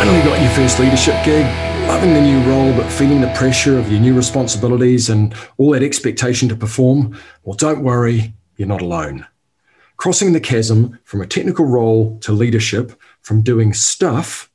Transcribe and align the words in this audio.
finally 0.00 0.22
got 0.22 0.40
your 0.40 0.50
first 0.52 0.80
leadership 0.80 1.14
gig, 1.26 1.44
loving 1.86 2.14
the 2.14 2.20
new 2.22 2.40
role, 2.48 2.72
but 2.72 2.90
feeling 2.90 3.20
the 3.20 3.30
pressure 3.34 3.78
of 3.78 3.92
your 3.92 4.00
new 4.00 4.14
responsibilities 4.14 5.10
and 5.10 5.34
all 5.58 5.72
that 5.72 5.82
expectation 5.82 6.48
to 6.48 6.56
perform? 6.56 7.14
Well, 7.42 7.54
don't 7.54 7.82
worry, 7.82 8.32
you're 8.56 8.66
not 8.66 8.80
alone. 8.80 9.26
Crossing 9.98 10.32
the 10.32 10.40
chasm 10.40 10.98
from 11.04 11.20
a 11.20 11.26
technical 11.26 11.66
role 11.66 12.18
to 12.20 12.32
leadership, 12.32 12.98
from 13.20 13.42
doing 13.42 13.74
stuff 13.74 14.50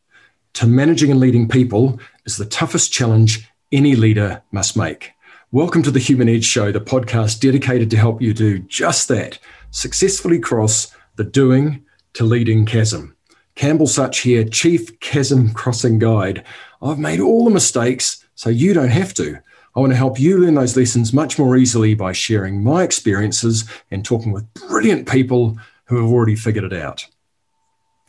to 0.54 0.66
managing 0.66 1.12
and 1.12 1.20
leading 1.20 1.48
people, 1.48 2.00
is 2.26 2.38
the 2.38 2.46
toughest 2.46 2.92
challenge 2.92 3.48
any 3.72 3.96
leader 3.96 4.42
must 4.52 4.76
make. 4.76 5.12
Welcome 5.52 5.84
to 5.84 5.92
the 5.92 6.00
Human 6.00 6.28
Edge 6.28 6.46
Show, 6.46 6.72
the 6.72 6.82
podcast 6.82 7.40
dedicated 7.40 7.92
to 7.92 7.98
help 7.98 8.20
you 8.20 8.34
do 8.34 8.58
just 8.58 9.10
that 9.10 9.38
successfully 9.70 10.40
cross 10.40 10.92
the 11.18 11.24
doing 11.24 11.86
to 12.14 12.24
leading 12.24 12.66
chasm. 12.66 13.15
Campbell 13.56 13.88
Such 13.88 14.20
here, 14.20 14.44
Chief 14.44 15.00
Chasm 15.00 15.54
Crossing 15.54 15.98
Guide. 15.98 16.44
I've 16.82 17.00
made 17.00 17.22
all 17.22 17.46
the 17.46 17.52
mistakes 17.52 18.26
so 18.36 18.50
you 18.50 18.74
don't 18.74 18.90
have 18.90 19.14
to. 19.14 19.40
I 19.76 19.80
want 19.80 19.94
to 19.94 19.98
help 19.98 20.20
you 20.20 20.38
learn 20.38 20.56
those 20.56 20.76
lessons 20.76 21.14
much 21.14 21.40
more 21.40 21.56
easily 21.56 21.94
by 21.96 22.12
sharing 22.12 22.62
my 22.62 22.84
experiences 22.84 23.64
and 23.92 24.04
talking 24.04 24.34
with 24.34 24.54
brilliant 24.54 25.08
people 25.08 25.58
who 25.86 25.96
have 25.96 26.12
already 26.12 26.36
figured 26.36 26.66
it 26.66 26.74
out. 26.74 27.06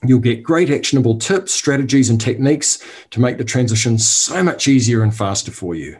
You'll 0.04 0.18
get 0.18 0.42
great 0.42 0.68
actionable 0.68 1.18
tips, 1.18 1.52
strategies, 1.52 2.10
and 2.10 2.20
techniques 2.20 2.84
to 3.10 3.20
make 3.20 3.38
the 3.38 3.44
transition 3.44 3.98
so 3.98 4.42
much 4.42 4.66
easier 4.66 5.02
and 5.02 5.14
faster 5.14 5.52
for 5.52 5.76
you. 5.76 5.98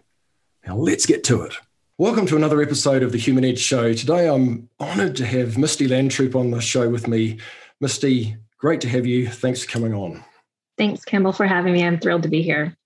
Now, 0.66 0.76
let's 0.76 1.06
get 1.06 1.23
to 1.24 1.42
it. 1.42 1.54
Welcome 1.98 2.26
to 2.26 2.37
another 2.37 2.60
episode 2.60 3.04
of 3.04 3.12
the 3.12 3.18
Human 3.18 3.45
Edge 3.45 3.60
Show. 3.60 3.92
Today, 3.92 4.28
I'm 4.28 4.68
honored 4.80 5.15
to 5.16 5.26
have 5.26 5.54
Misti 5.54 5.88
Landtroop 5.88 6.34
on 6.34 6.51
the 6.51 6.60
show 6.60 6.88
with 6.90 7.06
me. 7.06 7.38
Misti, 7.82 8.37
Great 8.59 8.80
to 8.80 8.88
have 8.88 9.07
you. 9.07 9.29
Thanks 9.29 9.65
for 9.65 9.71
coming 9.71 9.93
on. 9.93 10.24
Thanks, 10.79 11.04
Campbell, 11.04 11.32
for 11.32 11.46
having 11.46 11.73
me. 11.73 11.85
I'm 11.85 11.99
thrilled 11.99 12.23
to 12.23 12.29
be 12.29 12.43
here. 12.43 12.76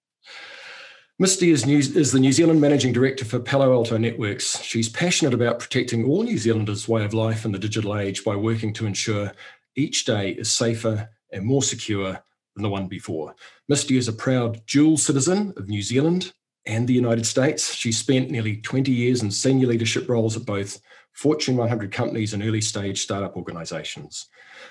Misti 1.21 1.53
is, 1.53 1.67
New, 1.67 1.79
is 1.79 2.13
the 2.13 2.19
New 2.19 2.33
Zealand 2.33 2.61
Managing 2.61 2.93
Director 2.93 3.25
for 3.25 3.39
Palo 3.39 3.73
Alto 3.75 3.99
Networks. 3.99 4.61
She's 4.63 4.89
passionate 4.89 5.35
about 5.35 5.59
protecting 5.59 6.05
all 6.05 6.23
New 6.23 6.39
Zealanders' 6.39 6.89
way 6.89 7.05
of 7.05 7.13
life 7.13 7.45
in 7.45 7.53
the 7.53 7.59
digital 7.59 7.97
age 7.97 8.25
by 8.25 8.35
working 8.37 8.73
to 8.75 8.87
ensure 8.87 9.33
each 9.77 10.07
day 10.07 10.31
is 10.31 10.51
safer 10.51 11.11
and 11.31 11.45
more 11.45 11.63
secure 11.63 12.19
than 12.55 12.63
the 12.63 12.71
one 12.71 12.89
before. 12.89 13.35
Misti 13.71 13.99
is 13.99 14.09
a 14.09 14.13
proud 14.13 14.65
dual 14.67 14.97
citizen 14.97 15.53
of 15.57 15.69
New 15.69 15.83
Zealand 15.83 16.33
and 16.67 16.89
the 16.89 16.95
United 16.95 17.27
States. 17.27 17.75
She 17.75 17.93
spent 17.93 18.31
nearly 18.31 18.57
20 18.57 18.91
years 18.91 19.23
in 19.23 19.31
senior 19.31 19.67
leadership 19.67 20.09
roles 20.09 20.37
at 20.37 20.47
both 20.47 20.81
Fortune 21.13 21.57
100 21.57 21.93
companies 21.93 22.33
and 22.33 22.43
early 22.43 22.61
stage 22.61 23.03
startup 23.03 23.37
organizations. 23.37 24.27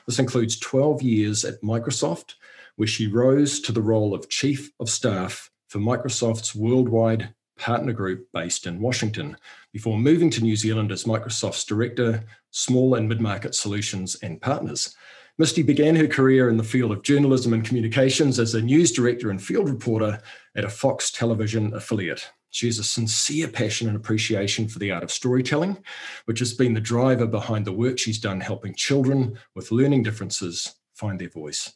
This 0.09 0.17
includes 0.17 0.57
12 0.57 1.03
years 1.03 1.45
at 1.45 1.61
Microsoft, 1.61 2.33
where 2.77 2.87
she 2.87 3.05
rose 3.05 3.59
to 3.59 3.71
the 3.71 3.83
role 3.83 4.15
of 4.15 4.27
Chief 4.27 4.71
of 4.79 4.89
Staff 4.89 5.51
for 5.67 5.77
Microsoft's 5.77 6.55
worldwide 6.55 7.35
partner 7.59 7.93
group 7.93 8.27
based 8.33 8.65
in 8.65 8.81
Washington, 8.81 9.37
before 9.71 9.99
moving 9.99 10.31
to 10.31 10.41
New 10.41 10.55
Zealand 10.55 10.91
as 10.91 11.03
Microsoft's 11.03 11.63
Director, 11.63 12.23
Small 12.49 12.95
and 12.95 13.07
Mid 13.07 13.21
Market 13.21 13.53
Solutions 13.53 14.15
and 14.23 14.41
Partners. 14.41 14.95
Misti 15.39 15.63
began 15.63 15.95
her 15.95 16.07
career 16.07 16.49
in 16.49 16.57
the 16.57 16.63
field 16.63 16.91
of 16.91 17.03
journalism 17.03 17.53
and 17.53 17.63
communications 17.63 18.39
as 18.39 18.55
a 18.55 18.63
news 18.63 18.91
director 18.91 19.29
and 19.29 19.39
field 19.39 19.69
reporter 19.69 20.19
at 20.55 20.65
a 20.65 20.69
Fox 20.69 21.11
television 21.11 21.71
affiliate. 21.75 22.31
She 22.51 22.65
has 22.65 22.79
a 22.79 22.83
sincere 22.83 23.47
passion 23.47 23.87
and 23.87 23.95
appreciation 23.95 24.67
for 24.67 24.79
the 24.79 24.91
art 24.91 25.03
of 25.03 25.11
storytelling, 25.11 25.83
which 26.25 26.39
has 26.39 26.53
been 26.53 26.73
the 26.73 26.81
driver 26.81 27.27
behind 27.27 27.65
the 27.65 27.71
work 27.71 27.99
she's 27.99 28.19
done 28.19 28.41
helping 28.41 28.73
children 28.73 29.37
with 29.55 29.71
learning 29.71 30.03
differences 30.03 30.75
find 30.95 31.19
their 31.19 31.29
voice. 31.29 31.73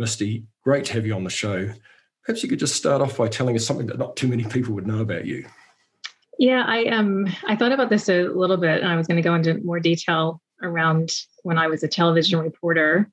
Misti, 0.00 0.44
great 0.62 0.84
to 0.86 0.92
have 0.94 1.06
you 1.06 1.14
on 1.14 1.24
the 1.24 1.30
show. 1.30 1.70
Perhaps 2.24 2.42
you 2.42 2.48
could 2.48 2.58
just 2.58 2.76
start 2.76 3.00
off 3.00 3.16
by 3.16 3.28
telling 3.28 3.56
us 3.56 3.66
something 3.66 3.86
that 3.86 3.98
not 3.98 4.16
too 4.16 4.28
many 4.28 4.44
people 4.44 4.74
would 4.74 4.86
know 4.86 5.00
about 5.00 5.24
you. 5.24 5.46
Yeah, 6.38 6.64
I 6.66 6.84
um 6.86 7.26
I 7.46 7.56
thought 7.56 7.72
about 7.72 7.90
this 7.90 8.08
a 8.08 8.24
little 8.24 8.56
bit 8.56 8.80
and 8.80 8.88
I 8.90 8.96
was 8.96 9.06
going 9.06 9.16
to 9.16 9.28
go 9.28 9.34
into 9.34 9.58
more 9.64 9.80
detail 9.80 10.40
around 10.62 11.10
when 11.42 11.58
I 11.58 11.66
was 11.66 11.82
a 11.82 11.88
television 11.88 12.38
reporter. 12.40 13.10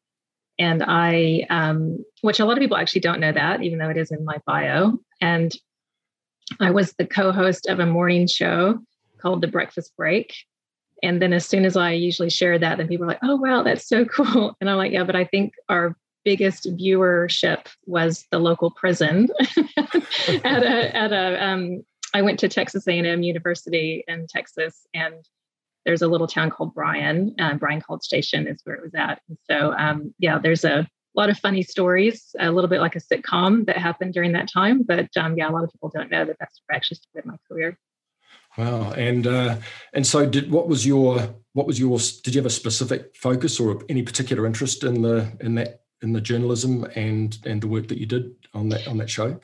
And 0.60 0.84
I 0.86 1.46
um 1.50 2.04
which 2.22 2.40
a 2.40 2.46
lot 2.46 2.58
of 2.58 2.62
people 2.62 2.78
actually 2.78 3.02
don't 3.02 3.20
know 3.20 3.32
that, 3.32 3.64
even 3.64 3.80
though 3.80 3.90
it 3.90 3.98
is 3.98 4.12
in 4.12 4.24
my 4.26 4.38
bio. 4.46 5.00
And 5.22 5.56
I 6.60 6.72
was 6.72 6.94
the 6.94 7.06
co 7.06 7.32
host 7.32 7.68
of 7.68 7.80
a 7.80 7.86
morning 7.86 8.28
show 8.28 8.80
called 9.22 9.42
The 9.42 9.48
Breakfast 9.48 9.94
Break. 9.98 10.36
And 11.04 11.22
then 11.22 11.34
as 11.34 11.46
soon 11.46 11.66
as 11.66 11.76
I 11.76 11.92
usually 11.92 12.30
share 12.30 12.58
that, 12.58 12.78
then 12.78 12.88
people 12.88 13.06
are 13.06 13.10
like, 13.10 13.20
oh, 13.24 13.36
wow, 13.36 13.64
that's 13.64 13.88
so 13.88 14.06
cool. 14.18 14.56
And 14.60 14.70
I'm 14.70 14.78
like, 14.78 14.92
yeah, 14.92 15.04
but 15.04 15.16
I 15.16 15.26
think 15.26 15.54
our 15.70 15.96
biggest 16.24 16.66
viewership 16.78 17.68
was 17.86 18.26
the 18.32 18.40
local 18.40 18.72
prison 18.72 19.30
at 19.78 20.64
a, 20.64 20.96
at 20.96 21.14
a, 21.14 21.46
um, 21.46 21.84
I 22.14 22.22
went 22.22 22.40
to 22.40 22.50
Texas 22.50 22.88
A&M 22.88 23.22
University 23.22 24.04
in 24.08 24.26
Texas 24.28 24.88
and 24.94 25.16
there's 25.86 26.02
a 26.02 26.08
little 26.08 26.28
town 26.28 26.50
called 26.50 26.74
Bryan, 26.74 27.36
uh, 27.40 27.54
Bryan 27.56 27.82
College 27.82 28.02
Station 28.02 28.48
is 28.48 28.62
where 28.64 28.76
it 28.76 28.82
was 28.82 28.96
at. 28.96 29.22
And 29.30 29.38
so, 29.50 29.74
um, 29.78 30.16
yeah, 30.18 30.40
there's 30.40 30.66
a 30.66 30.88
a 31.16 31.20
lot 31.20 31.30
of 31.30 31.38
funny 31.38 31.64
stories, 31.64 32.36
a 32.40 32.52
little 32.52 32.70
bit 32.70 32.82
like 32.82 32.96
a 32.96 33.00
sitcom 33.00 33.66
that 33.68 33.78
happened 33.78 34.14
during 34.14 34.34
that 34.34 34.52
time. 34.52 34.84
But 34.84 35.10
um, 35.16 35.38
yeah, 35.38 35.50
a 35.50 35.52
lot 35.52 35.64
of 35.64 35.72
people 35.72 35.90
don't 35.94 36.12
know 36.12 36.26
that 36.26 36.38
that's 36.40 36.62
where 36.66 36.76
I 36.76 36.78
actually 36.78 36.98
started 36.98 37.26
my 37.26 37.38
career. 37.48 37.78
Wow, 38.58 38.92
and 38.92 39.28
uh, 39.28 39.58
and 39.94 40.06
so 40.08 40.26
did 40.26 40.50
what 40.50 40.68
was 40.68 40.86
your 40.86 41.36
what 41.54 41.68
was 41.68 41.80
your 41.80 41.98
did 42.24 42.36
you 42.36 42.40
have 42.40 42.46
a 42.46 42.50
specific 42.50 43.16
focus 43.16 43.60
or 43.60 43.82
any 43.90 44.02
particular 44.02 44.46
interest 44.46 44.84
in 44.84 45.02
the 45.02 45.32
in 45.42 45.56
that 45.56 45.82
in 46.02 46.14
the 46.14 46.22
journalism 46.22 46.86
and 46.96 47.38
and 47.46 47.62
the 47.62 47.68
work 47.68 47.88
that 47.90 47.98
you 47.98 48.06
did 48.06 48.34
on 48.54 48.70
that 48.70 48.88
on 48.88 48.98
that 48.98 49.10
show? 49.10 49.40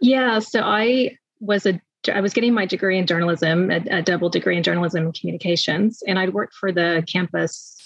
Yeah, 0.00 0.38
so 0.38 0.60
I 0.60 1.16
was 1.40 1.66
a 1.66 1.80
I 2.12 2.20
was 2.20 2.32
getting 2.32 2.54
my 2.54 2.64
degree 2.64 2.96
in 2.96 3.06
journalism, 3.06 3.70
a, 3.70 3.82
a 3.90 4.02
double 4.02 4.28
degree 4.28 4.56
in 4.56 4.62
journalism 4.62 5.04
and 5.04 5.14
communications, 5.14 6.02
and 6.06 6.18
I'd 6.18 6.32
worked 6.32 6.54
for 6.54 6.70
the 6.70 7.04
campus 7.08 7.76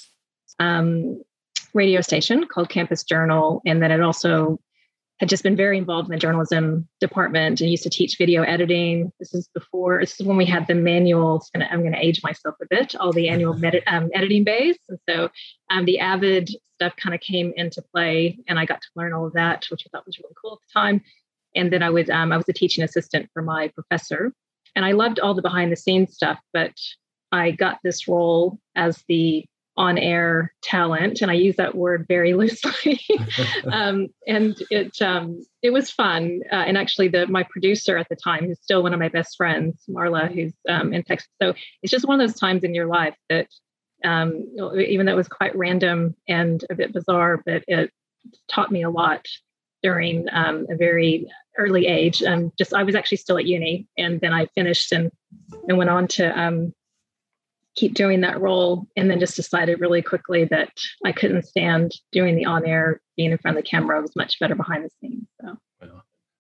um, 0.59 1.23
radio 1.75 2.01
station 2.01 2.47
called 2.47 2.69
Campus 2.69 3.05
Journal. 3.05 3.63
And 3.67 3.83
then 3.83 3.91
it 3.91 4.01
also 4.01 4.59
had 5.21 5.29
just 5.29 5.45
been 5.45 5.57
very 5.57 5.79
involved 5.79 6.09
in 6.09 6.13
the 6.13 6.19
journalism 6.19 6.89
department 7.01 7.61
and 7.61 7.71
used 7.71 7.85
to 7.85 7.91
teach 7.91 8.19
video 8.19 8.43
editing. 8.43 9.13
This 9.21 9.33
is 9.35 9.49
before, 9.55 10.01
this 10.01 10.19
is 10.19 10.27
when 10.27 10.37
we 10.37 10.45
had 10.45 10.67
the 10.67 10.75
manual, 10.75 11.45
I'm 11.55 11.81
going 11.81 11.93
to 11.93 12.05
age 12.05 12.21
myself 12.25 12.57
a 12.61 12.67
bit, 12.69 12.97
all 12.97 13.13
the 13.13 13.29
annual 13.29 13.55
med- 13.55 13.85
um, 13.87 14.11
editing 14.15 14.43
bays. 14.43 14.77
And 14.89 14.99
so 15.09 15.31
um, 15.71 15.85
the 15.85 16.01
Avid 16.01 16.51
stuff 16.75 16.97
kind 16.97 17.15
of 17.15 17.21
came 17.21 17.53
into 17.57 17.83
play 17.83 18.37
and 18.49 18.59
I 18.59 18.65
got 18.65 18.81
to 18.81 18.89
learn 18.97 19.13
all 19.13 19.27
of 19.27 19.35
that, 19.35 19.67
which 19.71 19.85
I 19.87 19.91
thought 19.91 20.07
was 20.07 20.19
really 20.19 20.35
cool 20.43 20.55
at 20.55 20.59
the 20.67 20.81
time. 20.81 21.03
And 21.55 21.73
then 21.73 21.83
I 21.85 21.91
was, 21.91 22.11
um, 22.11 22.33
I 22.33 22.37
was 22.37 22.49
a 22.49 22.53
teaching 22.53 22.83
assistant 22.83 23.31
for 23.33 23.43
my 23.43 23.69
professor. 23.69 24.33
And 24.75 24.85
I 24.85 24.93
loved 24.93 25.21
all 25.21 25.35
the 25.35 25.43
behind 25.43 25.71
the 25.71 25.77
scenes 25.77 26.15
stuff, 26.15 26.41
but 26.53 26.73
I 27.31 27.53
got 27.53 27.79
this 27.85 28.09
role 28.09 28.59
as 28.75 29.05
the 29.09 29.45
on 29.77 29.97
air 29.97 30.53
talent 30.63 31.23
and 31.23 31.31
i 31.31 31.35
use 31.35 31.57
that 31.57 31.75
word 31.75 32.07
very 32.07 32.35
loosely. 32.43 33.01
Um, 33.71 34.09
and 34.27 34.57
it 34.71 35.01
um, 35.01 35.41
it 35.63 35.71
was 35.71 35.91
fun. 35.91 36.41
Uh, 36.51 36.57
and 36.57 36.77
actually 36.77 37.09
the 37.09 37.27
my 37.27 37.45
producer 37.45 37.97
at 37.97 38.09
the 38.09 38.17
time 38.17 38.45
who's 38.45 38.61
still 38.61 38.83
one 38.83 38.93
of 38.93 39.01
my 39.01 39.09
best 39.09 39.37
friends 39.37 39.83
marla 39.89 40.33
who's 40.33 40.53
um, 40.69 40.93
in 40.93 41.03
texas. 41.03 41.29
So 41.41 41.55
it's 41.83 41.91
just 41.91 42.07
one 42.07 42.21
of 42.21 42.29
those 42.29 42.39
times 42.39 42.65
in 42.65 42.75
your 42.75 42.87
life 42.87 43.17
that 43.29 43.47
um, 44.05 44.45
even 44.77 45.07
though 45.07 45.13
it 45.13 45.17
was 45.17 45.29
quite 45.29 45.57
random 45.57 46.15
and 46.29 46.65
a 46.71 46.75
bit 46.75 46.93
bizarre 46.93 47.41
but 47.47 47.63
it 47.69 47.91
taught 48.49 48.73
me 48.73 48.83
a 48.83 48.91
lot 48.91 49.27
during 49.83 50.27
um, 50.33 50.67
a 50.69 50.77
very 50.77 51.27
early 51.57 51.87
age. 51.87 52.23
And 52.23 52.53
just 52.59 52.75
i 52.75 52.83
was 52.83 52.95
actually 52.95 53.19
still 53.19 53.39
at 53.39 53.47
uni 53.47 53.87
and 53.97 54.21
then 54.21 54.33
i 54.33 54.47
finished 54.47 54.93
and 54.93 55.11
and 55.69 55.79
went 55.79 55.91
on 55.91 56.09
to 56.09 56.39
um, 56.39 56.75
keep 57.75 57.95
doing 57.95 58.21
that 58.21 58.41
role 58.41 58.87
and 58.97 59.11
then 59.11 59.21
just 59.21 59.37
decided 59.37 59.81
really 59.81 60.03
quickly 60.03 60.45
that 60.47 60.71
I 61.05 61.13
couldn't 61.13 61.45
stand 61.45 61.93
doing 62.11 62.37
the 62.37 62.45
on 62.45 62.67
air, 62.67 63.01
being 63.17 63.33
in 63.33 63.39
front 63.39 63.57
of 63.57 63.65
the 63.65 63.69
camera. 63.69 63.99
I 63.99 64.01
was 64.01 64.17
much 64.17 64.39
better 64.39 64.55
behind 64.55 64.85
the 64.85 64.91
scenes. 65.01 65.27
So. 65.41 65.57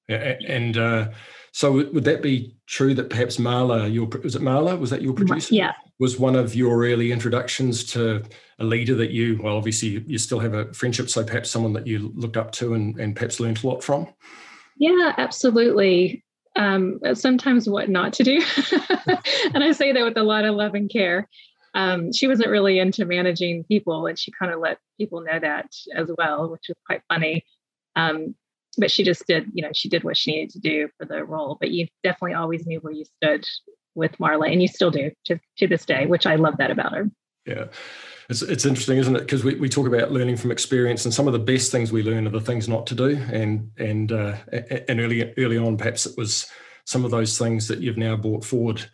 Yeah, 0.08 0.36
and 0.46 0.76
uh, 0.76 1.10
so 1.52 1.72
would 1.72 2.04
that 2.04 2.22
be 2.22 2.56
true 2.66 2.92
that 2.94 3.08
perhaps 3.08 3.36
Marla, 3.36 3.92
your 3.92 4.06
was 4.22 4.34
it 4.34 4.42
Marla? 4.42 4.78
Was 4.78 4.90
that 4.90 5.00
your 5.00 5.14
producer? 5.14 5.54
Yeah, 5.54 5.72
was 6.00 6.18
one 6.18 6.34
of 6.34 6.54
your 6.54 6.84
early 6.84 7.12
introductions 7.12 7.84
to 7.92 8.22
a 8.58 8.64
leader 8.64 8.94
that 8.96 9.10
you 9.10 9.38
well, 9.42 9.56
obviously 9.56 10.04
you 10.06 10.18
still 10.18 10.40
have 10.40 10.54
a 10.54 10.72
friendship, 10.74 11.08
so 11.08 11.24
perhaps 11.24 11.50
someone 11.50 11.72
that 11.74 11.86
you 11.86 12.12
looked 12.14 12.36
up 12.36 12.52
to 12.52 12.74
and, 12.74 12.98
and 12.98 13.14
perhaps 13.14 13.38
learned 13.38 13.62
a 13.62 13.66
lot 13.66 13.82
from. 13.82 14.08
Yeah, 14.76 15.12
absolutely 15.16 16.24
um, 16.56 17.00
sometimes 17.14 17.68
what 17.68 17.88
not 17.88 18.12
to 18.14 18.24
do. 18.24 18.42
and 19.54 19.64
I 19.64 19.72
say 19.72 19.92
that 19.92 20.04
with 20.04 20.16
a 20.16 20.22
lot 20.22 20.44
of 20.44 20.54
love 20.54 20.74
and 20.74 20.90
care. 20.90 21.28
Um, 21.74 22.12
she 22.12 22.28
wasn't 22.28 22.50
really 22.50 22.78
into 22.78 23.06
managing 23.06 23.64
people, 23.64 24.06
and 24.06 24.18
she 24.18 24.30
kind 24.38 24.52
of 24.52 24.60
let 24.60 24.78
people 24.98 25.22
know 25.22 25.38
that 25.38 25.70
as 25.94 26.10
well, 26.18 26.50
which 26.50 26.66
was 26.68 26.76
quite 26.86 27.00
funny. 27.08 27.44
Um, 27.96 28.34
but 28.78 28.90
she 28.90 29.04
just 29.04 29.26
did, 29.26 29.50
you 29.54 29.62
know, 29.62 29.70
she 29.74 29.88
did 29.88 30.04
what 30.04 30.16
she 30.16 30.32
needed 30.32 30.50
to 30.50 30.60
do 30.60 30.88
for 30.98 31.06
the 31.06 31.24
role. 31.24 31.56
But 31.58 31.70
you 31.70 31.88
definitely 32.02 32.34
always 32.34 32.66
knew 32.66 32.80
where 32.80 32.92
you 32.92 33.04
stood 33.04 33.46
with 33.94 34.12
Marla, 34.18 34.50
and 34.50 34.60
you 34.60 34.68
still 34.68 34.90
do 34.90 35.10
to, 35.26 35.40
to 35.58 35.66
this 35.66 35.86
day, 35.86 36.06
which 36.06 36.26
I 36.26 36.36
love 36.36 36.58
that 36.58 36.70
about 36.70 36.94
her. 36.94 37.10
Yeah. 37.46 37.66
It's, 38.28 38.42
it's 38.42 38.64
interesting, 38.64 38.98
isn't 38.98 39.16
it? 39.16 39.20
Because 39.20 39.44
we, 39.44 39.56
we 39.56 39.68
talk 39.68 39.86
about 39.86 40.12
learning 40.12 40.36
from 40.36 40.50
experience, 40.50 41.04
and 41.04 41.12
some 41.12 41.26
of 41.26 41.32
the 41.32 41.38
best 41.38 41.72
things 41.72 41.92
we 41.92 42.02
learn 42.02 42.26
are 42.26 42.30
the 42.30 42.40
things 42.40 42.68
not 42.68 42.86
to 42.88 42.94
do. 42.94 43.16
And 43.30 43.70
and 43.78 44.12
uh, 44.12 44.36
and 44.88 45.00
early 45.00 45.32
early 45.38 45.58
on, 45.58 45.76
perhaps 45.76 46.06
it 46.06 46.16
was 46.16 46.46
some 46.84 47.04
of 47.04 47.10
those 47.10 47.38
things 47.38 47.68
that 47.68 47.80
you've 47.80 47.96
now 47.96 48.16
brought 48.16 48.44
forward 48.44 48.84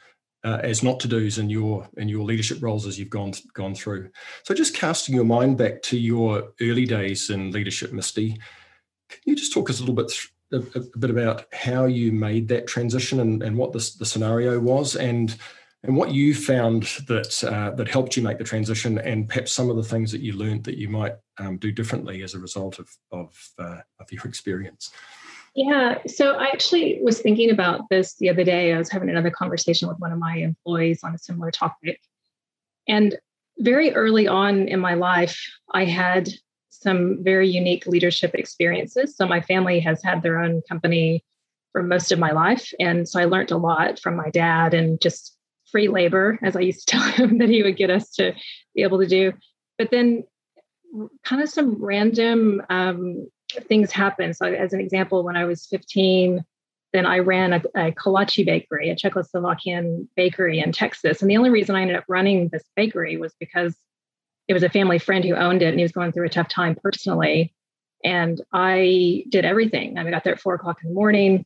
uh, 0.44 0.60
as 0.62 0.82
not 0.82 1.00
to 1.00 1.08
dos 1.08 1.38
in 1.38 1.50
your 1.50 1.88
in 1.96 2.08
your 2.08 2.24
leadership 2.24 2.58
roles 2.62 2.86
as 2.86 2.98
you've 2.98 3.10
gone 3.10 3.32
gone 3.54 3.74
through. 3.74 4.10
So, 4.44 4.54
just 4.54 4.74
casting 4.74 5.14
your 5.14 5.24
mind 5.24 5.58
back 5.58 5.82
to 5.82 5.98
your 5.98 6.52
early 6.60 6.86
days 6.86 7.30
in 7.30 7.50
leadership, 7.50 7.92
Misti, 7.92 8.38
can 9.08 9.20
you 9.24 9.36
just 9.36 9.52
talk 9.52 9.68
us 9.70 9.78
a 9.78 9.82
little 9.82 9.94
bit 9.94 10.12
a, 10.52 10.58
a 10.78 10.98
bit 10.98 11.10
about 11.10 11.44
how 11.52 11.84
you 11.84 12.12
made 12.12 12.48
that 12.48 12.66
transition 12.66 13.20
and, 13.20 13.42
and 13.42 13.56
what 13.56 13.72
the, 13.72 13.90
the 13.98 14.06
scenario 14.06 14.58
was, 14.58 14.96
and 14.96 15.36
and 15.84 15.96
what 15.96 16.10
you 16.10 16.34
found 16.34 16.82
that 17.06 17.44
uh, 17.44 17.70
that 17.76 17.88
helped 17.88 18.16
you 18.16 18.22
make 18.22 18.38
the 18.38 18.44
transition, 18.44 18.98
and 18.98 19.28
perhaps 19.28 19.52
some 19.52 19.70
of 19.70 19.76
the 19.76 19.82
things 19.82 20.10
that 20.12 20.20
you 20.20 20.32
learned 20.32 20.64
that 20.64 20.76
you 20.76 20.88
might 20.88 21.14
um, 21.38 21.56
do 21.56 21.70
differently 21.70 22.22
as 22.22 22.34
a 22.34 22.38
result 22.38 22.78
of 22.78 22.88
of, 23.12 23.50
uh, 23.58 23.80
of 24.00 24.10
your 24.10 24.24
experience. 24.24 24.90
Yeah. 25.54 25.98
So 26.06 26.32
I 26.34 26.48
actually 26.48 27.00
was 27.02 27.20
thinking 27.20 27.50
about 27.50 27.88
this 27.90 28.14
the 28.14 28.28
other 28.28 28.44
day. 28.44 28.72
I 28.72 28.78
was 28.78 28.90
having 28.90 29.08
another 29.08 29.30
conversation 29.30 29.88
with 29.88 29.98
one 29.98 30.12
of 30.12 30.18
my 30.18 30.36
employees 30.36 31.00
on 31.02 31.14
a 31.14 31.18
similar 31.18 31.50
topic. 31.50 32.00
And 32.86 33.16
very 33.58 33.92
early 33.92 34.28
on 34.28 34.68
in 34.68 34.78
my 34.78 34.94
life, 34.94 35.40
I 35.74 35.84
had 35.84 36.28
some 36.70 37.24
very 37.24 37.48
unique 37.48 37.86
leadership 37.86 38.34
experiences. 38.34 39.16
So 39.16 39.26
my 39.26 39.40
family 39.40 39.80
has 39.80 40.02
had 40.02 40.22
their 40.22 40.38
own 40.38 40.62
company 40.68 41.24
for 41.72 41.82
most 41.82 42.12
of 42.12 42.18
my 42.18 42.30
life. 42.30 42.72
And 42.78 43.08
so 43.08 43.18
I 43.18 43.24
learned 43.24 43.50
a 43.50 43.56
lot 43.56 43.98
from 43.98 44.16
my 44.16 44.30
dad 44.30 44.74
and 44.74 45.00
just 45.00 45.37
free 45.70 45.88
labor, 45.88 46.38
as 46.42 46.56
I 46.56 46.60
used 46.60 46.86
to 46.86 46.86
tell 46.96 47.02
him 47.02 47.38
that 47.38 47.48
he 47.48 47.62
would 47.62 47.76
get 47.76 47.90
us 47.90 48.10
to 48.12 48.32
be 48.74 48.82
able 48.82 48.98
to 49.00 49.06
do. 49.06 49.32
But 49.76 49.90
then 49.90 50.24
kind 51.24 51.42
of 51.42 51.48
some 51.48 51.82
random 51.82 52.62
um, 52.70 53.28
things 53.68 53.92
happen. 53.92 54.34
So, 54.34 54.46
as 54.46 54.72
an 54.72 54.80
example, 54.80 55.22
when 55.24 55.36
I 55.36 55.44
was 55.44 55.66
15, 55.66 56.44
then 56.92 57.06
I 57.06 57.18
ran 57.18 57.52
a, 57.52 57.62
a 57.76 57.92
kolache 57.92 58.44
bakery, 58.44 58.90
a 58.90 58.96
Czechoslovakian 58.96 60.08
bakery 60.16 60.60
in 60.60 60.72
Texas. 60.72 61.20
And 61.20 61.30
the 61.30 61.36
only 61.36 61.50
reason 61.50 61.76
I 61.76 61.82
ended 61.82 61.96
up 61.96 62.04
running 62.08 62.48
this 62.48 62.64
bakery 62.76 63.16
was 63.16 63.34
because 63.38 63.76
it 64.48 64.54
was 64.54 64.62
a 64.62 64.70
family 64.70 64.98
friend 64.98 65.24
who 65.24 65.34
owned 65.34 65.62
it 65.62 65.68
and 65.68 65.78
he 65.78 65.82
was 65.82 65.92
going 65.92 66.12
through 66.12 66.26
a 66.26 66.30
tough 66.30 66.48
time 66.48 66.76
personally. 66.82 67.54
And 68.02 68.40
I 68.52 69.24
did 69.28 69.44
everything. 69.44 69.98
I 69.98 70.10
got 70.10 70.24
there 70.24 70.32
at 70.32 70.40
four 70.40 70.54
o'clock 70.54 70.78
in 70.82 70.88
the 70.88 70.94
morning. 70.94 71.44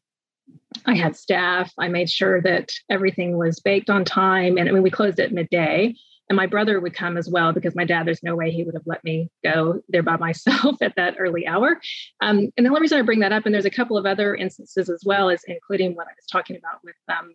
I 0.86 0.94
had 0.94 1.16
staff. 1.16 1.72
I 1.78 1.88
made 1.88 2.10
sure 2.10 2.40
that 2.42 2.72
everything 2.90 3.36
was 3.36 3.60
baked 3.60 3.90
on 3.90 4.04
time. 4.04 4.58
And 4.58 4.68
I 4.68 4.72
mean, 4.72 4.82
we 4.82 4.90
closed 4.90 5.20
at 5.20 5.32
midday. 5.32 5.94
And 6.28 6.36
my 6.36 6.46
brother 6.46 6.80
would 6.80 6.94
come 6.94 7.18
as 7.18 7.28
well 7.28 7.52
because 7.52 7.74
my 7.74 7.84
dad, 7.84 8.06
there's 8.06 8.22
no 8.22 8.34
way 8.34 8.50
he 8.50 8.62
would 8.62 8.74
have 8.74 8.86
let 8.86 9.04
me 9.04 9.28
go 9.44 9.82
there 9.88 10.02
by 10.02 10.16
myself 10.18 10.80
at 10.80 10.96
that 10.96 11.16
early 11.18 11.46
hour. 11.46 11.80
Um, 12.20 12.50
and 12.56 12.64
the 12.64 12.70
only 12.70 12.80
reason 12.80 12.98
I 12.98 13.02
bring 13.02 13.20
that 13.20 13.32
up, 13.32 13.44
and 13.44 13.54
there's 13.54 13.66
a 13.66 13.70
couple 13.70 13.98
of 13.98 14.06
other 14.06 14.34
instances 14.34 14.88
as 14.88 15.02
well, 15.04 15.28
is 15.28 15.44
including 15.46 15.94
what 15.94 16.06
I 16.06 16.12
was 16.16 16.26
talking 16.30 16.56
about 16.56 16.80
with 16.82 16.96
um, 17.08 17.34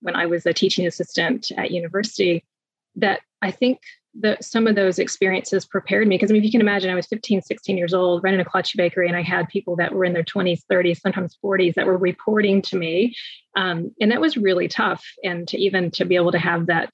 when 0.00 0.16
I 0.16 0.26
was 0.26 0.44
a 0.44 0.52
teaching 0.52 0.86
assistant 0.86 1.50
at 1.56 1.70
university, 1.70 2.44
that 2.96 3.20
I 3.42 3.50
think 3.50 3.80
that 4.20 4.44
some 4.44 4.66
of 4.66 4.74
those 4.74 4.98
experiences 4.98 5.66
prepared 5.66 6.08
me. 6.08 6.16
Because 6.16 6.30
I 6.30 6.32
mean, 6.32 6.42
if 6.42 6.46
you 6.46 6.50
can 6.50 6.60
imagine, 6.60 6.90
I 6.90 6.94
was 6.94 7.06
15, 7.06 7.42
16 7.42 7.76
years 7.76 7.94
old, 7.94 8.22
running 8.22 8.40
a 8.40 8.44
kolache 8.44 8.76
bakery, 8.76 9.08
and 9.08 9.16
I 9.16 9.22
had 9.22 9.48
people 9.48 9.76
that 9.76 9.92
were 9.92 10.04
in 10.04 10.12
their 10.12 10.24
20s, 10.24 10.60
30s, 10.70 11.00
sometimes 11.00 11.38
40s 11.44 11.74
that 11.74 11.86
were 11.86 11.98
reporting 11.98 12.62
to 12.62 12.76
me. 12.76 13.14
Um, 13.56 13.92
and 14.00 14.10
that 14.10 14.20
was 14.20 14.36
really 14.36 14.68
tough. 14.68 15.04
And 15.24 15.46
to 15.48 15.58
even 15.58 15.90
to 15.92 16.04
be 16.04 16.16
able 16.16 16.32
to 16.32 16.38
have 16.38 16.66
that 16.66 16.90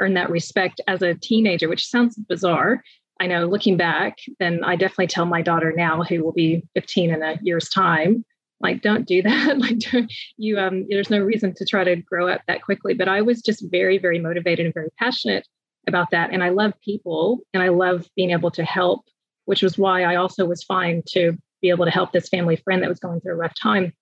earn 0.00 0.14
that 0.14 0.30
respect 0.30 0.80
as 0.86 1.02
a 1.02 1.14
teenager, 1.14 1.68
which 1.68 1.86
sounds 1.86 2.16
bizarre. 2.16 2.82
I 3.18 3.26
know 3.26 3.46
looking 3.46 3.78
back, 3.78 4.18
then 4.38 4.62
I 4.62 4.76
definitely 4.76 5.06
tell 5.06 5.24
my 5.24 5.40
daughter 5.40 5.72
now, 5.74 6.02
who 6.02 6.22
will 6.22 6.32
be 6.32 6.62
15 6.74 7.10
in 7.10 7.22
a 7.22 7.38
year's 7.42 7.70
time, 7.70 8.24
like 8.60 8.82
don't 8.82 9.06
do 9.06 9.22
that. 9.22 9.58
like 9.58 9.78
don't, 9.78 10.12
you, 10.36 10.58
um, 10.58 10.86
there's 10.88 11.10
no 11.10 11.20
reason 11.20 11.54
to 11.54 11.64
try 11.64 11.84
to 11.84 11.96
grow 11.96 12.28
up 12.28 12.42
that 12.46 12.62
quickly. 12.62 12.94
But 12.94 13.08
I 13.08 13.22
was 13.22 13.40
just 13.40 13.64
very, 13.70 13.98
very 13.98 14.18
motivated 14.18 14.66
and 14.66 14.74
very 14.74 14.90
passionate 14.98 15.46
about 15.86 16.10
that. 16.10 16.32
And 16.32 16.42
I 16.42 16.50
love 16.50 16.72
people 16.82 17.40
and 17.54 17.62
I 17.62 17.68
love 17.68 18.08
being 18.16 18.30
able 18.30 18.50
to 18.52 18.64
help, 18.64 19.04
which 19.44 19.62
was 19.62 19.78
why 19.78 20.02
I 20.02 20.16
also 20.16 20.44
was 20.44 20.62
fine 20.62 21.02
to 21.08 21.36
be 21.62 21.70
able 21.70 21.84
to 21.84 21.90
help 21.90 22.12
this 22.12 22.28
family 22.28 22.56
friend 22.56 22.82
that 22.82 22.88
was 22.88 22.98
going 22.98 23.20
through 23.20 23.32
a 23.32 23.36
rough 23.36 23.54
time. 23.60 23.92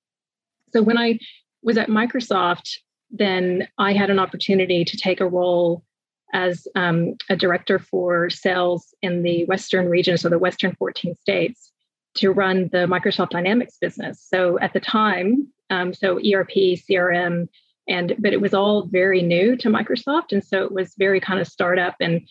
So 0.73 0.83
when 0.83 0.99
I 0.99 1.19
was 1.63 1.79
at 1.79 1.89
Microsoft, 1.89 2.79
then 3.11 3.69
I 3.79 3.93
had 3.93 4.11
an 4.11 4.19
opportunity 4.19 4.85
to 4.85 4.97
take 4.97 5.21
a 5.21 5.29
role 5.29 5.85
as 6.33 6.67
um, 6.75 7.15
a 7.31 7.37
director 7.37 7.79
for 7.79 8.29
sales 8.29 8.93
in 9.03 9.23
the 9.23 9.45
Western 9.45 9.89
region, 9.89 10.19
so 10.19 10.29
the 10.29 10.39
Western 10.39 10.75
14 10.75 11.15
states, 11.15 11.71
to 12.17 12.33
run 12.33 12.69
the 12.73 12.87
Microsoft 12.87 13.31
Dynamics 13.31 13.77
business. 13.81 14.25
So 14.27 14.59
at 14.59 14.73
the 14.73 14.81
time, 14.81 15.49
um, 15.71 15.95
so 15.95 16.17
ERP, 16.19 16.51
CRM, 16.51 17.49
and 17.89 18.15
but 18.19 18.33
it 18.33 18.41
was 18.41 18.55
all 18.55 18.87
very 18.87 19.23
new 19.23 19.57
to 19.57 19.69
Microsoft, 19.69 20.33
and 20.33 20.45
so 20.45 20.63
it 20.63 20.73
was 20.73 20.95
very 20.99 21.21
kind 21.21 21.41
of 21.41 21.47
startup 21.47 21.95
and 22.01 22.23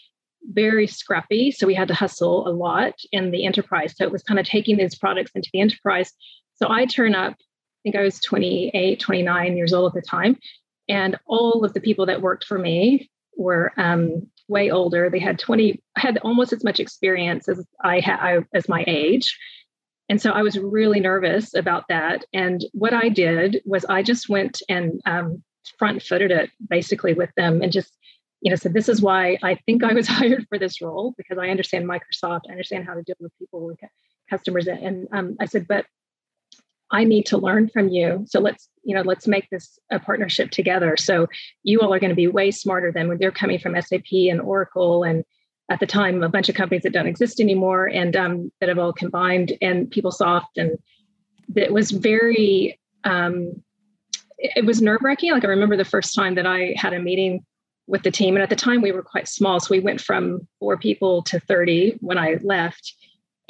very 0.52 0.88
scrappy. 0.88 1.52
So 1.52 1.66
we 1.68 1.76
had 1.76 1.88
to 1.88 1.94
hustle 1.94 2.48
a 2.48 2.52
lot 2.52 2.96
in 3.12 3.32
the 3.32 3.46
enterprise. 3.46 3.94
So 3.96 4.04
it 4.04 4.12
was 4.12 4.24
kind 4.24 4.40
of 4.40 4.46
taking 4.46 4.78
these 4.78 4.96
products 4.96 5.32
into 5.36 5.50
the 5.54 5.62
enterprise. 5.62 6.12
So 6.56 6.70
I 6.70 6.86
turn 6.86 7.16
up, 7.16 7.34
I 7.34 7.80
think 7.84 7.96
I 7.96 8.02
was 8.02 8.20
28, 8.20 9.00
29 9.00 9.58
years 9.58 9.74
old 9.74 9.96
at 9.96 10.02
the 10.02 10.08
time, 10.08 10.38
and 10.90 11.18
all 11.26 11.64
of 11.64 11.74
the 11.74 11.82
people 11.82 12.06
that 12.08 12.22
worked 12.22 12.44
for 12.44 12.60
me 12.60 13.10
were 13.38 13.72
um, 13.78 14.28
way 14.48 14.70
older. 14.70 15.10
They 15.10 15.20
had 15.20 15.40
20, 15.40 15.82
had 15.96 16.18
almost 16.20 16.54
as 16.54 16.64
much 16.64 16.80
experience 16.80 17.48
as 17.48 17.66
I 17.84 18.00
had 18.00 18.46
as 18.54 18.70
my 18.70 18.84
age. 18.88 19.38
And 20.10 20.22
so 20.22 20.32
I 20.32 20.42
was 20.42 20.58
really 20.58 21.00
nervous 21.00 21.54
about 21.54 21.86
that. 21.90 22.26
And 22.34 22.64
what 22.74 22.94
I 22.94 23.10
did 23.10 23.62
was 23.66 23.86
I 23.86 24.04
just 24.04 24.30
went 24.30 24.62
and 24.68 25.02
um, 25.06 25.44
front 25.78 26.02
footed 26.04 26.32
it 26.32 26.50
basically 26.70 27.14
with 27.14 27.30
them 27.38 27.62
and 27.62 27.72
just, 27.72 27.98
you 28.42 28.50
know, 28.50 28.56
said, 28.56 28.74
this 28.74 28.90
is 28.90 29.02
why 29.02 29.38
I 29.42 29.56
think 29.66 29.84
I 29.84 29.94
was 29.94 30.08
hired 30.10 30.46
for 30.50 30.60
this 30.60 30.82
role 30.82 31.14
because 31.18 31.38
I 31.38 31.50
understand 31.50 31.86
Microsoft, 31.86 32.42
I 32.48 32.52
understand 32.52 32.86
how 32.86 32.94
to 32.94 33.04
deal 33.04 33.16
with 33.20 33.32
people, 33.40 33.66
with 33.66 33.80
customers. 34.30 34.68
And 34.68 35.08
um, 35.14 35.38
I 35.40 35.46
said, 35.46 35.68
but 35.68 35.86
I 36.92 37.06
need 37.06 37.26
to 37.28 37.38
learn 37.38 37.70
from 37.70 37.90
you. 37.90 38.24
So 38.28 38.40
let's, 38.40 38.70
you 38.84 38.96
know, 38.96 39.02
let's 39.02 39.28
make 39.28 39.50
this 39.50 39.80
a 39.92 40.00
partnership 40.00 40.52
together. 40.52 40.96
So 40.96 41.28
you 41.64 41.80
all 41.80 41.94
are 41.94 42.00
going 42.00 42.12
to 42.12 42.16
be 42.16 42.28
way 42.28 42.52
smarter 42.52 42.92
than 42.92 43.08
when 43.08 43.18
they're 43.18 43.32
coming 43.32 43.58
from 43.58 43.80
SAP 43.82 44.12
and 44.12 44.40
Oracle 44.40 45.04
and 45.04 45.24
at 45.70 45.80
the 45.80 45.86
time 45.86 46.22
a 46.24 46.30
bunch 46.30 46.50
of 46.50 46.56
companies 46.56 46.84
that 46.84 46.94
don't 46.94 47.08
exist 47.08 47.40
anymore 47.40 47.88
and 47.88 48.16
um, 48.16 48.52
that 48.60 48.70
have 48.70 48.80
all 48.80 48.94
combined 48.94 49.54
and 49.62 49.90
PeopleSoft 49.90 50.46
and 50.58 50.78
it 51.56 51.74
was 51.74 51.92
very 51.92 52.80
um, 53.04 53.62
it 54.38 54.66
was 54.66 54.82
nerve 54.82 55.02
wracking. 55.02 55.32
Like 55.32 55.46
I 55.46 55.50
remember 55.50 55.78
the 55.78 55.86
first 55.86 56.16
time 56.16 56.36
that 56.36 56.46
I 56.46 56.74
had 56.76 56.94
a 56.94 57.00
meeting 57.00 57.46
with 57.88 58.04
the 58.04 58.12
team, 58.12 58.36
and 58.36 58.44
at 58.44 58.50
the 58.50 58.56
time 58.56 58.82
we 58.82 58.92
were 58.92 59.04
quite 59.04 59.28
small, 59.28 59.60
so 59.60 59.68
we 59.72 59.80
went 59.80 60.02
from 60.02 60.48
four 60.60 60.78
people 60.78 61.22
to 61.24 61.40
thirty 61.40 61.98
when 62.02 62.18
I 62.18 62.38
left 62.44 62.94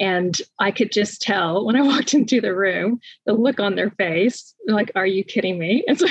and 0.00 0.36
I 0.58 0.70
could 0.70 0.92
just 0.92 1.22
tell 1.22 1.64
when 1.64 1.76
I 1.76 1.82
walked 1.86 2.14
into 2.14 2.40
the 2.40 2.54
room, 2.54 3.00
the 3.26 3.32
look 3.32 3.60
on 3.60 3.76
their 3.76 3.90
face, 3.90 4.54
like, 4.66 4.90
are 4.94 5.06
you 5.06 5.24
kidding 5.24 5.58
me? 5.58 5.84
And 5.88 5.98
so, 5.98 6.06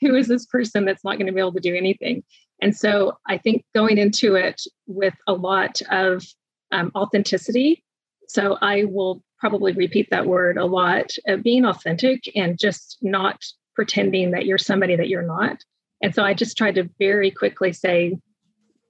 who 0.00 0.14
is 0.16 0.28
this 0.28 0.46
person 0.46 0.84
that's 0.84 1.04
not 1.04 1.16
going 1.16 1.26
to 1.26 1.32
be 1.32 1.40
able 1.40 1.52
to 1.52 1.60
do 1.60 1.76
anything? 1.76 2.24
And 2.60 2.76
so 2.76 3.18
I 3.28 3.38
think 3.38 3.64
going 3.74 3.98
into 3.98 4.36
it 4.36 4.60
with 4.86 5.14
a 5.26 5.32
lot 5.32 5.80
of 5.90 6.24
um, 6.70 6.92
authenticity. 6.94 7.84
So 8.28 8.56
I 8.62 8.84
will 8.84 9.22
probably 9.38 9.72
repeat 9.72 10.08
that 10.10 10.26
word 10.26 10.56
a 10.56 10.64
lot 10.64 11.10
of 11.26 11.42
being 11.42 11.64
authentic 11.64 12.30
and 12.36 12.58
just 12.58 12.98
not 13.02 13.44
pretending 13.74 14.30
that 14.30 14.46
you're 14.46 14.58
somebody 14.58 14.94
that 14.96 15.08
you're 15.08 15.22
not. 15.22 15.58
And 16.02 16.14
so 16.14 16.22
I 16.22 16.34
just 16.34 16.56
tried 16.56 16.76
to 16.76 16.88
very 16.98 17.30
quickly 17.30 17.72
say, 17.72 18.16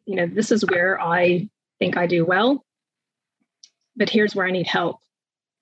you 0.04 0.16
know, 0.16 0.26
this 0.26 0.52
is 0.52 0.64
where 0.70 1.00
I 1.00 1.48
think 1.78 1.96
I 1.96 2.06
do 2.06 2.24
well 2.24 2.64
but 3.96 4.08
here's 4.08 4.34
where 4.34 4.46
I 4.46 4.50
need 4.50 4.66
help. 4.66 4.98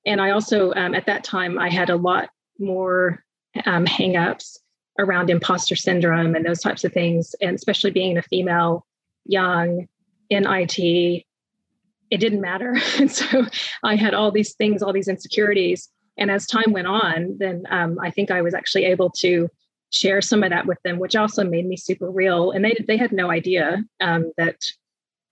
And 0.06 0.20
I 0.20 0.30
also, 0.30 0.72
um, 0.74 0.94
at 0.94 1.06
that 1.06 1.24
time, 1.24 1.58
I 1.58 1.68
had 1.68 1.90
a 1.90 1.96
lot 1.96 2.30
more 2.58 3.24
um, 3.66 3.86
hangups 3.86 4.58
around 4.98 5.30
imposter 5.30 5.76
syndrome 5.76 6.34
and 6.34 6.44
those 6.44 6.60
types 6.60 6.84
of 6.84 6.92
things. 6.92 7.34
And 7.40 7.54
especially 7.54 7.90
being 7.90 8.16
a 8.16 8.22
female, 8.22 8.86
young 9.26 9.88
in 10.28 10.46
IT, 10.46 10.78
it 10.78 12.18
didn't 12.18 12.40
matter. 12.40 12.76
And 12.98 13.10
so 13.10 13.46
I 13.82 13.96
had 13.96 14.14
all 14.14 14.30
these 14.30 14.54
things, 14.54 14.82
all 14.82 14.92
these 14.92 15.08
insecurities. 15.08 15.88
And 16.16 16.30
as 16.30 16.46
time 16.46 16.72
went 16.72 16.86
on, 16.86 17.36
then 17.38 17.64
um, 17.70 17.98
I 18.02 18.10
think 18.10 18.30
I 18.30 18.42
was 18.42 18.54
actually 18.54 18.84
able 18.84 19.10
to 19.18 19.48
share 19.90 20.20
some 20.20 20.42
of 20.42 20.50
that 20.50 20.66
with 20.66 20.78
them, 20.84 20.98
which 20.98 21.16
also 21.16 21.44
made 21.44 21.66
me 21.66 21.76
super 21.76 22.10
real. 22.10 22.50
And 22.50 22.64
they 22.64 22.76
they 22.86 22.96
had 22.96 23.12
no 23.12 23.30
idea 23.30 23.82
um, 24.00 24.32
that 24.36 24.56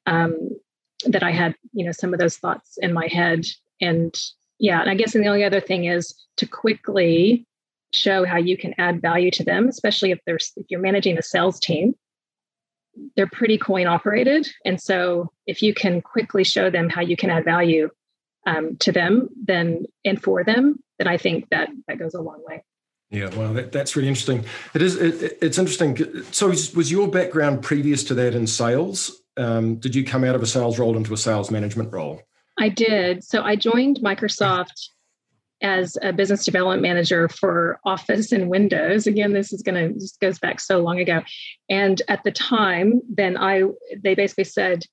um, 0.06 0.50
that 1.06 1.22
I 1.22 1.30
had, 1.30 1.54
you 1.72 1.84
know, 1.84 1.92
some 1.92 2.12
of 2.12 2.20
those 2.20 2.36
thoughts 2.36 2.78
in 2.78 2.92
my 2.92 3.06
head. 3.06 3.46
And 3.80 4.14
yeah, 4.58 4.80
and 4.80 4.90
I 4.90 4.94
guess 4.94 5.14
and 5.14 5.24
the 5.24 5.28
only 5.28 5.44
other 5.44 5.60
thing 5.60 5.84
is 5.84 6.14
to 6.38 6.46
quickly 6.46 7.46
show 7.92 8.24
how 8.24 8.36
you 8.36 8.56
can 8.56 8.74
add 8.78 9.00
value 9.00 9.30
to 9.30 9.44
them, 9.44 9.68
especially 9.68 10.10
if 10.10 10.18
there's 10.26 10.52
if 10.56 10.66
you're 10.68 10.80
managing 10.80 11.16
a 11.18 11.22
sales 11.22 11.58
team. 11.60 11.94
they're 13.16 13.28
pretty 13.28 13.58
coin 13.58 13.86
operated. 13.86 14.48
And 14.64 14.80
so 14.80 15.30
if 15.46 15.62
you 15.62 15.74
can 15.74 16.00
quickly 16.02 16.44
show 16.44 16.70
them 16.70 16.88
how 16.88 17.00
you 17.00 17.16
can 17.16 17.30
add 17.30 17.44
value 17.44 17.90
um, 18.46 18.76
to 18.78 18.92
them, 18.92 19.28
then 19.44 19.84
and 20.04 20.22
for 20.22 20.44
them, 20.44 20.82
then 20.98 21.08
I 21.08 21.16
think 21.16 21.48
that 21.50 21.68
that 21.86 21.98
goes 21.98 22.14
a 22.14 22.20
long 22.20 22.42
way. 22.46 22.62
Yeah, 23.10 23.34
well, 23.34 23.54
that, 23.54 23.72
that's 23.72 23.96
really 23.96 24.08
interesting. 24.08 24.44
It 24.74 24.82
is. 24.82 24.96
It, 24.96 25.38
it's 25.40 25.58
interesting. 25.58 26.24
So, 26.32 26.48
was 26.48 26.90
your 26.90 27.08
background 27.08 27.62
previous 27.62 28.04
to 28.04 28.14
that 28.14 28.34
in 28.34 28.46
sales? 28.46 29.22
Um, 29.38 29.76
did 29.76 29.94
you 29.94 30.04
come 30.04 30.24
out 30.24 30.34
of 30.34 30.42
a 30.42 30.46
sales 30.46 30.78
role 30.78 30.96
into 30.96 31.14
a 31.14 31.16
sales 31.16 31.50
management 31.50 31.92
role? 31.92 32.22
I 32.58 32.68
did. 32.68 33.22
So, 33.24 33.42
I 33.42 33.56
joined 33.56 34.00
Microsoft 34.02 34.88
as 35.60 35.96
a 36.02 36.12
business 36.12 36.44
development 36.44 36.82
manager 36.82 37.28
for 37.28 37.80
Office 37.84 38.32
and 38.32 38.48
Windows. 38.48 39.06
Again, 39.06 39.32
this 39.32 39.52
is 39.52 39.62
going 39.62 39.92
to 39.92 39.98
this 39.98 40.16
goes 40.16 40.38
back 40.38 40.60
so 40.60 40.78
long 40.78 41.00
ago. 41.00 41.22
And 41.68 42.00
at 42.08 42.22
the 42.24 42.30
time, 42.30 43.00
then 43.08 43.36
I 43.36 43.64
they 44.02 44.14
basically 44.14 44.44
said 44.44 44.84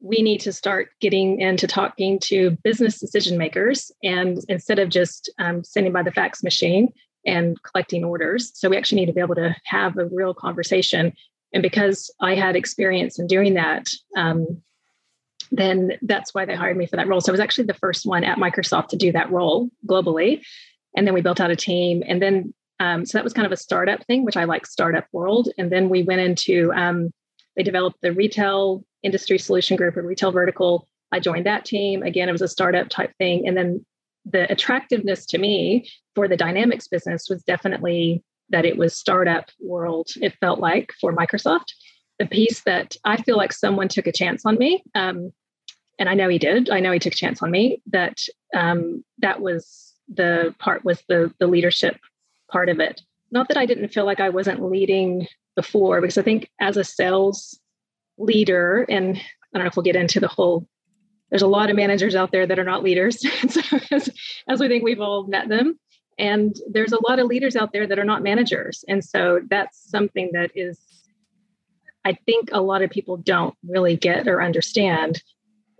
we 0.00 0.22
need 0.22 0.40
to 0.40 0.52
start 0.52 0.88
getting 1.00 1.40
into 1.40 1.66
talking 1.66 2.18
to 2.18 2.56
business 2.64 2.98
decision 2.98 3.36
makers, 3.36 3.92
and 4.02 4.38
instead 4.48 4.78
of 4.78 4.88
just 4.88 5.30
um, 5.38 5.62
sending 5.62 5.92
by 5.92 6.02
the 6.02 6.10
fax 6.10 6.42
machine 6.42 6.88
and 7.26 7.62
collecting 7.62 8.02
orders, 8.02 8.50
so 8.54 8.70
we 8.70 8.78
actually 8.78 9.02
need 9.02 9.06
to 9.06 9.12
be 9.12 9.20
able 9.20 9.34
to 9.34 9.54
have 9.66 9.98
a 9.98 10.06
real 10.06 10.32
conversation. 10.32 11.12
And 11.52 11.62
because 11.62 12.12
I 12.20 12.34
had 12.34 12.56
experience 12.56 13.18
in 13.18 13.26
doing 13.26 13.54
that, 13.54 13.88
um, 14.16 14.62
then 15.50 15.92
that's 16.02 16.32
why 16.32 16.44
they 16.44 16.54
hired 16.54 16.76
me 16.76 16.86
for 16.86 16.96
that 16.96 17.08
role. 17.08 17.20
So 17.20 17.30
I 17.30 17.34
was 17.34 17.40
actually 17.40 17.64
the 17.64 17.74
first 17.74 18.06
one 18.06 18.24
at 18.24 18.38
Microsoft 18.38 18.88
to 18.88 18.96
do 18.96 19.12
that 19.12 19.30
role 19.30 19.68
globally. 19.86 20.42
And 20.96 21.06
then 21.06 21.14
we 21.14 21.22
built 21.22 21.40
out 21.40 21.50
a 21.50 21.56
team. 21.56 22.02
And 22.06 22.22
then, 22.22 22.54
um, 22.78 23.04
so 23.04 23.18
that 23.18 23.24
was 23.24 23.32
kind 23.32 23.46
of 23.46 23.52
a 23.52 23.56
startup 23.56 24.04
thing, 24.06 24.24
which 24.24 24.36
I 24.36 24.44
like 24.44 24.66
startup 24.66 25.06
world. 25.12 25.48
And 25.58 25.70
then 25.70 25.88
we 25.88 26.02
went 26.02 26.20
into, 26.20 26.72
um, 26.72 27.12
they 27.56 27.62
developed 27.62 28.00
the 28.00 28.12
retail 28.12 28.84
industry 29.02 29.38
solution 29.38 29.76
group 29.76 29.96
or 29.96 30.02
retail 30.02 30.30
vertical. 30.30 30.86
I 31.12 31.20
joined 31.20 31.46
that 31.46 31.64
team. 31.64 32.02
Again, 32.02 32.28
it 32.28 32.32
was 32.32 32.42
a 32.42 32.48
startup 32.48 32.88
type 32.88 33.12
thing. 33.18 33.46
And 33.46 33.56
then 33.56 33.84
the 34.24 34.50
attractiveness 34.50 35.26
to 35.26 35.38
me 35.38 35.88
for 36.14 36.28
the 36.28 36.36
Dynamics 36.36 36.86
business 36.86 37.26
was 37.28 37.42
definitely 37.42 38.22
that 38.50 38.64
it 38.64 38.76
was 38.76 38.96
startup 38.96 39.50
world, 39.60 40.08
it 40.20 40.36
felt 40.40 40.60
like 40.60 40.92
for 41.00 41.14
Microsoft. 41.14 41.72
The 42.18 42.26
piece 42.26 42.62
that 42.62 42.96
I 43.04 43.16
feel 43.16 43.36
like 43.36 43.52
someone 43.52 43.88
took 43.88 44.06
a 44.06 44.12
chance 44.12 44.44
on 44.44 44.58
me. 44.58 44.84
Um, 44.94 45.32
and 45.98 46.08
I 46.08 46.14
know 46.14 46.28
he 46.28 46.38
did. 46.38 46.70
I 46.70 46.80
know 46.80 46.92
he 46.92 46.98
took 46.98 47.12
a 47.12 47.16
chance 47.16 47.42
on 47.42 47.50
me. 47.50 47.82
That 47.86 48.18
um, 48.54 49.04
that 49.18 49.40
was 49.40 49.94
the 50.08 50.54
part 50.58 50.84
was 50.84 51.02
the 51.08 51.32
the 51.38 51.46
leadership 51.46 51.98
part 52.50 52.68
of 52.68 52.80
it. 52.80 53.02
Not 53.30 53.48
that 53.48 53.58
I 53.58 53.66
didn't 53.66 53.92
feel 53.92 54.06
like 54.06 54.18
I 54.18 54.30
wasn't 54.30 54.62
leading 54.62 55.26
before, 55.56 56.00
because 56.00 56.18
I 56.18 56.22
think 56.22 56.50
as 56.60 56.76
a 56.76 56.84
sales 56.84 57.60
leader, 58.18 58.86
and 58.88 59.16
I 59.16 59.58
don't 59.58 59.64
know 59.64 59.68
if 59.68 59.76
we'll 59.76 59.84
get 59.84 59.96
into 59.96 60.20
the 60.20 60.28
whole. 60.28 60.66
There's 61.30 61.42
a 61.42 61.46
lot 61.46 61.70
of 61.70 61.76
managers 61.76 62.16
out 62.16 62.32
there 62.32 62.46
that 62.46 62.58
are 62.58 62.64
not 62.64 62.82
leaders, 62.82 63.20
so 63.48 63.78
as, 63.92 64.10
as 64.48 64.58
we 64.58 64.68
think 64.68 64.82
we've 64.82 65.00
all 65.00 65.26
met 65.28 65.48
them, 65.48 65.78
and 66.20 66.54
there's 66.70 66.92
a 66.92 67.02
lot 67.08 67.18
of 67.18 67.26
leaders 67.26 67.56
out 67.56 67.72
there 67.72 67.86
that 67.86 67.98
are 67.98 68.04
not 68.04 68.22
managers, 68.22 68.84
and 68.86 69.04
so 69.04 69.40
that's 69.48 69.90
something 69.90 70.30
that 70.32 70.50
is 70.54 70.78
I 72.04 72.14
think 72.26 72.50
a 72.52 72.60
lot 72.60 72.82
of 72.82 72.90
people 72.90 73.16
don't 73.16 73.54
really 73.66 73.96
get 73.96 74.26
or 74.26 74.42
understand. 74.42 75.22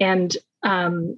And 0.00 0.36
um, 0.62 1.16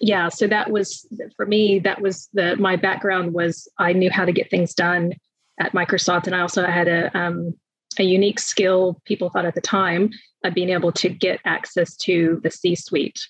yeah 0.00 0.28
so 0.28 0.46
that 0.46 0.70
was 0.70 1.06
for 1.36 1.46
me 1.46 1.78
that 1.78 2.00
was 2.00 2.28
the 2.32 2.56
my 2.56 2.76
background 2.76 3.32
was 3.32 3.68
i 3.78 3.92
knew 3.92 4.10
how 4.10 4.24
to 4.24 4.32
get 4.32 4.50
things 4.50 4.74
done 4.74 5.12
at 5.60 5.72
microsoft. 5.72 6.26
And 6.26 6.34
i 6.34 6.40
also 6.40 6.64
had 6.64 6.88
a 6.88 7.16
um, 7.16 7.54
a 7.98 8.02
unique 8.02 8.40
skill 8.40 9.00
people 9.04 9.30
thought 9.30 9.44
at 9.44 9.54
the 9.54 9.60
time 9.60 10.10
of 10.44 10.54
being 10.54 10.70
able 10.70 10.92
to 10.92 11.08
get 11.08 11.40
access 11.44 11.96
to 11.96 12.40
the 12.42 12.50
c 12.50 12.74
suite 12.74 13.28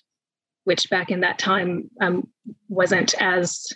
which 0.63 0.89
back 0.89 1.11
in 1.11 1.19
that 1.19 1.37
time 1.37 1.89
um, 2.01 2.27
wasn't 2.67 3.13
as 3.21 3.67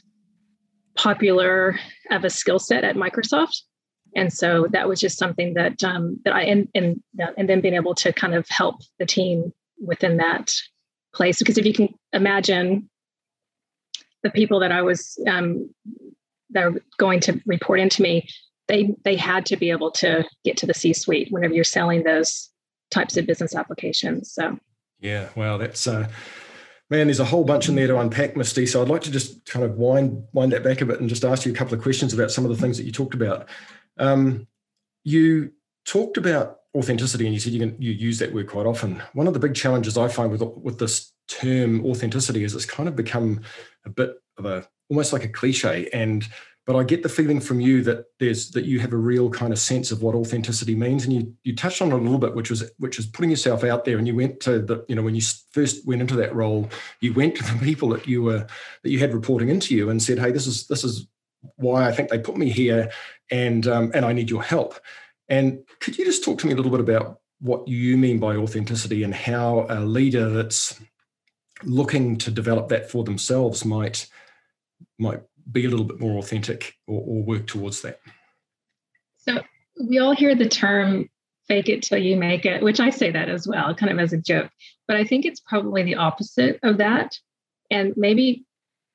popular 0.95 1.79
of 2.11 2.23
a 2.23 2.29
skill 2.29 2.59
set 2.59 2.83
at 2.83 2.95
microsoft. 2.95 3.61
And 4.15 4.33
so 4.33 4.67
that 4.71 4.87
was 4.87 4.99
just 4.99 5.17
something 5.17 5.53
that 5.53 5.83
um, 5.83 6.19
that 6.25 6.33
i 6.33 6.41
and, 6.41 6.67
and 6.73 7.01
and 7.37 7.47
then 7.47 7.61
being 7.61 7.75
able 7.75 7.93
to 7.95 8.11
kind 8.11 8.33
of 8.33 8.47
help 8.49 8.81
the 8.97 9.05
team 9.05 9.53
within 9.79 10.17
that 10.17 10.51
place. 11.13 11.39
Because 11.39 11.57
if 11.57 11.65
you 11.65 11.73
can 11.73 11.89
imagine 12.11 12.89
the 14.23 14.31
people 14.31 14.59
that 14.59 14.71
I 14.71 14.81
was 14.81 15.17
um, 15.27 15.69
that 16.49 16.63
are 16.63 16.81
going 16.97 17.19
to 17.21 17.39
report 17.45 17.79
into 17.79 18.01
me, 18.01 18.27
they 18.67 18.95
they 19.03 19.15
had 19.15 19.45
to 19.47 19.57
be 19.57 19.69
able 19.69 19.91
to 19.91 20.25
get 20.43 20.57
to 20.57 20.65
the 20.65 20.73
C-suite 20.73 21.27
whenever 21.31 21.53
you're 21.53 21.63
selling 21.63 22.03
those 22.03 22.49
types 22.91 23.17
of 23.17 23.25
business 23.25 23.55
applications. 23.55 24.33
So. 24.33 24.57
Yeah, 24.99 25.29
well, 25.35 25.57
that's 25.57 25.87
uh, 25.87 26.09
man. 26.89 27.07
There's 27.07 27.19
a 27.19 27.25
whole 27.25 27.43
bunch 27.43 27.69
in 27.69 27.75
there 27.75 27.87
to 27.87 27.99
unpack, 27.99 28.35
Misti. 28.35 28.67
So 28.67 28.81
I'd 28.81 28.89
like 28.89 29.01
to 29.03 29.11
just 29.11 29.45
kind 29.45 29.65
of 29.65 29.77
wind 29.77 30.23
wind 30.33 30.51
that 30.53 30.63
back 30.63 30.81
a 30.81 30.85
bit 30.85 30.99
and 30.99 31.09
just 31.09 31.23
ask 31.23 31.45
you 31.45 31.51
a 31.51 31.55
couple 31.55 31.73
of 31.73 31.81
questions 31.81 32.13
about 32.13 32.31
some 32.31 32.45
of 32.45 32.51
the 32.51 32.57
things 32.57 32.77
that 32.77 32.83
you 32.83 32.91
talked 32.91 33.13
about. 33.13 33.47
Um, 33.97 34.47
you 35.03 35.51
talked 35.85 36.17
about 36.17 36.59
authenticity, 36.75 37.25
and 37.25 37.33
you 37.33 37.39
said 37.39 37.53
you 37.53 37.59
can 37.59 37.75
you 37.81 37.91
use 37.91 38.19
that 38.19 38.33
word 38.33 38.47
quite 38.47 38.65
often. 38.65 39.01
One 39.13 39.27
of 39.27 39.33
the 39.33 39.39
big 39.39 39.55
challenges 39.55 39.97
I 39.97 40.07
find 40.07 40.31
with 40.31 40.41
with 40.41 40.79
this 40.79 41.11
term 41.27 41.85
authenticity 41.85 42.43
is 42.43 42.55
it's 42.55 42.65
kind 42.65 42.89
of 42.89 42.95
become 42.95 43.41
a 43.85 43.89
bit 43.89 44.15
of 44.37 44.45
a 44.45 44.67
almost 44.89 45.13
like 45.13 45.23
a 45.23 45.29
cliche. 45.29 45.89
And 45.93 46.27
but 46.69 46.75
I 46.75 46.83
get 46.83 47.01
the 47.01 47.09
feeling 47.09 47.39
from 47.39 47.59
you 47.59 47.81
that 47.85 48.05
there's 48.19 48.51
that 48.51 48.65
you 48.65 48.79
have 48.79 48.93
a 48.93 48.97
real 48.97 49.31
kind 49.31 49.51
of 49.51 49.57
sense 49.57 49.91
of 49.91 50.03
what 50.03 50.13
authenticity 50.13 50.75
means, 50.75 51.03
and 51.03 51.11
you 51.11 51.33
you 51.41 51.55
touched 51.55 51.81
on 51.81 51.91
it 51.91 51.95
a 51.95 51.97
little 51.97 52.19
bit, 52.19 52.35
which 52.35 52.51
was 52.51 52.71
which 52.77 52.99
is 52.99 53.07
putting 53.07 53.31
yourself 53.31 53.63
out 53.63 53.85
there. 53.85 53.97
And 53.97 54.05
you 54.05 54.15
went 54.15 54.39
to 54.41 54.59
the 54.59 54.85
you 54.87 54.93
know 54.93 55.01
when 55.01 55.15
you 55.15 55.21
first 55.51 55.87
went 55.87 55.99
into 55.99 56.15
that 56.17 56.35
role, 56.35 56.69
you 56.99 57.11
went 57.11 57.33
to 57.37 57.43
the 57.43 57.59
people 57.63 57.89
that 57.89 58.07
you 58.07 58.21
were 58.21 58.45
that 58.83 58.89
you 58.91 58.99
had 58.99 59.15
reporting 59.15 59.49
into 59.49 59.73
you 59.73 59.89
and 59.89 59.99
said, 59.99 60.19
hey, 60.19 60.29
this 60.29 60.45
is 60.45 60.67
this 60.67 60.83
is 60.83 61.07
why 61.55 61.87
I 61.87 61.91
think 61.91 62.09
they 62.09 62.19
put 62.19 62.37
me 62.37 62.51
here, 62.51 62.91
and 63.31 63.65
um, 63.65 63.89
and 63.95 64.05
I 64.05 64.13
need 64.13 64.29
your 64.29 64.43
help. 64.43 64.79
And 65.27 65.63
could 65.79 65.97
you 65.97 66.05
just 66.05 66.23
talk 66.23 66.37
to 66.37 66.45
me 66.45 66.53
a 66.53 66.55
little 66.55 66.69
bit 66.69 66.81
about 66.81 67.19
what 67.39 67.67
you 67.67 67.97
mean 67.97 68.19
by 68.19 68.35
authenticity 68.35 69.01
and 69.01 69.15
how 69.15 69.65
a 69.69 69.79
leader 69.79 70.29
that's 70.29 70.79
looking 71.63 72.19
to 72.19 72.29
develop 72.29 72.67
that 72.67 72.91
for 72.91 73.03
themselves 73.03 73.65
might 73.65 74.05
might 74.99 75.21
be 75.51 75.65
a 75.65 75.69
little 75.69 75.85
bit 75.85 75.99
more 75.99 76.17
authentic 76.17 76.75
or, 76.87 77.01
or 77.01 77.23
work 77.23 77.47
towards 77.47 77.81
that? 77.81 77.99
So 79.17 79.41
we 79.87 79.99
all 79.99 80.15
hear 80.15 80.35
the 80.35 80.49
term 80.49 81.09
fake 81.47 81.69
it 81.69 81.83
till 81.83 81.97
you 81.97 82.15
make 82.15 82.45
it, 82.45 82.61
which 82.61 82.79
I 82.79 82.89
say 82.89 83.11
that 83.11 83.29
as 83.29 83.47
well, 83.47 83.73
kind 83.73 83.91
of 83.91 83.99
as 83.99 84.13
a 84.13 84.17
joke. 84.17 84.51
But 84.87 84.97
I 84.97 85.03
think 85.03 85.25
it's 85.25 85.39
probably 85.39 85.83
the 85.83 85.95
opposite 85.95 86.59
of 86.63 86.77
that. 86.77 87.17
And 87.71 87.93
maybe 87.97 88.45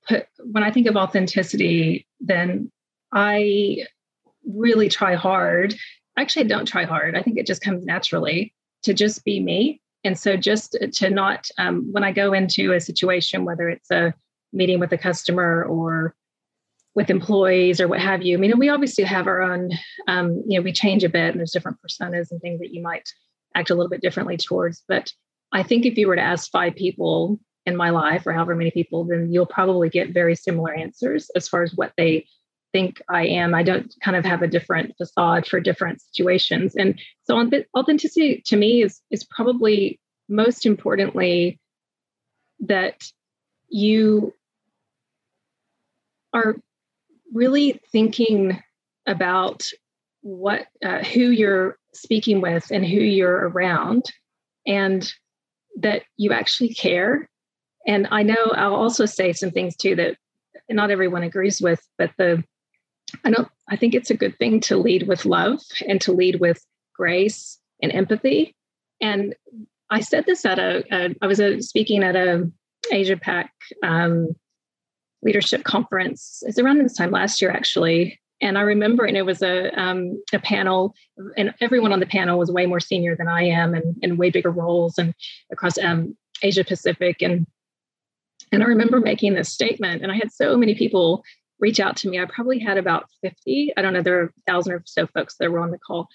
put, 0.06 0.26
when 0.38 0.62
I 0.62 0.70
think 0.70 0.86
of 0.86 0.96
authenticity, 0.96 2.06
then 2.20 2.70
I 3.12 3.86
really 4.44 4.88
try 4.88 5.14
hard 5.14 5.74
actually 6.16 6.44
I 6.44 6.48
don't 6.48 6.66
try 6.66 6.84
hard. 6.84 7.16
I 7.16 7.22
think 7.22 7.38
it 7.38 7.46
just 7.46 7.62
comes 7.62 7.84
naturally 7.84 8.54
to 8.82 8.94
just 8.94 9.24
be 9.24 9.40
me. 9.40 9.80
And 10.04 10.18
so 10.18 10.36
just 10.36 10.76
to 10.92 11.10
not, 11.10 11.48
um, 11.58 11.88
when 11.92 12.04
I 12.04 12.12
go 12.12 12.32
into 12.32 12.72
a 12.72 12.80
situation, 12.80 13.44
whether 13.44 13.68
it's 13.68 13.90
a 13.90 14.14
meeting 14.52 14.78
with 14.78 14.92
a 14.92 14.98
customer 14.98 15.64
or 15.64 16.14
with 16.94 17.10
employees 17.10 17.80
or 17.80 17.88
what 17.88 18.00
have 18.00 18.22
you, 18.22 18.36
I 18.36 18.40
mean, 18.40 18.58
we 18.58 18.68
obviously 18.68 19.04
have 19.04 19.26
our 19.26 19.42
own, 19.42 19.70
um, 20.06 20.42
you 20.46 20.58
know, 20.58 20.62
we 20.62 20.72
change 20.72 21.02
a 21.02 21.08
bit 21.08 21.30
and 21.30 21.38
there's 21.38 21.50
different 21.50 21.78
personas 21.78 22.30
and 22.30 22.40
things 22.40 22.60
that 22.60 22.72
you 22.72 22.82
might 22.82 23.08
act 23.54 23.70
a 23.70 23.74
little 23.74 23.90
bit 23.90 24.00
differently 24.00 24.36
towards. 24.36 24.82
But 24.88 25.12
I 25.52 25.62
think 25.62 25.86
if 25.86 25.96
you 25.96 26.06
were 26.06 26.16
to 26.16 26.22
ask 26.22 26.50
five 26.50 26.74
people 26.76 27.38
in 27.66 27.76
my 27.76 27.90
life 27.90 28.26
or 28.26 28.32
however 28.32 28.54
many 28.54 28.70
people, 28.70 29.04
then 29.04 29.32
you'll 29.32 29.46
probably 29.46 29.88
get 29.88 30.12
very 30.12 30.34
similar 30.34 30.72
answers 30.74 31.30
as 31.34 31.48
far 31.48 31.62
as 31.62 31.74
what 31.74 31.92
they 31.96 32.26
think 32.72 33.00
I 33.08 33.26
am. 33.26 33.54
I 33.54 33.62
don't 33.62 33.94
kind 34.02 34.16
of 34.16 34.24
have 34.24 34.42
a 34.42 34.48
different 34.48 34.96
facade 34.96 35.46
for 35.46 35.60
different 35.60 36.00
situations. 36.02 36.74
And 36.74 37.00
so 37.22 37.48
authenticity 37.76 38.42
to 38.46 38.56
me 38.56 38.82
is 38.82 39.00
is 39.10 39.24
probably 39.24 40.00
most 40.28 40.66
importantly 40.66 41.60
that 42.60 43.04
you 43.68 44.34
are 46.32 46.56
really 47.32 47.80
thinking 47.90 48.60
about 49.06 49.62
what 50.22 50.66
uh, 50.84 51.02
who 51.04 51.30
you're 51.30 51.78
speaking 51.92 52.40
with 52.40 52.70
and 52.70 52.84
who 52.84 53.00
you're 53.00 53.48
around 53.48 54.04
and 54.66 55.12
that 55.76 56.02
you 56.16 56.32
actually 56.32 56.72
care 56.72 57.28
and 57.86 58.08
i 58.10 58.22
know 58.22 58.52
i'll 58.54 58.74
also 58.74 59.04
say 59.04 59.32
some 59.32 59.50
things 59.50 59.76
too 59.76 59.94
that 59.94 60.16
not 60.70 60.90
everyone 60.90 61.22
agrees 61.22 61.60
with 61.60 61.86
but 61.98 62.10
the 62.16 62.42
I 63.24 63.30
don't 63.30 63.48
I 63.68 63.76
think 63.76 63.94
it's 63.94 64.10
a 64.10 64.16
good 64.16 64.36
thing 64.38 64.60
to 64.60 64.76
lead 64.76 65.06
with 65.06 65.24
love 65.24 65.60
and 65.86 66.00
to 66.02 66.12
lead 66.12 66.40
with 66.40 66.64
grace 66.94 67.58
and 67.82 67.92
empathy. 67.92 68.54
And 69.00 69.34
I 69.90 70.00
said 70.00 70.26
this 70.26 70.44
at 70.44 70.58
a, 70.58 70.84
a 70.90 71.14
I 71.20 71.26
was 71.26 71.40
a, 71.40 71.60
speaking 71.60 72.02
at 72.02 72.16
a 72.16 72.50
Asia 72.90 73.16
Pac 73.16 73.52
um, 73.82 74.28
leadership 75.24 75.64
conference. 75.64 76.42
It's 76.46 76.58
around 76.58 76.78
this 76.78 76.96
time 76.96 77.10
last 77.10 77.40
year, 77.40 77.50
actually. 77.50 78.20
And 78.40 78.58
I 78.58 78.62
remember, 78.62 79.04
and 79.04 79.16
it 79.16 79.24
was 79.24 79.42
a 79.42 79.70
um, 79.80 80.22
a 80.32 80.38
panel, 80.38 80.94
and 81.36 81.54
everyone 81.60 81.92
on 81.92 82.00
the 82.00 82.06
panel 82.06 82.38
was 82.38 82.50
way 82.50 82.66
more 82.66 82.80
senior 82.80 83.16
than 83.16 83.28
I 83.28 83.44
am, 83.44 83.74
and 83.74 83.96
in 84.02 84.16
way 84.16 84.30
bigger 84.30 84.50
roles, 84.50 84.98
and 84.98 85.14
across 85.50 85.78
um, 85.78 86.16
Asia 86.42 86.64
Pacific, 86.64 87.22
and 87.22 87.46
and 88.52 88.62
I 88.62 88.66
remember 88.66 89.00
making 89.00 89.34
this 89.34 89.48
statement, 89.48 90.02
and 90.02 90.12
I 90.12 90.16
had 90.16 90.32
so 90.32 90.56
many 90.56 90.74
people 90.74 91.24
reach 91.60 91.80
out 91.80 91.96
to 91.98 92.08
me. 92.08 92.20
I 92.20 92.26
probably 92.26 92.58
had 92.58 92.76
about 92.76 93.08
fifty. 93.22 93.72
I 93.76 93.82
don't 93.82 93.94
know. 93.94 94.02
There 94.02 94.20
are 94.20 94.24
a 94.24 94.50
thousand 94.50 94.72
or 94.74 94.82
so 94.84 95.06
folks 95.06 95.36
that 95.38 95.50
were 95.50 95.60
on 95.60 95.70
the 95.70 95.78
call, 95.78 96.08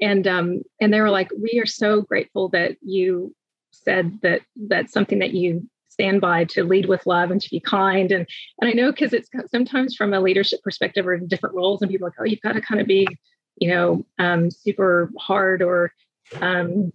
and 0.00 0.26
um, 0.26 0.62
and 0.80 0.92
they 0.92 1.00
were 1.00 1.10
like, 1.10 1.30
"We 1.38 1.60
are 1.60 1.66
so 1.66 2.00
grateful 2.00 2.48
that 2.48 2.76
you 2.80 3.34
said 3.70 4.18
that 4.22 4.40
that's 4.56 4.92
something 4.92 5.18
that 5.18 5.34
you 5.34 5.68
stand 5.96 6.20
by 6.20 6.44
to 6.44 6.62
lead 6.62 6.86
with 6.86 7.06
love 7.06 7.30
and 7.30 7.40
to 7.40 7.50
be 7.50 7.60
kind. 7.60 8.12
And 8.12 8.26
and 8.60 8.70
i 8.70 8.72
know 8.72 8.90
because 8.90 9.12
it's 9.12 9.30
sometimes 9.50 9.96
from 9.96 10.12
a 10.12 10.20
leadership 10.20 10.62
perspective 10.62 11.06
or 11.06 11.14
in 11.14 11.26
different 11.26 11.56
roles 11.56 11.80
and 11.80 11.90
people 11.90 12.06
are 12.06 12.10
like 12.10 12.20
oh 12.20 12.24
you've 12.24 12.40
got 12.40 12.52
to 12.52 12.60
kind 12.60 12.80
of 12.80 12.86
be 12.86 13.06
you 13.56 13.68
know 13.68 14.04
um, 14.18 14.50
super 14.50 15.10
hard 15.18 15.62
or 15.62 15.92
um, 16.40 16.92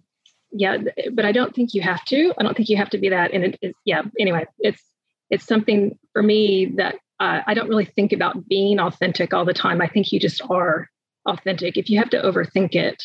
yeah 0.52 0.78
but 1.12 1.24
i 1.24 1.32
don't 1.32 1.54
think 1.54 1.74
you 1.74 1.82
have 1.82 2.04
to. 2.06 2.32
I 2.38 2.42
don't 2.42 2.56
think 2.56 2.68
you 2.68 2.76
have 2.76 2.90
to 2.90 2.98
be 2.98 3.08
that. 3.08 3.32
And 3.32 3.44
it 3.44 3.58
is 3.60 3.74
yeah 3.84 4.02
anyway 4.18 4.46
it's 4.58 4.82
it's 5.30 5.46
something 5.46 5.98
for 6.12 6.22
me 6.22 6.66
that 6.76 6.96
uh, 7.20 7.40
i 7.46 7.54
don't 7.54 7.68
really 7.68 7.86
think 7.96 8.12
about 8.12 8.48
being 8.48 8.78
authentic 8.78 9.34
all 9.34 9.44
the 9.44 9.54
time. 9.54 9.80
I 9.80 9.88
think 9.88 10.12
you 10.12 10.20
just 10.20 10.42
are 10.48 10.88
authentic. 11.26 11.76
If 11.76 11.90
you 11.90 11.98
have 11.98 12.10
to 12.10 12.22
overthink 12.22 12.74
it 12.74 13.04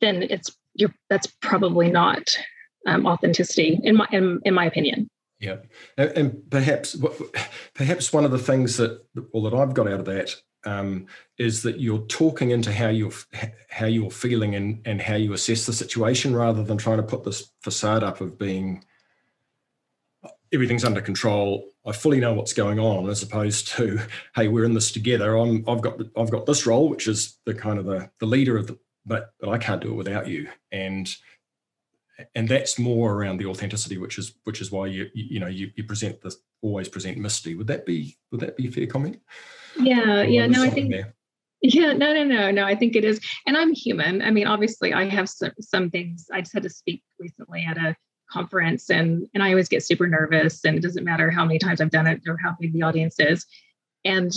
then 0.00 0.22
it's 0.22 0.54
you're 0.74 0.94
that's 1.08 1.28
probably 1.40 1.90
not 1.90 2.36
um, 2.86 3.06
authenticity 3.06 3.80
in 3.82 3.96
my 3.96 4.06
in, 4.12 4.40
in 4.44 4.54
my 4.54 4.66
opinion. 4.66 5.08
Yeah. 5.40 5.56
And, 5.96 6.10
and, 6.10 6.50
perhaps 6.50 6.96
perhaps 7.74 8.12
one 8.12 8.24
of 8.24 8.30
the 8.30 8.38
things 8.38 8.76
that 8.76 9.04
or 9.32 9.50
that 9.50 9.56
i've 9.56 9.74
got 9.74 9.88
out 9.88 10.00
of 10.00 10.04
that 10.06 10.34
um, 10.64 11.06
is 11.38 11.62
that 11.62 11.80
you're 11.80 12.06
talking 12.06 12.50
into 12.50 12.72
how 12.72 12.88
you're 12.88 13.12
how 13.68 13.86
you're 13.86 14.10
feeling 14.10 14.54
and 14.54 14.80
and 14.84 15.02
how 15.02 15.16
you 15.16 15.32
assess 15.32 15.66
the 15.66 15.72
situation 15.72 16.34
rather 16.34 16.62
than 16.62 16.78
trying 16.78 16.98
to 16.98 17.02
put 17.02 17.24
this 17.24 17.50
facade 17.60 18.04
up 18.04 18.20
of 18.20 18.38
being 18.38 18.84
everything's 20.52 20.84
under 20.84 21.00
control 21.00 21.68
i 21.86 21.90
fully 21.90 22.20
know 22.20 22.34
what's 22.34 22.52
going 22.52 22.78
on 22.78 23.08
as 23.08 23.22
opposed 23.22 23.66
to 23.66 23.98
hey 24.36 24.46
we're 24.46 24.64
in 24.64 24.74
this 24.74 24.92
together 24.92 25.36
i'm 25.36 25.64
i've 25.68 25.80
got 25.80 25.98
i've 26.16 26.30
got 26.30 26.46
this 26.46 26.66
role 26.66 26.88
which 26.88 27.08
is 27.08 27.38
the 27.46 27.54
kind 27.54 27.78
of 27.80 27.84
the 27.84 28.08
the 28.20 28.26
leader 28.26 28.56
of 28.56 28.68
the 28.68 28.78
but 29.06 29.32
but 29.40 29.48
i 29.48 29.58
can't 29.58 29.82
do 29.82 29.90
it 29.90 29.96
without 29.96 30.28
you. 30.28 30.48
And 30.70 31.08
and 32.34 32.48
that's 32.48 32.78
more 32.78 33.14
around 33.14 33.38
the 33.38 33.46
authenticity, 33.46 33.98
which 33.98 34.18
is 34.18 34.34
which 34.44 34.60
is 34.60 34.70
why 34.70 34.86
you 34.86 35.08
you, 35.14 35.40
know 35.40 35.46
you, 35.46 35.70
you 35.76 35.84
present 35.84 36.20
this 36.20 36.36
always 36.62 36.88
present 36.88 37.18
Misti. 37.18 37.56
Would 37.56 37.66
that 37.66 37.86
be 37.86 38.16
would 38.30 38.40
that 38.40 38.56
be 38.56 38.68
a 38.68 38.70
fair 38.70 38.86
comment? 38.86 39.20
Yeah, 39.78 40.22
yeah. 40.22 40.46
No, 40.46 40.62
I 40.62 40.70
think. 40.70 40.90
There? 40.90 41.14
Yeah, 41.62 41.92
no, 41.92 42.12
no, 42.12 42.24
no, 42.24 42.50
no. 42.50 42.64
I 42.64 42.74
think 42.74 42.96
it 42.96 43.04
is, 43.04 43.20
and 43.46 43.56
I'm 43.56 43.72
human. 43.72 44.20
I 44.20 44.30
mean, 44.30 44.48
obviously, 44.48 44.92
I 44.92 45.08
have 45.08 45.28
some, 45.28 45.52
some 45.60 45.90
things. 45.90 46.26
I 46.32 46.40
just 46.40 46.52
had 46.52 46.64
to 46.64 46.70
speak 46.70 47.04
recently 47.20 47.64
at 47.64 47.76
a 47.76 47.94
conference, 48.30 48.90
and 48.90 49.28
and 49.34 49.42
I 49.42 49.50
always 49.50 49.68
get 49.68 49.84
super 49.84 50.08
nervous, 50.08 50.64
and 50.64 50.76
it 50.76 50.82
doesn't 50.82 51.04
matter 51.04 51.30
how 51.30 51.44
many 51.44 51.58
times 51.58 51.80
I've 51.80 51.90
done 51.90 52.06
it 52.06 52.22
or 52.26 52.36
how 52.36 52.56
big 52.60 52.72
the 52.72 52.82
audience 52.82 53.16
is, 53.20 53.46
and 54.04 54.32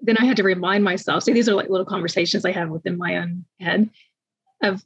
then 0.00 0.16
I 0.18 0.24
had 0.24 0.36
to 0.38 0.42
remind 0.42 0.84
myself. 0.84 1.24
So 1.24 1.32
these 1.32 1.48
are 1.48 1.54
like 1.54 1.68
little 1.68 1.86
conversations 1.86 2.44
I 2.44 2.52
have 2.52 2.70
within 2.70 2.98
my 2.98 3.18
own 3.18 3.44
head 3.60 3.90
of 4.62 4.82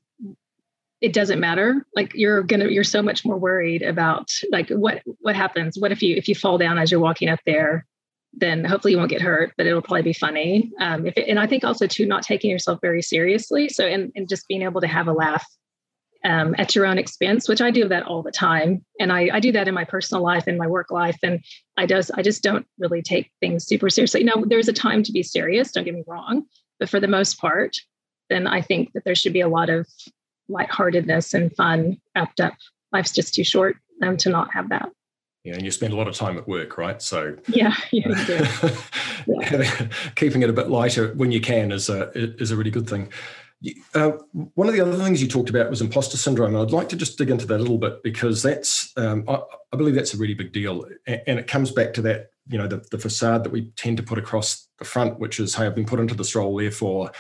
it 1.01 1.13
doesn't 1.13 1.41
matter. 1.41 1.87
Like 1.95 2.13
you're 2.15 2.43
gonna 2.43 2.69
you're 2.69 2.85
so 2.85 3.03
much 3.03 3.25
more 3.25 3.39
worried 3.39 3.83
about 3.83 4.31
like 4.51 4.69
what 4.71 5.03
what 5.21 5.37
happens? 5.37 5.79
What 5.79 5.93
if 5.93 6.03
you 6.03 6.17
if 6.17 6.29
you 6.29 6.35
fall 6.35 6.59
down 6.59 6.79
as 6.79 6.91
you're 6.91 7.01
walking 7.01 7.29
up 7.29 7.41
there? 7.47 7.87
Then 8.35 8.65
hopefully 8.65 8.93
you 8.93 8.99
won't 8.99 9.11
get 9.11 9.23
hurt 9.23 9.53
but 9.57 9.67
it'll 9.67 9.83
probably 9.83 10.03
be 10.03 10.13
funny. 10.13 10.73
Um, 10.81 11.07
if 11.07 11.17
it, 11.17 11.29
and 11.29 11.39
i 11.39 11.47
think 11.47 11.65
also 11.65 11.87
too 11.87 12.07
not 12.07 12.23
taking 12.23 12.51
yourself 12.51 12.81
very 12.83 13.03
seriously. 13.03 13.69
So 13.69 13.87
and, 13.87 14.13
and 14.17 14.29
just 14.29 14.49
being 14.49 14.63
able 14.63 14.81
to 14.81 14.87
have 14.87 15.09
a 15.09 15.13
laugh 15.13 15.47
um, 16.25 16.57
at 16.59 16.75
your 16.75 16.85
own 16.85 16.99
expense 16.99 17.49
which 17.49 17.61
i 17.61 17.71
do 17.71 17.87
that 17.89 18.03
all 18.03 18.23
the 18.23 18.33
time. 18.33 18.85
And 18.99 19.13
I, 19.13 19.31
I 19.35 19.41
do 19.41 19.53
that 19.53 19.69
in 19.69 19.75
my 19.75 19.85
personal 19.85 20.23
life 20.23 20.49
and 20.49 20.59
my 20.59 20.67
work 20.67 20.91
life. 20.91 21.19
And 21.23 21.45
i 21.77 21.87
just 21.87 22.11
i 22.15 22.23
just 22.23 22.43
don't 22.43 22.67
really 22.79 23.03
take 23.03 23.31
things 23.41 23.65
super 23.65 23.89
seriously. 23.89 24.25
Know 24.25 24.45
there's 24.45 24.69
a 24.69 24.73
time 24.73 25.05
to 25.05 25.13
be 25.13 25.23
serious 25.23 25.71
don't 25.71 25.85
get 25.85 25.95
me 25.95 26.03
wrong. 26.09 26.45
But 26.81 26.89
for 26.89 26.99
the 26.99 27.09
most 27.09 27.39
part 27.41 27.77
then 28.31 28.49
i 28.49 28.61
think 28.61 28.93
that 28.93 29.05
there 29.05 29.15
should 29.15 29.33
be 29.33 29.41
a 29.41 29.49
lot 29.49 29.71
of 29.71 29.87
lightheartedness 30.49 31.35
and 31.35 31.55
fun 31.55 32.01
wrapped 32.15 32.41
up. 32.41 32.55
Life's 32.93 33.13
just 33.13 33.35
too 33.35 33.45
short 33.45 33.77
um, 34.03 34.17
to 34.19 34.31
not 34.31 34.53
have 34.53 34.69
that. 34.71 34.91
Yeah, 35.45 35.55
and 35.55 35.65
you 35.65 35.71
spend 35.71 35.93
a 35.93 35.97
lot 35.97 36.09
of 36.09 36.15
time 36.15 36.37
at 36.37 36.49
work, 36.49 36.77
right? 36.77 37.01
So 37.01 37.37
yeah, 37.49 37.75
yeah, 37.93 38.71
yeah. 39.27 39.89
keeping 40.17 40.43
it 40.43 40.51
a 40.51 40.53
bit 40.53 40.69
lighter 40.69 41.15
when 41.15 41.33
you 41.33 41.41
can 41.41 41.73
is 41.73 41.89
a 41.89 42.11
is 42.15 42.51
a 42.51 42.57
really 42.57 42.71
good 42.71 42.89
thing. 42.89 43.11
Uh, 43.95 44.13
one 44.55 44.69
of 44.69 44.75
the 44.75 44.81
other 44.81 44.97
things 44.97 45.21
you 45.21 45.27
talked 45.27 45.51
about 45.51 45.69
was 45.69 45.81
imposter 45.81 46.17
syndrome. 46.17 46.55
And 46.55 46.63
I'd 46.63 46.71
like 46.71 46.89
to 46.91 46.97
just 46.97 47.19
dig 47.19 47.29
into 47.29 47.45
that 47.47 47.57
a 47.57 47.59
little 47.59 47.79
bit 47.79 48.05
because 48.05 48.41
that's, 48.41 48.93
um, 48.97 49.25
I, 49.27 49.41
I, 49.73 49.77
believe 49.77 49.97
that's 49.97 50.15
a 50.15 50.17
really 50.17 50.35
big 50.35 50.53
deal. 50.53 50.87
And, 51.09 51.23
and, 51.27 51.39
it 51.41 51.49
comes 51.49 51.73
back 51.73 51.93
to 51.95 52.03
that, 52.03 52.31
you 52.47 52.57
know, 52.57 52.69
the, 52.69 52.87
the 52.93 52.99
facade 52.99 53.43
that 53.43 53.51
we 53.51 53.73
tend 53.73 53.97
to 53.97 54.05
put 54.05 54.17
across 54.17 54.69
the 54.79 54.85
front, 54.85 55.19
which 55.19 55.41
is, 55.41 55.57
hey, 55.57 55.67
I've 55.67 55.75
been 55.75 55.87
put 55.87 55.99
into 55.99 56.15
this 56.15 56.37
role, 56.37 56.57
therefore 56.57 57.11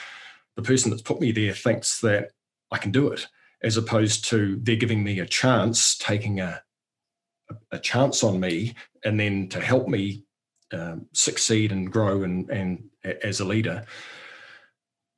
the 0.58 0.62
person 0.62 0.90
that's 0.90 1.02
put 1.02 1.20
me 1.20 1.30
there 1.30 1.54
thinks 1.54 2.00
that 2.00 2.32
I 2.70 2.78
can 2.78 2.90
do 2.90 3.08
it, 3.08 3.26
as 3.62 3.76
opposed 3.76 4.24
to 4.26 4.58
they're 4.62 4.76
giving 4.76 5.02
me 5.02 5.20
a 5.20 5.26
chance, 5.26 5.96
taking 5.96 6.40
a, 6.40 6.62
a, 7.72 7.78
chance 7.78 8.22
on 8.22 8.40
me, 8.40 8.74
and 9.04 9.18
then 9.18 9.48
to 9.48 9.60
help 9.60 9.88
me 9.88 10.24
um, 10.72 11.06
succeed 11.12 11.72
and 11.72 11.90
grow 11.90 12.22
and, 12.22 12.50
and 12.50 12.84
as 13.22 13.40
a 13.40 13.44
leader. 13.44 13.84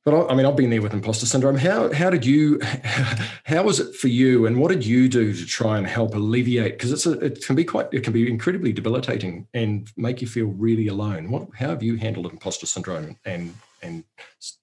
But 0.05 0.15
I, 0.15 0.33
I, 0.33 0.35
mean, 0.35 0.47
I've 0.47 0.57
been 0.57 0.71
there 0.71 0.81
with 0.81 0.95
imposter 0.95 1.27
syndrome. 1.27 1.57
How 1.57 1.93
how 1.93 2.09
did 2.09 2.25
you? 2.25 2.61
How 3.45 3.63
was 3.65 3.81
it 3.81 3.95
for 3.97 4.09
you? 4.09 4.47
And 4.47 4.59
what 4.59 4.71
did 4.71 4.87
you 4.87 5.09
do 5.09 5.35
to 5.35 5.47
try 5.47 5.77
and 5.77 5.87
help 5.87 6.15
alleviate? 6.15 6.73
Because 6.73 6.93
it's 6.93 7.05
a, 7.05 7.13
it 7.21 7.45
can 7.45 7.57
be 7.57 7.65
quite 7.65 7.89
it 7.93 8.05
can 8.05 8.13
be 8.13 8.31
incredibly 8.31 8.73
debilitating 8.73 9.47
and 9.53 9.91
make 9.97 10.23
you 10.23 10.29
feel 10.29 10.47
really 10.47 10.89
alone. 10.89 11.31
What 11.31 11.49
how 11.55 11.69
have 11.69 11.83
you 11.83 11.97
handled 11.97 12.27
imposter 12.33 12.67
syndrome 12.67 13.17
and 13.25 13.55
and 13.83 14.05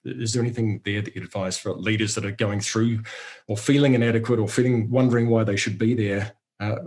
is 0.05 0.33
there 0.33 0.41
anything 0.41 0.81
there 0.85 1.01
that 1.01 1.15
you'd 1.15 1.23
advise 1.23 1.57
for 1.57 1.73
leaders 1.73 2.15
that 2.15 2.25
are 2.25 2.31
going 2.31 2.59
through 2.59 3.01
or 3.47 3.57
feeling 3.57 3.93
inadequate 3.93 4.39
or 4.39 4.47
feeling 4.47 4.89
wondering 4.89 5.29
why 5.29 5.43
they 5.43 5.55
should 5.55 5.77
be 5.77 5.93
there? 5.93 6.33
Uh, 6.59 6.77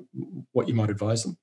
what 0.53 0.69
you 0.69 0.75
might 0.75 0.91
advise 0.91 1.23
them? 1.23 1.37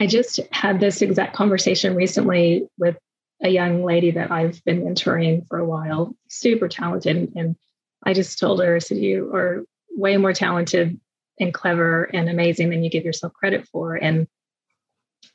I 0.00 0.06
just 0.06 0.40
had 0.52 0.80
this 0.80 1.02
exact 1.02 1.34
conversation 1.34 1.94
recently 1.94 2.68
with 2.78 2.96
a 3.42 3.48
young 3.48 3.84
lady 3.84 4.10
that 4.12 4.30
I've 4.30 4.64
been 4.64 4.82
mentoring 4.82 5.46
for 5.46 5.58
a 5.58 5.64
while, 5.64 6.14
super 6.28 6.68
talented. 6.68 7.32
And 7.36 7.56
I 8.04 8.12
just 8.12 8.38
told 8.38 8.62
her, 8.62 8.76
I 8.76 8.78
said, 8.78 8.98
You 8.98 9.34
are 9.34 9.64
way 9.90 10.16
more 10.16 10.32
talented 10.32 11.00
and 11.40 11.52
clever 11.52 12.04
and 12.04 12.28
amazing 12.28 12.70
than 12.70 12.84
you 12.84 12.90
give 12.90 13.04
yourself 13.04 13.32
credit 13.32 13.66
for. 13.68 13.94
And 13.94 14.26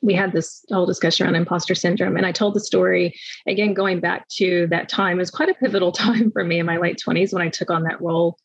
we 0.02 0.14
had 0.14 0.32
this 0.32 0.64
whole 0.72 0.86
discussion 0.86 1.26
around 1.26 1.36
imposter 1.36 1.76
syndrome. 1.76 2.18
And 2.18 2.26
I 2.26 2.32
told 2.32 2.56
the 2.56 2.60
story 2.60 3.16
again, 3.48 3.74
going 3.74 4.00
back 4.00 4.28
to 4.38 4.68
that 4.68 4.90
time, 4.90 5.18
it 5.18 5.22
was 5.22 5.32
quite 5.32 5.50
a 5.50 5.54
pivotal 5.54 5.92
time 5.94 6.32
for 6.32 6.44
me 6.44 6.60
in 6.60 6.66
my 6.66 6.78
late 6.78 7.02
20s 7.06 7.34
when 7.34 7.42
I 7.42 7.50
took 7.50 7.70
on 7.70 7.84
that 7.84 8.02
role. 8.02 8.38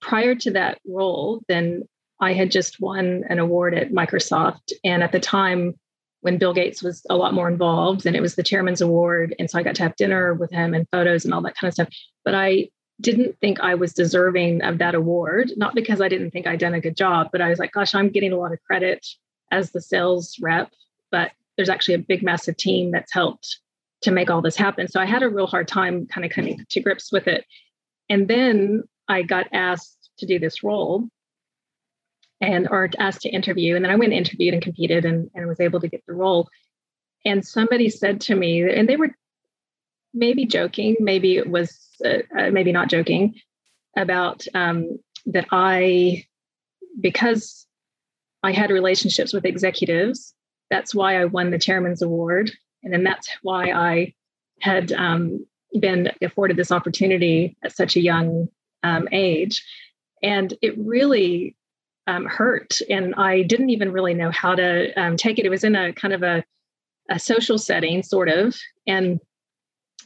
Prior 0.00 0.34
to 0.34 0.50
that 0.52 0.78
role, 0.86 1.42
then 1.48 1.82
I 2.20 2.32
had 2.32 2.50
just 2.50 2.80
won 2.80 3.24
an 3.28 3.38
award 3.38 3.74
at 3.74 3.92
Microsoft. 3.92 4.72
And 4.84 5.02
at 5.02 5.12
the 5.12 5.20
time, 5.20 5.74
when 6.22 6.38
Bill 6.38 6.54
Gates 6.54 6.82
was 6.82 7.04
a 7.10 7.16
lot 7.16 7.34
more 7.34 7.48
involved, 7.48 8.06
and 8.06 8.14
it 8.14 8.20
was 8.20 8.36
the 8.36 8.44
chairman's 8.44 8.80
award. 8.80 9.34
And 9.38 9.50
so 9.50 9.58
I 9.58 9.64
got 9.64 9.74
to 9.76 9.82
have 9.82 9.96
dinner 9.96 10.34
with 10.34 10.52
him 10.52 10.72
and 10.72 10.88
photos 10.90 11.24
and 11.24 11.34
all 11.34 11.42
that 11.42 11.56
kind 11.56 11.68
of 11.68 11.74
stuff. 11.74 11.88
But 12.24 12.34
I 12.34 12.68
didn't 13.00 13.36
think 13.40 13.58
I 13.60 13.74
was 13.74 13.92
deserving 13.92 14.62
of 14.62 14.78
that 14.78 14.94
award, 14.94 15.52
not 15.56 15.74
because 15.74 16.00
I 16.00 16.08
didn't 16.08 16.30
think 16.30 16.46
I'd 16.46 16.60
done 16.60 16.74
a 16.74 16.80
good 16.80 16.96
job, 16.96 17.28
but 17.32 17.40
I 17.40 17.48
was 17.48 17.58
like, 17.58 17.72
gosh, 17.72 17.94
I'm 17.94 18.08
getting 18.08 18.32
a 18.32 18.36
lot 18.36 18.52
of 18.52 18.62
credit 18.62 19.04
as 19.52 19.70
the 19.70 19.80
sales 19.80 20.36
rep, 20.40 20.72
but 21.12 21.30
there's 21.56 21.68
actually 21.68 21.94
a 21.94 21.98
big, 21.98 22.22
massive 22.22 22.56
team 22.56 22.90
that's 22.90 23.12
helped 23.12 23.58
to 24.00 24.10
make 24.10 24.30
all 24.30 24.42
this 24.42 24.56
happen. 24.56 24.88
So 24.88 25.00
I 25.00 25.04
had 25.04 25.22
a 25.22 25.28
real 25.28 25.46
hard 25.46 25.68
time 25.68 26.06
kind 26.06 26.24
of 26.24 26.32
coming 26.32 26.64
to 26.68 26.80
grips 26.80 27.12
with 27.12 27.28
it. 27.28 27.44
And 28.08 28.26
then 28.26 28.82
I 29.08 29.22
got 29.22 29.46
asked 29.52 30.10
to 30.18 30.26
do 30.26 30.38
this 30.38 30.64
role 30.64 31.08
and 32.40 32.66
or 32.68 32.90
asked 32.98 33.20
to 33.22 33.28
interview. 33.28 33.76
And 33.76 33.84
then 33.84 33.92
I 33.92 33.96
went 33.96 34.12
and 34.12 34.18
interviewed 34.18 34.54
and 34.54 34.62
competed 34.62 35.04
and, 35.04 35.30
and 35.34 35.46
was 35.46 35.60
able 35.60 35.80
to 35.80 35.88
get 35.88 36.02
the 36.06 36.14
role. 36.14 36.48
And 37.24 37.46
somebody 37.46 37.88
said 37.88 38.20
to 38.22 38.34
me, 38.34 38.68
and 38.68 38.88
they 38.88 38.96
were 38.96 39.14
maybe 40.12 40.44
joking, 40.46 40.96
maybe 40.98 41.36
it 41.36 41.48
was 41.48 41.78
uh, 42.04 42.18
uh, 42.36 42.50
maybe 42.50 42.72
not 42.72 42.90
joking, 42.90 43.34
about 43.96 44.44
um, 44.54 44.98
that 45.26 45.46
I, 45.52 46.24
because 47.00 47.66
I 48.42 48.52
had 48.52 48.70
relationships 48.70 49.32
with 49.32 49.44
executives. 49.44 50.34
That's 50.70 50.94
why 50.94 51.20
I 51.20 51.26
won 51.26 51.50
the 51.50 51.58
chairman's 51.58 52.02
award. 52.02 52.50
And 52.82 52.92
then 52.92 53.04
that's 53.04 53.28
why 53.42 53.70
I 53.70 54.14
had 54.60 54.92
um, 54.92 55.46
been 55.78 56.10
afforded 56.20 56.56
this 56.56 56.72
opportunity 56.72 57.56
at 57.62 57.76
such 57.76 57.96
a 57.96 58.00
young 58.00 58.48
um, 58.82 59.08
age. 59.12 59.64
And 60.22 60.54
it 60.62 60.76
really 60.78 61.56
um, 62.06 62.26
hurt. 62.26 62.78
And 62.90 63.14
I 63.14 63.42
didn't 63.42 63.70
even 63.70 63.92
really 63.92 64.14
know 64.14 64.30
how 64.30 64.54
to 64.54 64.92
um, 65.00 65.16
take 65.16 65.38
it. 65.38 65.46
It 65.46 65.50
was 65.50 65.64
in 65.64 65.76
a 65.76 65.92
kind 65.92 66.14
of 66.14 66.22
a, 66.22 66.44
a 67.10 67.18
social 67.18 67.58
setting, 67.58 68.02
sort 68.02 68.28
of, 68.28 68.56
and 68.86 69.20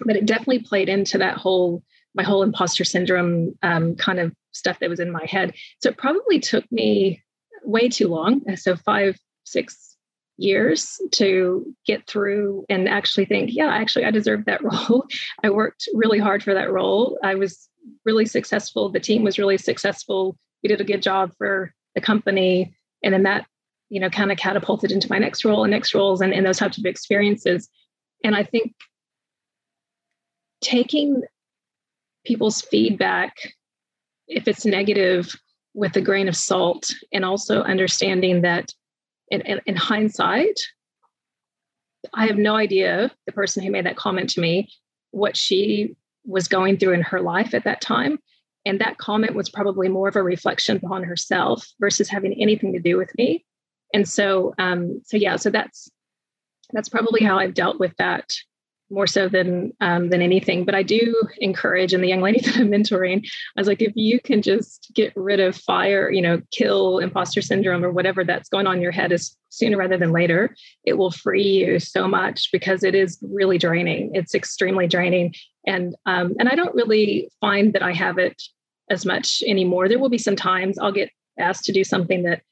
but 0.04 0.16
it 0.16 0.26
definitely 0.26 0.58
played 0.60 0.88
into 0.88 1.18
that 1.18 1.38
whole 1.38 1.82
my 2.14 2.22
whole 2.22 2.42
imposter 2.42 2.84
syndrome 2.84 3.54
um, 3.62 3.94
kind 3.96 4.18
of 4.18 4.32
stuff 4.52 4.78
that 4.78 4.88
was 4.88 5.00
in 5.00 5.10
my 5.10 5.24
head. 5.26 5.54
So 5.82 5.90
it 5.90 5.98
probably 5.98 6.40
took 6.40 6.70
me 6.72 7.22
way 7.66 7.88
too 7.88 8.08
long. 8.08 8.42
So 8.56 8.76
five, 8.76 9.18
six 9.44 9.96
years 10.38 11.00
to 11.12 11.74
get 11.86 12.06
through 12.06 12.64
and 12.68 12.88
actually 12.88 13.24
think, 13.24 13.50
yeah, 13.52 13.68
actually, 13.68 14.04
I 14.04 14.10
deserve 14.10 14.44
that 14.46 14.62
role. 14.88 15.06
I 15.42 15.50
worked 15.50 15.88
really 15.94 16.18
hard 16.18 16.42
for 16.42 16.54
that 16.54 16.70
role. 16.70 17.18
I 17.22 17.34
was 17.34 17.68
really 18.04 18.26
successful. 18.26 18.88
The 18.88 19.00
team 19.00 19.22
was 19.22 19.38
really 19.38 19.58
successful. 19.58 20.36
We 20.62 20.68
did 20.68 20.80
a 20.80 20.84
good 20.84 21.02
job 21.02 21.32
for 21.36 21.72
the 21.94 22.00
company. 22.00 22.74
And 23.02 23.12
then 23.12 23.24
that, 23.24 23.46
you 23.88 24.00
know, 24.00 24.10
kind 24.10 24.32
of 24.32 24.38
catapulted 24.38 24.92
into 24.92 25.10
my 25.10 25.18
next 25.18 25.44
role 25.44 25.64
and 25.64 25.70
next 25.70 25.94
roles 25.94 26.20
and, 26.20 26.32
and 26.32 26.44
those 26.44 26.58
types 26.58 26.78
of 26.78 26.84
experiences. 26.84 27.68
And 28.24 28.34
I 28.34 28.42
think 28.42 28.74
taking 30.60 31.22
people's 32.24 32.60
feedback, 32.60 33.34
if 34.26 34.48
it's 34.48 34.66
negative, 34.66 35.32
with 35.76 35.94
a 35.94 36.00
grain 36.00 36.26
of 36.26 36.34
salt, 36.34 36.90
and 37.12 37.22
also 37.22 37.60
understanding 37.62 38.40
that 38.40 38.72
in, 39.30 39.42
in, 39.42 39.60
in 39.66 39.76
hindsight, 39.76 40.58
I 42.14 42.26
have 42.26 42.38
no 42.38 42.56
idea 42.56 43.12
the 43.26 43.32
person 43.32 43.62
who 43.62 43.70
made 43.70 43.84
that 43.84 43.96
comment 43.96 44.30
to 44.30 44.40
me 44.40 44.70
what 45.10 45.36
she 45.36 45.94
was 46.24 46.48
going 46.48 46.78
through 46.78 46.94
in 46.94 47.02
her 47.02 47.20
life 47.20 47.52
at 47.52 47.64
that 47.64 47.82
time. 47.82 48.18
And 48.64 48.80
that 48.80 48.96
comment 48.96 49.34
was 49.34 49.50
probably 49.50 49.88
more 49.88 50.08
of 50.08 50.16
a 50.16 50.22
reflection 50.22 50.78
upon 50.78 51.04
herself 51.04 51.68
versus 51.78 52.08
having 52.08 52.32
anything 52.40 52.72
to 52.72 52.80
do 52.80 52.96
with 52.96 53.12
me. 53.18 53.44
And 53.92 54.08
so, 54.08 54.54
um, 54.58 55.02
so 55.04 55.18
yeah, 55.18 55.36
so 55.36 55.50
that's 55.50 55.90
that's 56.72 56.88
probably 56.88 57.22
how 57.22 57.38
I've 57.38 57.54
dealt 57.54 57.78
with 57.78 57.94
that 57.98 58.32
more 58.90 59.06
so 59.06 59.28
than 59.28 59.72
um, 59.80 60.10
than 60.10 60.22
anything. 60.22 60.64
But 60.64 60.74
I 60.74 60.82
do 60.82 61.14
encourage, 61.38 61.92
and 61.92 62.02
the 62.02 62.08
young 62.08 62.20
lady 62.20 62.40
that 62.44 62.56
I'm 62.56 62.70
mentoring, 62.70 63.26
I 63.56 63.60
was 63.60 63.68
like, 63.68 63.82
if 63.82 63.92
you 63.94 64.20
can 64.20 64.42
just 64.42 64.90
get 64.94 65.12
rid 65.16 65.40
of 65.40 65.56
fire, 65.56 66.10
you 66.10 66.22
know, 66.22 66.40
kill 66.52 66.98
imposter 66.98 67.42
syndrome 67.42 67.84
or 67.84 67.90
whatever 67.90 68.24
that's 68.24 68.48
going 68.48 68.66
on 68.66 68.76
in 68.76 68.82
your 68.82 68.92
head 68.92 69.12
is 69.12 69.36
sooner 69.48 69.76
rather 69.76 69.96
than 69.96 70.12
later, 70.12 70.54
it 70.84 70.94
will 70.94 71.10
free 71.10 71.42
you 71.42 71.78
so 71.78 72.06
much 72.06 72.50
because 72.52 72.82
it 72.82 72.94
is 72.94 73.18
really 73.22 73.58
draining. 73.58 74.10
It's 74.14 74.34
extremely 74.34 74.86
draining, 74.86 75.34
and 75.66 75.94
um, 76.06 76.34
and 76.38 76.48
I 76.48 76.54
don't 76.54 76.74
really 76.74 77.30
find 77.40 77.72
that 77.72 77.82
I 77.82 77.92
have 77.92 78.18
it 78.18 78.40
as 78.90 79.04
much 79.04 79.42
anymore. 79.46 79.88
There 79.88 79.98
will 79.98 80.08
be 80.08 80.18
some 80.18 80.36
times 80.36 80.78
I'll 80.78 80.92
get 80.92 81.10
asked 81.38 81.64
to 81.64 81.72
do 81.72 81.84
something 81.84 82.22
that 82.22 82.42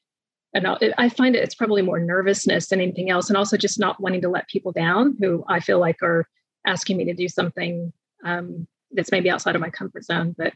and 0.55 0.93
I 0.97 1.09
find 1.09 1.35
it, 1.35 1.43
it's 1.43 1.53
probably 1.53 1.81
more 1.81 1.99
nervousness 1.99 2.69
than 2.69 2.79
anything 2.79 3.09
else, 3.09 3.27
and 3.29 3.35
also 3.35 3.57
just 3.57 3.77
not 3.77 3.99
wanting 3.99 4.21
to 4.21 4.29
let 4.29 4.47
people 4.47 4.71
down 4.71 5.17
who 5.19 5.43
I 5.49 5.59
feel 5.59 5.79
like 5.79 6.01
are 6.01 6.29
asking 6.65 6.95
me 6.95 7.03
to 7.05 7.13
do 7.13 7.27
something 7.27 7.91
um, 8.23 8.65
that's 8.93 9.11
maybe 9.11 9.29
outside 9.29 9.55
of 9.55 9.61
my 9.61 9.69
comfort 9.69 10.05
zone. 10.05 10.33
But 10.37 10.53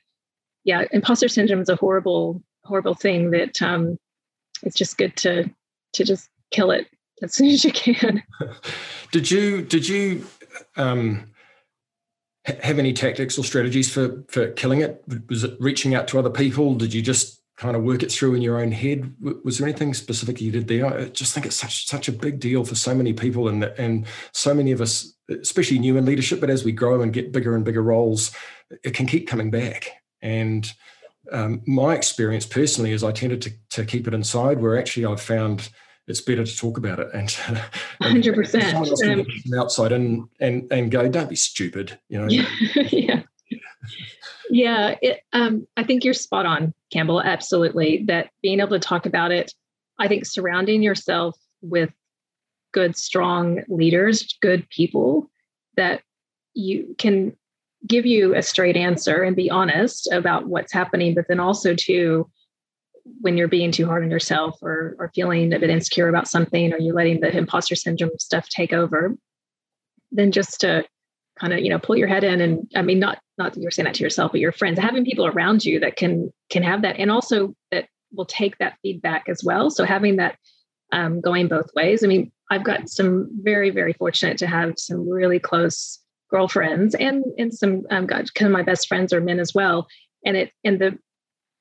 yeah, 0.64 0.86
imposter 0.94 1.28
syndrome 1.28 1.60
is 1.60 1.68
a 1.68 1.76
horrible, 1.76 2.42
horrible 2.64 2.94
thing 2.96 3.32
that 3.32 3.62
um, 3.62 4.00
it's 4.64 4.78
just 4.78 4.98
good 4.98 5.18
to 5.18 5.50
to 5.94 6.04
just 6.06 6.30
kill 6.52 6.72
it 6.72 6.88
as 7.22 7.34
soon 7.36 7.48
as 7.48 7.66
you 7.66 7.74
can. 7.74 8.24
did 9.12 9.30
you 9.30 9.62
did 9.64 9.86
you 9.86 10.26
um, 10.78 11.26
have 12.46 12.80
any 12.80 12.94
tactics 12.94 13.38
or 13.38 13.44
strategies 13.44 13.92
for 13.92 14.24
for 14.30 14.48
killing 14.52 14.80
it? 14.80 15.04
Was 15.28 15.44
it 15.44 15.58
reaching 15.60 15.94
out 15.94 16.08
to 16.08 16.20
other 16.20 16.30
people? 16.30 16.76
Did 16.76 16.94
you 16.94 17.02
just 17.02 17.39
kind 17.60 17.76
of 17.76 17.84
work 17.84 18.04
it 18.04 18.12
through 18.12 18.36
in 18.36 18.42
your 18.42 18.60
own 18.60 18.72
head. 18.72 19.14
Was 19.44 19.58
there 19.58 19.68
anything 19.68 19.94
specific 19.94 20.40
you 20.40 20.50
did 20.50 20.70
there? 20.70 20.86
I 20.86 21.06
just 21.10 21.34
think 21.34 21.46
it's 21.46 21.58
such 21.58 21.88
such 21.88 22.08
a 22.08 22.14
big 22.14 22.40
deal 22.40 22.64
for 22.64 22.76
so 22.76 22.96
many 22.96 23.14
people, 23.14 23.50
and 23.50 23.64
and 23.64 24.06
so 24.32 24.54
many 24.54 24.72
of 24.72 24.80
us, 24.80 25.14
especially 25.30 25.78
new 25.78 25.98
in 25.98 26.06
leadership. 26.06 26.40
But 26.40 26.50
as 26.50 26.64
we 26.64 26.72
grow 26.72 27.02
and 27.02 27.14
get 27.14 27.34
bigger 27.34 27.56
and 27.56 27.66
bigger 27.66 27.84
roles, 27.84 28.32
it 28.84 28.94
can 28.94 29.06
keep 29.06 29.28
coming 29.28 29.52
back. 29.52 29.92
And 30.22 30.72
um, 31.34 31.62
my 31.68 31.96
experience 31.96 32.46
personally 32.46 32.94
is 32.94 33.04
I 33.04 33.12
tended 33.12 33.42
to 33.42 33.52
to 33.72 33.86
keep 33.86 34.08
it 34.08 34.14
inside. 34.14 34.62
Where 34.62 34.80
actually 34.80 35.06
I've 35.06 35.22
found 35.22 35.70
it's 36.08 36.22
better 36.22 36.46
to 36.46 36.58
talk 36.58 36.78
about 36.78 37.00
it 37.00 37.10
and 37.14 37.30
hundred 38.02 38.36
percent 38.36 38.74
um, 38.74 39.26
outside 39.60 39.92
and 39.92 40.30
and 40.40 40.66
and 40.72 40.92
go, 40.92 41.10
don't 41.10 41.30
be 41.30 41.36
stupid, 41.36 42.00
you 42.08 42.20
know. 42.20 42.28
yeah. 42.76 42.86
Yeah, 42.92 43.22
it, 44.50 45.22
um, 45.34 45.68
I 45.78 45.84
think 45.84 46.04
you're 46.04 46.14
spot 46.14 46.46
on, 46.46 46.74
Campbell. 46.92 47.22
Absolutely. 47.22 48.04
That 48.08 48.30
being 48.42 48.60
able 48.60 48.72
to 48.72 48.80
talk 48.80 49.06
about 49.06 49.32
it, 49.32 49.54
I 50.00 50.08
think 50.08 50.26
surrounding 50.26 50.82
yourself 50.82 51.38
with 51.62 51.92
good, 52.72 52.96
strong 52.98 53.62
leaders, 53.68 54.36
good 54.42 54.68
people 54.70 55.30
that 55.76 56.02
you 56.54 56.96
can 56.98 57.36
give 57.88 58.06
you 58.06 58.36
a 58.36 58.42
straight 58.42 58.76
answer 58.76 59.24
and 59.24 59.36
be 59.36 59.50
honest 59.50 60.12
about 60.12 60.48
what's 60.48 60.74
happening, 60.74 61.16
but 61.16 61.28
then 61.28 61.40
also 61.40 61.74
to 61.74 62.30
when 63.22 63.38
you're 63.38 63.48
being 63.48 63.72
too 63.72 63.86
hard 63.86 64.04
on 64.04 64.12
yourself 64.12 64.58
or 64.62 64.96
or 65.00 65.12
feeling 65.16 65.54
a 65.54 65.60
bit 65.60 65.70
insecure 65.70 66.10
about 66.10 66.28
something 66.28 66.74
or 66.74 66.80
you're 66.80 66.94
letting 66.94 67.22
the 67.22 67.36
imposter 67.36 67.76
syndrome 67.76 68.12
stuff 68.20 68.48
take 68.50 68.74
over, 68.74 69.16
then 70.12 70.32
just 70.32 70.60
to 70.62 70.84
kind 71.40 71.54
of 71.54 71.60
you 71.60 71.70
know 71.70 71.80
pull 71.80 71.96
your 71.96 72.08
head 72.08 72.24
in 72.24 72.42
and 72.42 72.70
i 72.76 72.82
mean 72.82 73.00
not 73.00 73.20
not 73.38 73.54
that 73.54 73.62
you're 73.62 73.72
saying 73.72 73.86
that 73.86 73.96
to 73.96 74.04
yourself 74.04 74.32
but 74.32 74.42
your 74.42 74.52
friends 74.52 74.78
having 74.78 75.06
people 75.06 75.26
around 75.26 75.64
you 75.64 75.80
that 75.80 75.96
can 75.96 76.32
can 76.50 76.64
have 76.64 76.82
that 76.82 76.98
and 77.00 77.10
also 77.10 77.56
that 77.72 77.88
will 78.14 78.26
take 78.26 78.58
that 78.58 78.78
feedback 78.82 79.30
as 79.30 79.44
well. 79.44 79.70
So 79.70 79.86
having 79.86 80.18
that 80.18 80.38
um, 80.92 81.22
going 81.22 81.48
both 81.48 81.70
ways. 81.76 82.04
I 82.04 82.08
mean 82.08 82.32
i've 82.52 82.64
got 82.64 82.90
some 82.90 83.30
very 83.42 83.70
very 83.70 83.94
fortunate 83.94 84.38
to 84.40 84.48
have 84.48 84.74
some 84.78 85.08
really 85.08 85.40
close 85.40 86.00
girlfriends 86.32 86.96
and 86.96 87.24
and 87.38 87.54
some 87.54 87.84
um, 87.92 88.08
got 88.08 88.34
kind 88.34 88.48
of 88.48 88.54
my 88.54 88.64
best 88.64 88.88
friends 88.88 89.14
are 89.14 89.22
men 89.22 89.40
as 89.40 89.54
well. 89.54 89.88
And 90.26 90.36
it 90.36 90.52
and 90.64 90.80
the 90.80 90.98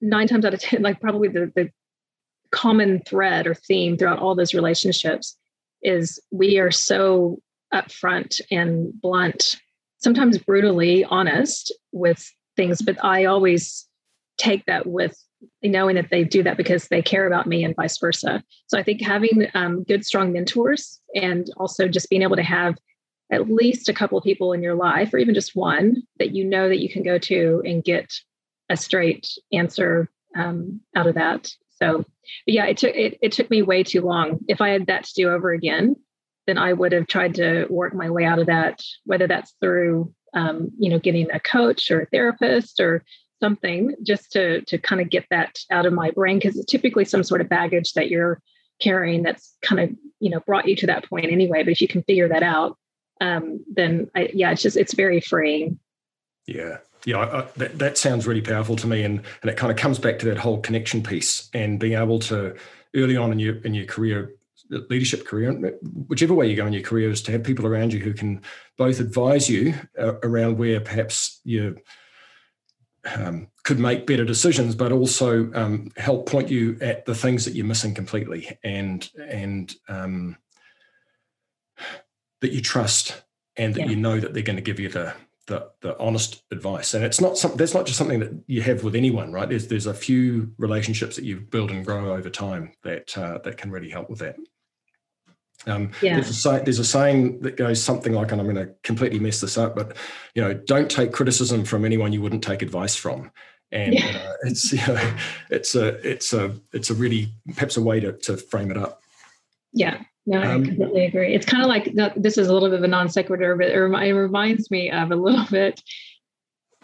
nine 0.00 0.28
times 0.28 0.44
out 0.44 0.54
of 0.54 0.60
ten 0.60 0.82
like 0.88 1.00
probably 1.00 1.28
the 1.28 1.52
the 1.54 1.70
common 2.50 3.00
thread 3.06 3.46
or 3.46 3.54
theme 3.54 3.98
throughout 3.98 4.18
all 4.18 4.34
those 4.34 4.54
relationships 4.54 5.36
is 5.82 6.18
we 6.30 6.58
are 6.58 6.70
so 6.70 7.38
upfront 7.74 8.40
and 8.50 8.98
blunt 9.02 9.60
sometimes 9.98 10.38
brutally 10.38 11.04
honest 11.04 11.72
with 11.92 12.30
things, 12.56 12.82
but 12.82 13.02
I 13.04 13.24
always 13.24 13.86
take 14.38 14.64
that 14.66 14.86
with 14.86 15.16
knowing 15.62 15.94
that 15.96 16.10
they 16.10 16.24
do 16.24 16.42
that 16.42 16.56
because 16.56 16.88
they 16.88 17.02
care 17.02 17.26
about 17.26 17.46
me 17.46 17.64
and 17.64 17.76
vice 17.76 17.98
versa. 17.98 18.42
So 18.66 18.78
I 18.78 18.82
think 18.82 19.00
having 19.00 19.46
um, 19.54 19.84
good, 19.84 20.04
strong 20.04 20.32
mentors 20.32 21.00
and 21.14 21.48
also 21.56 21.88
just 21.88 22.10
being 22.10 22.22
able 22.22 22.36
to 22.36 22.42
have 22.42 22.76
at 23.30 23.50
least 23.50 23.88
a 23.88 23.94
couple 23.94 24.16
of 24.16 24.24
people 24.24 24.52
in 24.52 24.62
your 24.62 24.74
life, 24.74 25.12
or 25.12 25.18
even 25.18 25.34
just 25.34 25.54
one 25.54 26.02
that 26.18 26.34
you 26.34 26.44
know 26.44 26.68
that 26.68 26.80
you 26.80 26.88
can 26.88 27.02
go 27.02 27.18
to 27.18 27.62
and 27.64 27.84
get 27.84 28.10
a 28.70 28.76
straight 28.76 29.28
answer 29.52 30.10
um, 30.36 30.80
out 30.96 31.06
of 31.06 31.14
that. 31.14 31.50
So, 31.68 32.04
yeah, 32.46 32.66
it 32.66 32.78
took 32.78 32.94
it, 32.94 33.18
it 33.20 33.32
took 33.32 33.50
me 33.50 33.62
way 33.62 33.82
too 33.82 34.00
long. 34.00 34.38
If 34.48 34.60
I 34.60 34.70
had 34.70 34.86
that 34.86 35.04
to 35.04 35.14
do 35.14 35.30
over 35.30 35.52
again, 35.52 35.96
then 36.48 36.58
I 36.58 36.72
would 36.72 36.92
have 36.92 37.06
tried 37.06 37.34
to 37.34 37.66
work 37.68 37.94
my 37.94 38.08
way 38.08 38.24
out 38.24 38.38
of 38.38 38.46
that, 38.46 38.82
whether 39.04 39.26
that's 39.26 39.54
through 39.60 40.12
um, 40.32 40.70
you 40.78 40.88
know 40.88 40.98
getting 40.98 41.30
a 41.30 41.38
coach 41.38 41.90
or 41.90 42.00
a 42.00 42.06
therapist 42.06 42.80
or 42.80 43.04
something, 43.40 43.94
just 44.02 44.32
to 44.32 44.62
to 44.62 44.78
kind 44.78 45.02
of 45.02 45.10
get 45.10 45.26
that 45.30 45.58
out 45.70 45.84
of 45.84 45.92
my 45.92 46.10
brain 46.10 46.38
because 46.38 46.56
it's 46.56 46.70
typically 46.70 47.04
some 47.04 47.22
sort 47.22 47.42
of 47.42 47.50
baggage 47.50 47.92
that 47.92 48.08
you're 48.08 48.40
carrying 48.80 49.22
that's 49.22 49.56
kind 49.60 49.80
of 49.80 49.90
you 50.20 50.30
know 50.30 50.40
brought 50.40 50.66
you 50.66 50.74
to 50.76 50.86
that 50.86 51.06
point 51.08 51.26
anyway. 51.26 51.62
But 51.62 51.72
if 51.72 51.82
you 51.82 51.88
can 51.88 52.02
figure 52.04 52.28
that 52.30 52.42
out, 52.42 52.78
um, 53.20 53.62
then 53.70 54.10
I, 54.16 54.30
yeah, 54.32 54.50
it's 54.50 54.62
just 54.62 54.78
it's 54.78 54.94
very 54.94 55.20
freeing. 55.20 55.78
Yeah, 56.46 56.78
yeah, 57.04 57.18
I, 57.18 57.40
I, 57.40 57.46
that, 57.58 57.78
that 57.78 57.98
sounds 57.98 58.26
really 58.26 58.40
powerful 58.40 58.76
to 58.76 58.86
me, 58.86 59.02
and 59.02 59.20
and 59.42 59.50
it 59.50 59.58
kind 59.58 59.70
of 59.70 59.76
comes 59.76 59.98
back 59.98 60.18
to 60.20 60.26
that 60.26 60.38
whole 60.38 60.62
connection 60.62 61.02
piece 61.02 61.50
and 61.52 61.78
being 61.78 61.92
able 61.92 62.20
to 62.20 62.56
early 62.96 63.18
on 63.18 63.32
in 63.32 63.38
your 63.38 63.56
in 63.56 63.74
your 63.74 63.84
career 63.84 64.32
leadership 64.70 65.26
career, 65.26 65.52
whichever 65.82 66.34
way 66.34 66.48
you 66.48 66.56
go 66.56 66.66
in 66.66 66.72
your 66.72 66.82
career, 66.82 67.10
is 67.10 67.22
to 67.22 67.32
have 67.32 67.44
people 67.44 67.66
around 67.66 67.92
you 67.92 68.00
who 68.00 68.12
can 68.12 68.42
both 68.76 69.00
advise 69.00 69.48
you 69.48 69.74
uh, 69.98 70.14
around 70.22 70.58
where 70.58 70.80
perhaps 70.80 71.40
you 71.44 71.76
um, 73.16 73.48
could 73.64 73.78
make 73.78 74.06
better 74.06 74.24
decisions, 74.24 74.74
but 74.74 74.92
also 74.92 75.52
um, 75.54 75.90
help 75.96 76.28
point 76.28 76.48
you 76.48 76.76
at 76.80 77.06
the 77.06 77.14
things 77.14 77.44
that 77.44 77.54
you're 77.54 77.66
missing 77.66 77.94
completely, 77.94 78.58
and 78.62 79.08
and 79.18 79.74
um, 79.88 80.36
that 82.40 82.52
you 82.52 82.60
trust, 82.60 83.22
and 83.56 83.74
that 83.74 83.82
yeah. 83.82 83.86
you 83.86 83.96
know 83.96 84.20
that 84.20 84.34
they're 84.34 84.42
going 84.42 84.56
to 84.56 84.62
give 84.62 84.80
you 84.80 84.88
the 84.88 85.14
the, 85.48 85.70
the 85.80 85.98
honest 85.98 86.42
advice. 86.52 86.94
And 86.94 87.04
it's 87.04 87.20
not 87.20 87.36
something 87.36 87.58
that's 87.58 87.74
not 87.74 87.86
just 87.86 87.98
something 87.98 88.20
that 88.20 88.32
you 88.46 88.62
have 88.62 88.84
with 88.84 88.94
anyone, 88.94 89.32
right? 89.32 89.48
There's 89.48 89.66
there's 89.66 89.86
a 89.86 89.94
few 89.94 90.52
relationships 90.58 91.16
that 91.16 91.24
you 91.24 91.40
build 91.40 91.70
and 91.70 91.84
grow 91.84 92.14
over 92.14 92.30
time 92.30 92.72
that 92.84 93.16
uh, 93.18 93.38
that 93.44 93.56
can 93.56 93.70
really 93.70 93.90
help 93.90 94.08
with 94.08 94.20
that. 94.20 94.36
Um, 95.66 95.90
yeah. 96.02 96.14
there's, 96.14 96.46
a, 96.46 96.60
there's 96.64 96.78
a 96.78 96.84
saying 96.84 97.40
that 97.40 97.56
goes 97.56 97.82
something 97.82 98.12
like, 98.12 98.32
and 98.32 98.40
I'm 98.40 98.46
going 98.46 98.66
to 98.66 98.72
completely 98.82 99.18
mess 99.18 99.40
this 99.40 99.58
up, 99.58 99.74
but 99.74 99.96
you 100.34 100.42
know, 100.42 100.54
don't 100.54 100.90
take 100.90 101.12
criticism 101.12 101.64
from 101.64 101.84
anyone 101.84 102.12
you 102.12 102.22
wouldn't 102.22 102.44
take 102.44 102.62
advice 102.62 102.94
from. 102.94 103.30
And 103.70 103.94
yeah. 103.94 104.06
uh, 104.06 104.32
it's 104.42 104.72
you 104.88 104.94
know, 104.94 105.14
it's 105.50 105.74
a 105.74 105.88
it's 106.08 106.32
a 106.32 106.54
it's 106.72 106.90
a 106.90 106.94
really 106.94 107.34
perhaps 107.54 107.76
a 107.76 107.82
way 107.82 108.00
to 108.00 108.12
to 108.12 108.36
frame 108.36 108.70
it 108.70 108.76
up. 108.76 109.02
Yeah, 109.72 110.02
No, 110.24 110.40
I 110.40 110.52
um, 110.52 110.64
completely 110.64 111.04
agree. 111.04 111.34
It's 111.34 111.44
kind 111.44 111.62
of 111.62 111.68
like 111.68 111.92
this 112.16 112.38
is 112.38 112.48
a 112.48 112.54
little 112.54 112.70
bit 112.70 112.78
of 112.78 112.84
a 112.84 112.88
non 112.88 113.08
sequitur, 113.08 113.56
but 113.56 113.68
it 113.68 113.78
reminds 113.78 114.70
me 114.70 114.90
of 114.90 115.10
a 115.10 115.16
little 115.16 115.44
bit. 115.50 115.82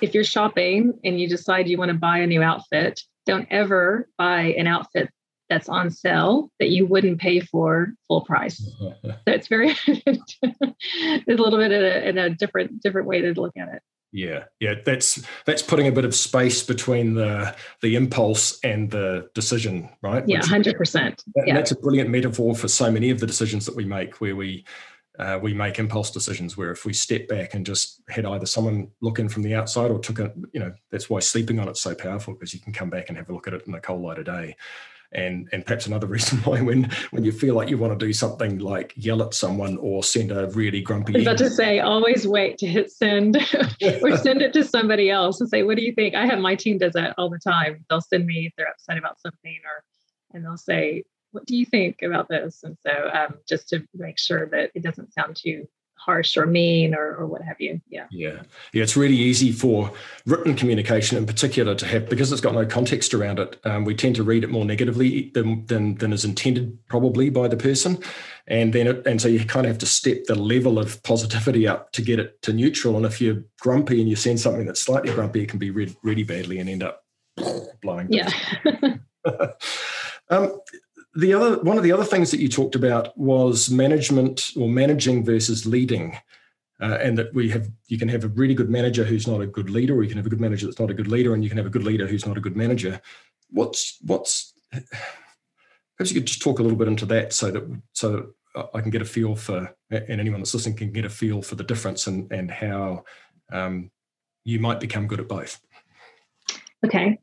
If 0.02 0.12
you're 0.12 0.24
shopping 0.24 0.98
and 1.04 1.20
you 1.20 1.28
decide 1.28 1.68
you 1.68 1.78
want 1.78 1.90
to 1.90 1.96
buy 1.96 2.18
a 2.18 2.26
new 2.26 2.42
outfit, 2.42 3.00
don't 3.26 3.46
ever 3.50 4.08
buy 4.18 4.54
an 4.58 4.66
outfit 4.66 5.08
that's 5.48 5.68
on 5.68 5.90
sale 5.90 6.50
that 6.59 6.70
you 6.70 6.87
wouldn't 6.87 7.20
pay 7.20 7.40
for 7.40 7.94
full 8.09 8.22
price. 8.22 8.59
so 8.59 8.94
it's 9.26 9.48
very, 9.48 9.74
it's 9.87 10.38
a 10.42 11.22
little 11.26 11.59
bit 11.59 11.72
in 11.72 11.85
a, 11.85 12.09
in 12.09 12.18
a 12.18 12.30
different 12.30 12.83
different 12.83 13.07
way 13.07 13.20
to 13.20 13.33
look 13.33 13.57
at 13.57 13.68
it. 13.68 13.83
Yeah, 14.14 14.44
yeah, 14.61 14.74
that's 14.85 15.26
that's 15.44 15.61
putting 15.61 15.88
a 15.88 15.92
bit 15.92 16.04
of 16.04 16.14
space 16.14 16.62
between 16.62 17.14
the 17.14 17.54
the 17.83 17.96
impulse 17.96 18.61
and 18.62 18.88
the 18.88 19.28
decision, 19.35 19.88
right? 20.02 20.22
Yeah, 20.26 20.40
hundred 20.44 20.76
percent. 20.76 21.24
Yeah, 21.44 21.54
that's 21.54 21.72
a 21.72 21.76
brilliant 21.76 22.11
metaphor 22.11 22.54
for 22.54 22.68
so 22.68 22.92
many 22.92 23.11
of 23.11 23.18
the 23.18 23.26
decisions 23.26 23.66
that 23.66 23.74
we 23.74 23.85
make, 23.85 24.20
where 24.20 24.37
we 24.37 24.64
uh, 25.18 25.40
we 25.42 25.52
make 25.52 25.80
impulse 25.80 26.12
decisions. 26.12 26.57
Where 26.57 26.70
if 26.70 26.85
we 26.85 26.92
step 26.92 27.26
back 27.26 27.54
and 27.54 27.66
just 27.66 28.02
had 28.09 28.24
either 28.24 28.46
someone 28.46 28.88
look 29.00 29.18
in 29.18 29.28
from 29.28 29.42
the 29.42 29.57
outside 29.57 29.90
or 29.90 29.98
took 29.98 30.20
a, 30.20 30.33
you 30.52 30.61
know, 30.61 30.72
that's 30.92 31.11
why 31.11 31.18
sleeping 31.18 31.59
on 31.59 31.68
it's 31.68 31.80
so 31.80 31.92
powerful 31.92 32.35
because 32.35 32.54
you 32.54 32.61
can 32.61 32.72
come 32.72 32.90
back 32.90 33.09
and 33.09 33.18
have 33.18 33.28
a 33.28 33.33
look 33.33 33.48
at 33.48 33.54
it 33.54 33.66
in 33.66 33.72
the 33.72 33.80
cold 33.80 34.00
light 34.00 34.18
of 34.18 34.26
day 34.26 34.54
and 35.14 35.48
and 35.53 35.64
perhaps 35.64 35.87
another 35.87 36.07
reason 36.16 36.38
why 36.38 36.61
when 36.61 36.90
when 37.11 37.24
you 37.24 37.33
feel 37.33 37.55
like 37.55 37.68
you 37.68 37.79
want 37.79 37.98
to 37.98 38.07
do 38.07 38.12
something 38.12 38.59
like 38.59 38.92
yell 38.96 39.22
at 39.22 39.35
someone 39.35 39.77
or 39.79 40.03
send 40.03 40.31
a 40.31 40.48
really 40.50 40.81
grumpy 40.81 41.14
I 41.14 41.18
was 41.18 41.27
about 41.27 41.38
to 41.38 41.50
say 41.50 41.81
always 41.81 42.27
wait 42.27 42.59
to 42.59 42.66
hit 42.66 42.90
send 42.90 43.37
or 44.03 44.16
send 44.16 44.42
it 44.42 44.53
to 44.55 44.64
somebody 44.64 45.11
else 45.11 45.40
and 45.40 45.48
say 45.48 45.62
what 45.62 45.77
do 45.77 45.85
you 45.85 45.92
think? 45.92 46.14
I 46.14 46.27
have 46.27 46.38
my 46.38 46.55
team 46.55 46.79
does 46.79 46.92
that 46.94 47.14
all 47.18 47.31
the 47.31 47.38
time. 47.38 47.85
They'll 47.88 48.00
send 48.00 48.27
me 48.27 48.46
if 48.46 48.53
they're 48.57 48.68
upset 48.68 48.98
about 48.98 49.20
something 49.20 49.59
or 49.64 49.85
and 50.35 50.44
they'll 50.44 50.57
say 50.57 51.05
what 51.31 51.46
do 51.46 51.57
you 51.57 51.66
think 51.66 52.03
about 52.03 52.29
this? 52.29 52.62
And 52.62 52.77
so 52.87 53.11
um, 53.12 53.35
just 53.48 53.68
to 53.70 53.85
make 53.94 54.20
sure 54.20 54.46
that 54.50 54.70
it 54.74 54.85
doesn't 54.85 55.12
sound 55.12 55.37
too 55.37 55.66
harsh 56.05 56.37
or 56.37 56.47
mean 56.47 56.95
or, 56.95 57.14
or 57.17 57.27
what 57.27 57.43
have 57.43 57.61
you. 57.61 57.81
Yeah. 57.88 58.07
Yeah. 58.11 58.43
Yeah. 58.73 58.83
It's 58.83 58.97
really 58.97 59.17
easy 59.17 59.53
for 59.53 59.90
written 60.27 60.55
communication 60.55 61.17
in 61.17 61.27
particular 61.27 61.75
to 61.75 61.87
have, 61.87 62.09
because 62.09 62.31
it's 62.31 62.40
got 62.40 62.55
no 62.55 62.67
context 62.67 63.14
around 63.14 63.38
it, 63.38 63.59
um, 63.64 63.85
we 63.85 63.95
tend 63.95 64.17
to 64.17 64.23
read 64.23 64.45
it 64.45 64.51
more 64.51 64.64
negatively 64.64 65.31
than, 65.35 65.64
than, 65.67 65.95
than 65.97 66.12
is 66.12 66.25
intended 66.25 66.79
probably 66.88 67.31
by 67.31 67.49
the 67.49 67.57
person. 67.57 67.99
And 68.47 68.73
then, 68.73 68.87
it, 68.87 69.07
and 69.07 69.21
so 69.21 69.29
you 69.29 69.45
kind 69.45 69.67
of 69.67 69.71
have 69.71 69.79
to 69.79 69.87
step 69.87 70.25
the 70.25 70.35
level 70.35 70.79
of 70.79 71.03
positivity 71.03 71.67
up 71.67 71.93
to 71.93 72.03
get 72.03 72.19
it 72.19 72.43
to 72.43 72.53
neutral. 72.53 72.97
And 72.97 73.07
if 73.07 73.21
you're 73.21 73.43
grumpy 73.61 74.01
and 74.01 74.09
you 74.09 74.17
send 74.17 74.40
something 74.40 74.67
that's 74.67 74.81
slightly 74.81 75.12
grumpy, 75.12 75.43
it 75.43 75.49
can 75.49 75.59
be 75.59 75.71
read 75.71 75.97
really 76.03 76.25
badly 76.25 76.59
and 76.59 76.69
end 76.69 76.83
up 76.83 77.05
blowing. 77.83 78.09
Yeah. 78.11 78.31
um, 80.31 80.61
the 81.14 81.33
other 81.33 81.62
one 81.62 81.77
of 81.77 81.83
the 81.83 81.92
other 81.92 82.05
things 82.05 82.31
that 82.31 82.40
you 82.40 82.48
talked 82.48 82.74
about 82.74 83.16
was 83.16 83.70
management 83.70 84.53
or 84.57 84.68
managing 84.68 85.24
versus 85.24 85.66
leading. 85.66 86.18
Uh, 86.81 86.98
and 87.00 87.16
that 87.16 87.33
we 87.33 87.48
have 87.48 87.70
you 87.87 87.96
can 87.96 88.09
have 88.09 88.24
a 88.24 88.29
really 88.29 88.53
good 88.53 88.68
manager 88.68 89.05
who's 89.05 89.29
not 89.29 89.40
a 89.40 89.46
good 89.46 89.70
leader, 89.70 89.94
or 89.94 90.03
you 90.03 90.09
can 90.09 90.18
have 90.18 90.27
a 90.27 90.31
good 90.31 90.40
manager 90.40 90.66
that's 90.66 90.81
not 90.81 90.90
a 90.90 90.94
good 90.94 91.07
leader, 91.07 91.33
and 91.33 91.44
you 91.44 91.48
can 91.48 91.57
have 91.57 91.66
a 91.66 91.70
good 91.70 91.85
leader 91.85 92.07
who's 92.07 92.27
not 92.27 92.37
a 92.37 92.40
good 92.40 92.57
manager. 92.57 93.00
What's 93.50 93.96
what's 94.03 94.53
perhaps 94.72 96.11
you 96.11 96.20
could 96.20 96.27
just 96.27 96.42
talk 96.42 96.59
a 96.59 96.62
little 96.62 96.77
bit 96.77 96.88
into 96.88 97.07
that 97.07 97.33
so 97.33 97.53
that 97.53 97.81
so 97.92 98.27
that 98.55 98.70
I 98.74 98.81
can 98.81 98.90
get 98.90 99.03
a 99.03 99.07
feel 99.07 99.37
for 99.37 99.74
and 99.90 100.20
anyone 100.20 100.40
that's 100.40 100.53
listening 100.53 100.77
can 100.77 100.92
get 100.92 101.05
a 101.05 101.11
feel 101.11 101.42
for 101.42 101.55
the 101.55 101.64
difference 101.64 102.09
and 102.09 102.31
and 102.33 102.50
how 102.50 103.05
um, 103.53 103.90
you 104.44 104.59
might 104.59 104.81
become 104.81 105.07
good 105.07 105.20
at 105.20 105.29
both. 105.29 105.61
Okay, 106.85 107.18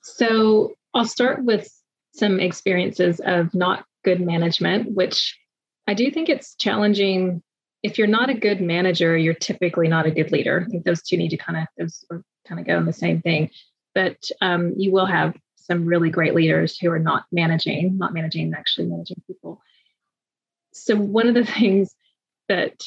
so 0.00 0.76
I'll 0.94 1.04
start 1.04 1.44
with 1.44 1.68
some 2.16 2.40
experiences 2.40 3.20
of 3.24 3.54
not 3.54 3.84
good 4.04 4.20
management, 4.20 4.92
which 4.92 5.36
I 5.86 5.94
do 5.94 6.10
think 6.10 6.28
it's 6.28 6.54
challenging. 6.56 7.42
If 7.82 7.98
you're 7.98 8.06
not 8.06 8.30
a 8.30 8.34
good 8.34 8.60
manager, 8.60 9.16
you're 9.16 9.34
typically 9.34 9.88
not 9.88 10.06
a 10.06 10.10
good 10.10 10.32
leader. 10.32 10.64
I 10.66 10.70
think 10.70 10.84
those 10.84 11.02
two 11.02 11.16
need 11.16 11.30
to 11.30 11.36
kind 11.36 11.58
of 11.58 11.66
those 11.78 12.04
kind 12.46 12.60
of 12.60 12.66
go 12.66 12.78
in 12.78 12.86
the 12.86 12.92
same 12.92 13.20
thing. 13.20 13.50
But 13.94 14.16
um, 14.40 14.74
you 14.76 14.92
will 14.92 15.06
have 15.06 15.34
some 15.56 15.84
really 15.84 16.10
great 16.10 16.34
leaders 16.34 16.78
who 16.78 16.90
are 16.90 16.98
not 16.98 17.24
managing, 17.32 17.98
not 17.98 18.14
managing, 18.14 18.52
actually 18.54 18.86
managing 18.86 19.22
people. 19.26 19.60
So 20.72 20.96
one 20.96 21.28
of 21.28 21.34
the 21.34 21.44
things 21.58 21.94
that 22.48 22.84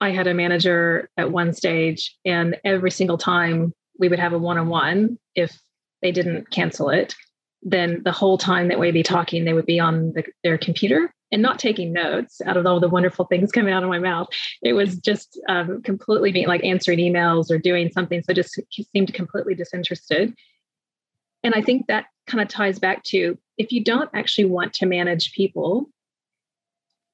I 0.00 0.10
had 0.10 0.26
a 0.26 0.34
manager 0.34 1.10
at 1.16 1.30
one 1.30 1.52
stage, 1.52 2.16
and 2.24 2.56
every 2.64 2.90
single 2.90 3.18
time 3.18 3.72
we 3.98 4.08
would 4.08 4.18
have 4.18 4.32
a 4.32 4.38
one-on-one 4.38 5.18
if 5.34 5.56
they 6.00 6.10
didn't 6.10 6.50
cancel 6.50 6.90
it 6.90 7.14
then 7.62 8.02
the 8.04 8.12
whole 8.12 8.38
time 8.38 8.68
that 8.68 8.78
we'd 8.78 8.92
be 8.92 9.02
talking, 9.02 9.44
they 9.44 9.52
would 9.52 9.66
be 9.66 9.78
on 9.78 10.12
the, 10.12 10.24
their 10.42 10.58
computer 10.58 11.12
and 11.30 11.40
not 11.40 11.58
taking 11.58 11.92
notes 11.92 12.40
out 12.44 12.56
of 12.56 12.66
all 12.66 12.80
the 12.80 12.88
wonderful 12.88 13.24
things 13.24 13.52
coming 13.52 13.72
out 13.72 13.82
of 13.82 13.88
my 13.88 13.98
mouth. 13.98 14.28
It 14.62 14.74
was 14.74 14.96
just 14.98 15.40
um, 15.48 15.80
completely 15.82 16.32
being 16.32 16.48
like 16.48 16.64
answering 16.64 16.98
emails 16.98 17.50
or 17.50 17.58
doing 17.58 17.90
something. 17.90 18.22
So 18.22 18.34
just 18.34 18.60
seemed 18.92 19.14
completely 19.14 19.54
disinterested. 19.54 20.34
And 21.42 21.54
I 21.54 21.62
think 21.62 21.86
that 21.86 22.06
kind 22.26 22.42
of 22.42 22.48
ties 22.48 22.78
back 22.78 23.02
to 23.04 23.38
if 23.56 23.72
you 23.72 23.82
don't 23.82 24.10
actually 24.12 24.44
want 24.44 24.74
to 24.74 24.86
manage 24.86 25.32
people, 25.32 25.88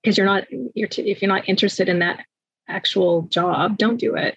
because 0.02 0.16
you're 0.16 0.26
not, 0.26 0.44
you're 0.74 0.88
t- 0.88 1.11
if 1.11 1.22
you're 1.22 1.28
not 1.28 1.48
interested 1.48 1.88
in 1.88 2.00
that 2.00 2.24
actual 2.68 3.22
job, 3.22 3.78
don't 3.78 3.98
do 3.98 4.16
it. 4.16 4.37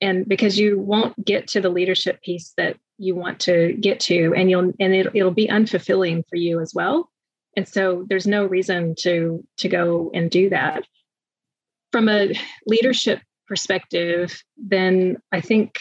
And 0.00 0.26
because 0.26 0.58
you 0.58 0.78
won't 0.78 1.22
get 1.24 1.48
to 1.48 1.60
the 1.60 1.68
leadership 1.70 2.22
piece 2.22 2.52
that 2.56 2.76
you 2.98 3.14
want 3.14 3.40
to 3.40 3.74
get 3.74 4.00
to 4.00 4.32
and 4.36 4.50
you'll 4.50 4.72
and 4.80 4.94
it, 4.94 5.08
it'll 5.14 5.30
be 5.30 5.48
unfulfilling 5.48 6.22
for 6.28 6.36
you 6.36 6.60
as 6.60 6.72
well. 6.74 7.10
And 7.56 7.66
so 7.66 8.04
there's 8.08 8.26
no 8.26 8.44
reason 8.44 8.94
to 9.00 9.44
to 9.58 9.68
go 9.68 10.10
and 10.14 10.30
do 10.30 10.50
that. 10.50 10.84
From 11.92 12.08
a 12.08 12.34
leadership 12.66 13.20
perspective 13.46 14.42
then 14.56 15.16
i 15.32 15.40
think 15.40 15.78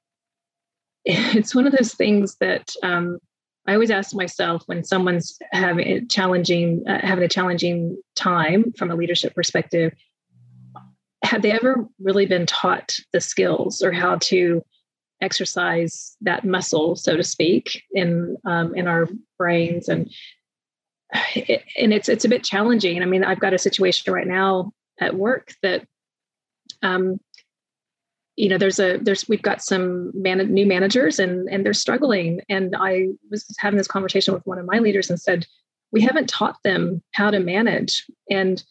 it's 1.04 1.54
one 1.54 1.66
of 1.66 1.72
those 1.72 1.94
things 1.94 2.36
that 2.40 2.72
um, 2.82 3.18
i 3.66 3.74
always 3.74 3.90
ask 3.90 4.14
myself 4.14 4.62
when 4.66 4.84
someone's 4.84 5.38
having 5.52 6.08
challenging 6.08 6.82
uh, 6.88 7.04
having 7.04 7.24
a 7.24 7.28
challenging 7.28 7.96
time 8.14 8.72
from 8.76 8.90
a 8.90 8.94
leadership 8.94 9.34
perspective 9.34 9.92
have 11.22 11.42
they 11.42 11.50
ever 11.50 11.86
really 11.98 12.26
been 12.26 12.46
taught 12.46 12.94
the 13.12 13.20
skills 13.20 13.82
or 13.82 13.90
how 13.90 14.16
to 14.16 14.62
exercise 15.20 16.16
that 16.20 16.44
muscle, 16.44 16.96
so 16.96 17.16
to 17.16 17.24
speak, 17.24 17.82
in 17.92 18.36
um, 18.44 18.74
in 18.74 18.86
our 18.86 19.08
brains, 19.38 19.88
and 19.88 20.10
it, 21.34 21.62
and 21.76 21.92
it's 21.92 22.08
it's 22.08 22.24
a 22.24 22.28
bit 22.28 22.44
challenging. 22.44 23.02
I 23.02 23.06
mean, 23.06 23.24
I've 23.24 23.40
got 23.40 23.54
a 23.54 23.58
situation 23.58 24.12
right 24.12 24.26
now 24.26 24.72
at 25.00 25.14
work 25.14 25.52
that, 25.62 25.86
um, 26.82 27.20
you 28.36 28.48
know, 28.48 28.58
there's 28.58 28.78
a 28.78 28.98
there's 28.98 29.28
we've 29.28 29.42
got 29.42 29.62
some 29.62 30.10
man, 30.14 30.38
new 30.52 30.66
managers 30.66 31.18
and 31.18 31.48
and 31.48 31.64
they're 31.64 31.72
struggling, 31.74 32.40
and 32.48 32.74
I 32.78 33.08
was 33.30 33.46
having 33.58 33.78
this 33.78 33.88
conversation 33.88 34.34
with 34.34 34.46
one 34.46 34.58
of 34.58 34.66
my 34.66 34.78
leaders 34.78 35.10
and 35.10 35.20
said, 35.20 35.46
we 35.92 36.00
haven't 36.02 36.28
taught 36.28 36.56
them 36.62 37.02
how 37.14 37.30
to 37.30 37.40
manage. 37.40 38.04
And 38.30 38.62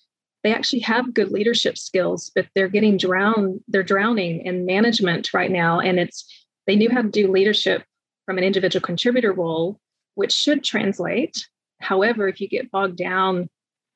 they 0.46 0.54
actually 0.54 0.82
have 0.82 1.12
good 1.12 1.32
leadership 1.32 1.76
skills, 1.76 2.32
but 2.36 2.46
they're 2.54 2.68
getting 2.68 2.98
drowned, 2.98 3.62
they're 3.68 3.82
drowning 3.82 4.46
in 4.46 4.64
management 4.68 5.34
right 5.34 5.50
now. 5.50 5.80
And 5.80 6.00
it's 6.00 6.24
they 6.68 6.76
knew 6.76 6.92
how 6.92 7.02
to 7.02 7.10
do 7.10 7.32
leadership 7.32 7.84
from 8.28 8.38
an 8.38 8.44
individual 8.44 8.86
contributor 8.86 9.34
role, 9.34 9.80
which 10.14 10.32
should 10.32 10.64
translate. 10.64 11.48
However, 11.80 12.28
if 12.28 12.40
you 12.40 12.48
get 12.48 12.70
bogged 12.70 12.96
down 12.98 13.50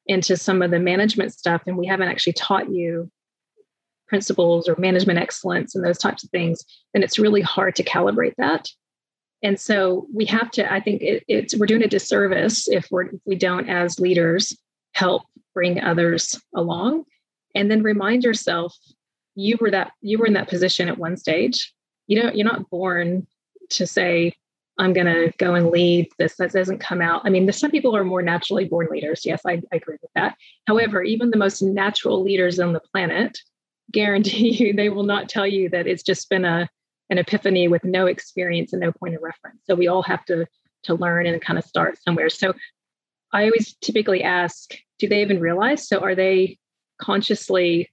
into 0.07 0.35
some 0.35 0.63
of 0.63 0.71
the 0.71 0.79
management 0.79 1.33
stuff 1.33 1.61
and 1.67 1.77
we 1.77 1.85
haven't 1.85 2.07
actually 2.07 2.33
taught 2.33 2.71
you 2.71 3.11
principles 4.07 4.67
or 4.67 4.75
management 4.79 5.19
excellence 5.19 5.75
and 5.75 5.85
those 5.85 5.99
types 5.99 6.23
of 6.23 6.31
things, 6.31 6.63
then 6.95 7.03
it's 7.03 7.19
really 7.19 7.41
hard 7.41 7.75
to 7.75 7.83
calibrate 7.83 8.33
that. 8.39 8.67
And 9.43 9.59
so 9.59 10.07
we 10.11 10.25
have 10.25 10.49
to, 10.51 10.73
I 10.73 10.79
think 10.79 11.03
it, 11.03 11.23
it's 11.27 11.55
we're 11.55 11.67
doing 11.67 11.83
a 11.83 11.87
disservice 11.87 12.67
if 12.67 12.87
we're 12.89 13.03
if 13.03 13.21
we 13.27 13.35
don't 13.35 13.69
as 13.69 13.99
leaders 13.99 14.57
help 14.93 15.23
bring 15.53 15.81
others 15.81 16.39
along. 16.55 17.03
And 17.55 17.69
then 17.69 17.83
remind 17.83 18.23
yourself 18.23 18.77
you 19.35 19.57
were 19.59 19.71
that 19.71 19.91
you 20.01 20.17
were 20.17 20.25
in 20.25 20.33
that 20.33 20.49
position 20.49 20.87
at 20.87 20.97
one 20.97 21.17
stage. 21.17 21.73
You 22.07 22.21
know 22.21 22.31
you're 22.33 22.45
not 22.45 22.69
born 22.69 23.27
to 23.71 23.85
say 23.85 24.33
i'm 24.79 24.93
going 24.93 25.05
to 25.05 25.31
go 25.37 25.53
and 25.53 25.69
lead 25.69 26.09
this. 26.17 26.35
That 26.37 26.51
doesn't 26.51 26.79
come 26.79 27.01
out. 27.01 27.21
I 27.25 27.29
mean 27.29 27.51
some 27.51 27.71
people 27.71 27.95
are 27.95 28.03
more 28.03 28.21
naturally 28.21 28.65
born 28.65 28.87
leaders. 28.91 29.25
Yes 29.25 29.41
I, 29.45 29.61
I 29.71 29.75
agree 29.75 29.97
with 30.01 30.11
that. 30.15 30.35
However 30.67 31.03
even 31.03 31.29
the 31.29 31.37
most 31.37 31.61
natural 31.61 32.23
leaders 32.23 32.59
on 32.59 32.73
the 32.73 32.79
planet 32.79 33.39
guarantee 33.91 34.49
you 34.63 34.73
they 34.73 34.89
will 34.89 35.03
not 35.03 35.29
tell 35.29 35.47
you 35.47 35.69
that 35.69 35.87
it's 35.87 36.03
just 36.03 36.29
been 36.29 36.45
a 36.45 36.69
an 37.09 37.17
epiphany 37.17 37.67
with 37.67 37.83
no 37.83 38.05
experience 38.05 38.71
and 38.71 38.81
no 38.81 38.91
point 38.91 39.15
of 39.15 39.21
reference. 39.21 39.61
So 39.65 39.75
we 39.75 39.87
all 39.87 40.03
have 40.03 40.25
to 40.25 40.45
to 40.83 40.93
learn 40.93 41.25
and 41.25 41.41
kind 41.41 41.59
of 41.59 41.65
start 41.65 41.97
somewhere. 42.01 42.29
So 42.29 42.53
i 43.33 43.43
always 43.43 43.75
typically 43.81 44.23
ask 44.23 44.75
do 44.99 45.07
they 45.07 45.21
even 45.21 45.39
realize? 45.39 45.87
So 45.87 45.99
are 45.99 46.13
they 46.13 46.59
consciously 47.01 47.89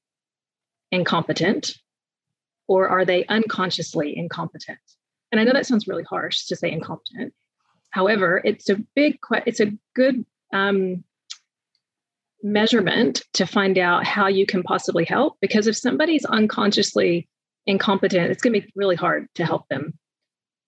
incompetent 0.90 1.78
or 2.68 2.88
are 2.88 3.04
they 3.04 3.24
unconsciously 3.26 4.16
incompetent? 4.16 4.78
And 5.30 5.40
I 5.40 5.44
know 5.44 5.52
that 5.52 5.66
sounds 5.66 5.88
really 5.88 6.02
harsh 6.02 6.46
to 6.46 6.56
say 6.56 6.70
incompetent. 6.70 7.32
However, 7.90 8.42
it's 8.44 8.68
a 8.68 8.76
big, 8.94 9.18
it's 9.46 9.60
a 9.60 9.72
good 9.94 10.26
um, 10.52 11.04
measurement 12.42 13.22
to 13.34 13.46
find 13.46 13.78
out 13.78 14.04
how 14.04 14.26
you 14.26 14.44
can 14.44 14.62
possibly 14.62 15.04
help. 15.04 15.36
Because 15.40 15.66
if 15.66 15.76
somebody's 15.76 16.24
unconsciously 16.24 17.28
incompetent, 17.66 18.30
it's 18.30 18.42
going 18.42 18.52
to 18.52 18.60
be 18.60 18.72
really 18.74 18.96
hard 18.96 19.28
to 19.36 19.44
help 19.44 19.68
them 19.68 19.96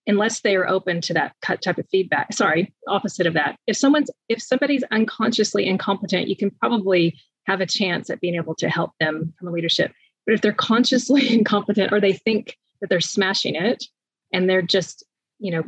unless 0.08 0.40
they 0.40 0.56
are 0.56 0.66
open 0.66 1.00
to 1.02 1.14
that 1.14 1.34
type 1.42 1.78
of 1.78 1.86
feedback. 1.90 2.32
Sorry, 2.32 2.72
opposite 2.88 3.26
of 3.26 3.34
that. 3.34 3.56
If 3.66 3.76
someone's 3.76 4.10
if 4.28 4.42
somebody's 4.42 4.82
unconsciously 4.90 5.66
incompetent, 5.66 6.28
you 6.28 6.36
can 6.36 6.50
probably 6.50 7.16
have 7.46 7.60
a 7.60 7.66
chance 7.66 8.10
at 8.10 8.20
being 8.20 8.34
able 8.34 8.54
to 8.56 8.68
help 8.68 8.92
them 8.98 9.32
from 9.38 9.48
a 9.48 9.50
leadership. 9.52 9.92
But 10.26 10.34
if 10.34 10.40
they're 10.40 10.52
consciously 10.52 11.32
incompetent 11.34 11.92
or 11.92 12.00
they 12.00 12.14
think 12.14 12.56
that 12.80 12.90
they're 12.90 13.00
smashing 13.00 13.54
it 13.54 13.84
and 14.32 14.48
they're 14.48 14.62
just, 14.62 15.04
you 15.38 15.52
know, 15.52 15.62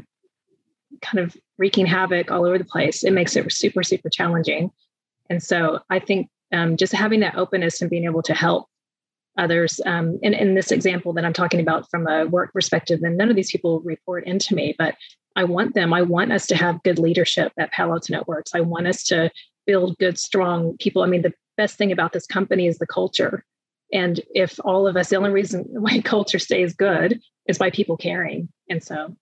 kind 1.02 1.24
of 1.24 1.36
wreaking 1.58 1.86
havoc 1.86 2.30
all 2.30 2.44
over 2.44 2.58
the 2.58 2.64
place, 2.64 3.04
it 3.04 3.12
makes 3.12 3.36
it 3.36 3.50
super, 3.52 3.82
super 3.82 4.10
challenging. 4.10 4.70
And 5.28 5.42
so 5.42 5.80
I 5.88 5.98
think 6.00 6.28
um, 6.52 6.76
just 6.76 6.92
having 6.92 7.20
that 7.20 7.36
openness 7.36 7.80
and 7.80 7.90
being 7.90 8.04
able 8.04 8.22
to 8.22 8.34
help 8.34 8.66
others. 9.40 9.80
Um, 9.86 10.18
in, 10.22 10.34
in 10.34 10.54
this 10.54 10.70
example 10.70 11.12
that 11.14 11.24
I'm 11.24 11.32
talking 11.32 11.60
about 11.60 11.90
from 11.90 12.06
a 12.06 12.26
work 12.26 12.52
perspective, 12.52 13.00
then 13.00 13.16
none 13.16 13.30
of 13.30 13.36
these 13.36 13.50
people 13.50 13.80
report 13.80 14.26
into 14.26 14.54
me, 14.54 14.74
but 14.78 14.94
I 15.36 15.44
want 15.44 15.74
them. 15.74 15.92
I 15.92 16.02
want 16.02 16.32
us 16.32 16.46
to 16.48 16.56
have 16.56 16.82
good 16.82 16.98
leadership 16.98 17.52
at 17.58 17.72
Palo 17.72 17.94
Alto 17.94 18.12
Networks. 18.12 18.54
I 18.54 18.60
want 18.60 18.86
us 18.86 19.02
to 19.04 19.30
build 19.66 19.96
good, 19.98 20.18
strong 20.18 20.76
people. 20.78 21.02
I 21.02 21.06
mean, 21.06 21.22
the 21.22 21.32
best 21.56 21.76
thing 21.76 21.90
about 21.90 22.12
this 22.12 22.26
company 22.26 22.66
is 22.66 22.78
the 22.78 22.86
culture. 22.86 23.44
And 23.92 24.20
if 24.34 24.60
all 24.64 24.86
of 24.86 24.96
us, 24.96 25.08
the 25.08 25.16
only 25.16 25.30
reason 25.30 25.64
why 25.68 26.00
culture 26.00 26.38
stays 26.38 26.74
good 26.74 27.20
is 27.46 27.58
by 27.58 27.70
people 27.70 27.96
caring. 27.96 28.48
And 28.68 28.82
so, 28.82 29.16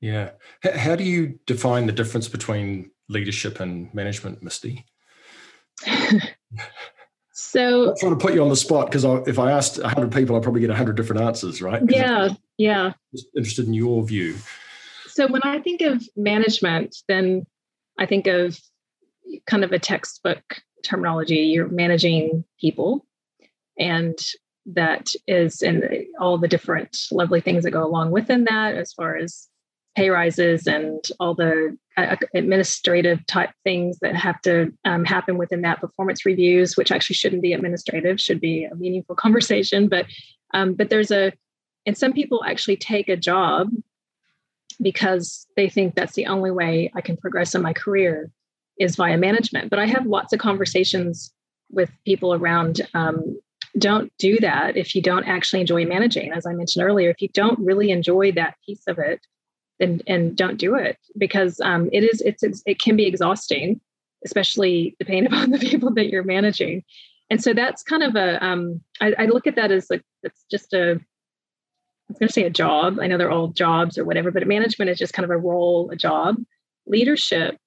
yeah. 0.00 0.32
How 0.62 0.94
do 0.94 1.04
you 1.04 1.38
define 1.46 1.86
the 1.86 1.92
difference 1.92 2.28
between 2.28 2.90
leadership 3.08 3.60
and 3.60 3.92
management, 3.94 4.44
Misti? 4.44 4.84
So 7.56 7.90
I'm 7.90 7.96
trying 7.96 8.18
to 8.18 8.18
put 8.18 8.34
you 8.34 8.42
on 8.42 8.50
the 8.50 8.56
spot 8.56 8.90
because 8.90 9.04
if 9.26 9.38
I 9.38 9.50
asked 9.50 9.80
100 9.82 10.12
people, 10.12 10.36
I'll 10.36 10.42
probably 10.42 10.60
get 10.60 10.68
100 10.68 10.94
different 10.94 11.22
answers, 11.22 11.62
right? 11.62 11.82
Yeah, 11.88 12.28
yeah. 12.58 12.92
Just 13.14 13.28
interested 13.34 13.66
in 13.66 13.72
your 13.72 14.04
view. 14.04 14.36
So 15.06 15.26
when 15.26 15.40
I 15.42 15.60
think 15.60 15.80
of 15.80 16.06
management, 16.16 16.94
then 17.08 17.46
I 17.98 18.04
think 18.04 18.26
of 18.26 18.60
kind 19.46 19.64
of 19.64 19.72
a 19.72 19.78
textbook 19.78 20.60
terminology. 20.84 21.36
You're 21.36 21.68
managing 21.68 22.44
people, 22.60 23.06
and 23.78 24.18
that 24.66 25.12
is 25.26 25.62
and 25.62 25.82
all 26.20 26.36
the 26.36 26.48
different 26.48 27.06
lovely 27.10 27.40
things 27.40 27.64
that 27.64 27.70
go 27.70 27.86
along 27.86 28.10
within 28.10 28.44
that, 28.44 28.74
as 28.74 28.92
far 28.92 29.16
as 29.16 29.48
pay 29.96 30.10
rises 30.10 30.66
and 30.66 31.02
all 31.18 31.34
the 31.34 31.76
uh, 31.96 32.16
administrative 32.34 33.26
type 33.26 33.50
things 33.64 33.98
that 34.00 34.14
have 34.14 34.40
to 34.42 34.70
um, 34.84 35.04
happen 35.04 35.38
within 35.38 35.62
that 35.62 35.80
performance 35.80 36.26
reviews, 36.26 36.76
which 36.76 36.92
actually 36.92 37.14
shouldn't 37.14 37.42
be 37.42 37.54
administrative, 37.54 38.20
should 38.20 38.40
be 38.40 38.64
a 38.64 38.74
meaningful 38.74 39.16
conversation. 39.24 39.88
But 39.88 40.06
um, 40.54 40.74
but 40.74 40.90
there's 40.90 41.10
a 41.10 41.32
and 41.86 41.96
some 41.96 42.12
people 42.12 42.44
actually 42.44 42.76
take 42.76 43.08
a 43.08 43.16
job 43.16 43.70
because 44.80 45.46
they 45.56 45.68
think 45.68 45.94
that's 45.94 46.14
the 46.14 46.26
only 46.26 46.50
way 46.50 46.92
I 46.94 47.00
can 47.00 47.16
progress 47.16 47.54
in 47.54 47.62
my 47.62 47.72
career 47.72 48.30
is 48.78 48.96
via 48.96 49.16
management. 49.16 49.70
But 49.70 49.78
I 49.78 49.86
have 49.86 50.06
lots 50.06 50.32
of 50.34 50.38
conversations 50.38 51.32
with 51.70 51.90
people 52.04 52.34
around 52.34 52.82
um, 52.92 53.38
don't 53.78 54.12
do 54.18 54.38
that 54.40 54.76
if 54.76 54.94
you 54.94 55.00
don't 55.00 55.24
actually 55.24 55.60
enjoy 55.60 55.86
managing. 55.86 56.32
As 56.32 56.46
I 56.46 56.52
mentioned 56.52 56.84
earlier, 56.84 57.10
if 57.10 57.22
you 57.22 57.28
don't 57.28 57.58
really 57.58 57.90
enjoy 57.90 58.32
that 58.32 58.56
piece 58.64 58.82
of 58.86 58.98
it, 58.98 59.20
and 59.80 60.02
and 60.06 60.36
don't 60.36 60.58
do 60.58 60.74
it 60.74 60.98
because 61.16 61.60
um, 61.60 61.88
it 61.92 62.02
is 62.02 62.20
it's 62.22 62.42
it 62.66 62.78
can 62.80 62.96
be 62.96 63.06
exhausting, 63.06 63.80
especially 64.24 64.96
depending 64.98 65.26
upon 65.26 65.50
the 65.50 65.58
people 65.70 65.92
that 65.94 66.08
you're 66.08 66.24
managing. 66.24 66.82
And 67.28 67.42
so 67.42 67.52
that's 67.52 67.82
kind 67.82 68.02
of 68.02 68.14
a 68.14 68.44
um, 68.44 68.80
I, 69.00 69.14
I 69.18 69.24
look 69.26 69.46
at 69.46 69.56
that 69.56 69.70
as 69.70 69.88
like 69.90 70.02
it's 70.22 70.44
just 70.50 70.72
a 70.72 71.00
I 72.08 72.12
was 72.12 72.18
going 72.18 72.28
to 72.28 72.32
say 72.32 72.44
a 72.44 72.50
job. 72.50 73.00
I 73.00 73.08
know 73.08 73.18
they're 73.18 73.32
all 73.32 73.48
jobs 73.48 73.98
or 73.98 74.04
whatever, 74.04 74.30
but 74.30 74.46
management 74.46 74.90
is 74.90 74.98
just 74.98 75.12
kind 75.12 75.24
of 75.24 75.30
a 75.30 75.36
role, 75.36 75.90
a 75.90 75.96
job. 75.96 76.36
Leadership, 76.86 77.58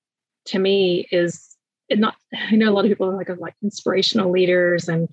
to 0.45 0.60
me, 0.60 1.08
is 1.12 1.58
not. 1.91 2.15
I 2.34 2.56
know 2.56 2.69
a 2.69 2.72
lot 2.72 2.86
of 2.86 2.89
people 2.89 3.10
are 3.10 3.17
like 3.17 3.30
like 3.38 3.56
inspirational 3.62 4.32
leaders 4.32 4.88
and 4.88 5.10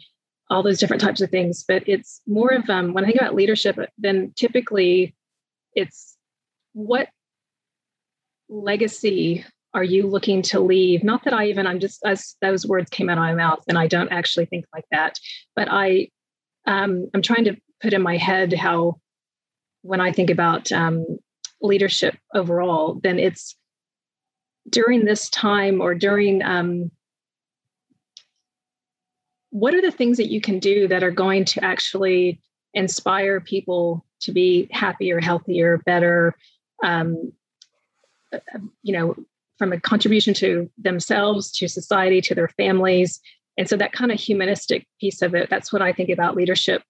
all 0.49 0.63
those 0.63 0.79
different 0.79 1.03
types 1.03 1.21
of 1.21 1.31
things, 1.31 1.65
but 1.67 1.83
it's 1.89 2.21
more 2.27 2.51
of 2.51 2.71
um, 2.71 2.93
when 2.93 3.05
I 3.05 3.09
think 3.09 3.21
about 3.21 3.35
leadership, 3.35 3.77
then 3.99 4.33
typically 4.37 5.15
it's 5.75 6.16
what 6.77 7.09
legacy 8.51 9.47
are 9.73 9.83
you 9.83 10.07
looking 10.07 10.43
to 10.43 10.61
leave? 10.61 11.03
Not 11.03 11.25
that 11.25 11.33
I 11.33 11.47
even, 11.47 11.67
I'm 11.67 11.81
just, 11.81 12.05
as 12.05 12.37
those 12.43 12.67
words 12.67 12.91
came 12.91 13.09
out 13.09 13.17
of 13.17 13.23
my 13.23 13.33
mouth, 13.33 13.65
and 13.67 13.79
I 13.79 13.87
don't 13.87 14.13
actually 14.13 14.45
think 14.45 14.67
like 14.75 14.85
that, 14.91 15.19
but 15.55 15.69
I, 15.71 16.11
um, 16.67 17.09
I'm 17.15 17.23
trying 17.23 17.45
to 17.45 17.57
put 17.81 17.95
in 17.95 18.03
my 18.03 18.19
head 18.19 18.53
how, 18.53 19.01
when 19.81 20.03
I 20.03 20.13
think 20.13 20.29
about 20.29 20.71
um, 20.71 21.07
leadership 21.63 22.15
overall, 22.35 23.01
then 23.03 23.19
it's 23.19 23.57
during 24.69 25.07
this 25.07 25.31
time 25.31 25.81
or 25.81 25.95
during 25.95 26.43
um, 26.43 26.91
what 29.49 29.73
are 29.73 29.81
the 29.81 29.91
things 29.91 30.19
that 30.19 30.31
you 30.31 30.43
can 30.43 30.59
do 30.59 30.89
that 30.89 31.03
are 31.03 31.11
going 31.11 31.47
to 31.47 31.65
actually 31.65 32.39
inspire 32.75 33.41
people 33.41 34.05
to 34.21 34.33
be 34.33 34.69
happier, 34.73 35.21
healthier, 35.21 35.79
better, 35.87 36.37
um, 36.85 37.33
you 38.83 38.93
know, 38.93 39.15
from 39.59 39.73
a 39.73 39.81
contribution 39.81 40.35
to 40.35 40.71
themselves, 40.77 41.51
to 41.53 41.69
society, 41.69 42.21
to 42.21 42.35
their 42.35 42.49
families. 42.49 43.21
And 43.57 43.69
so 43.69 43.77
that 43.77 43.93
kind 43.93 44.13
of 44.13 44.21
humanistic 44.21 44.87
piece 45.01 45.23
of 45.23 45.35
it, 45.35 45.49
that's 45.49 45.73
what 45.73 45.83
I 45.83 45.93
think 45.93 46.11
about 46.11 46.37
leadership. 46.37 46.83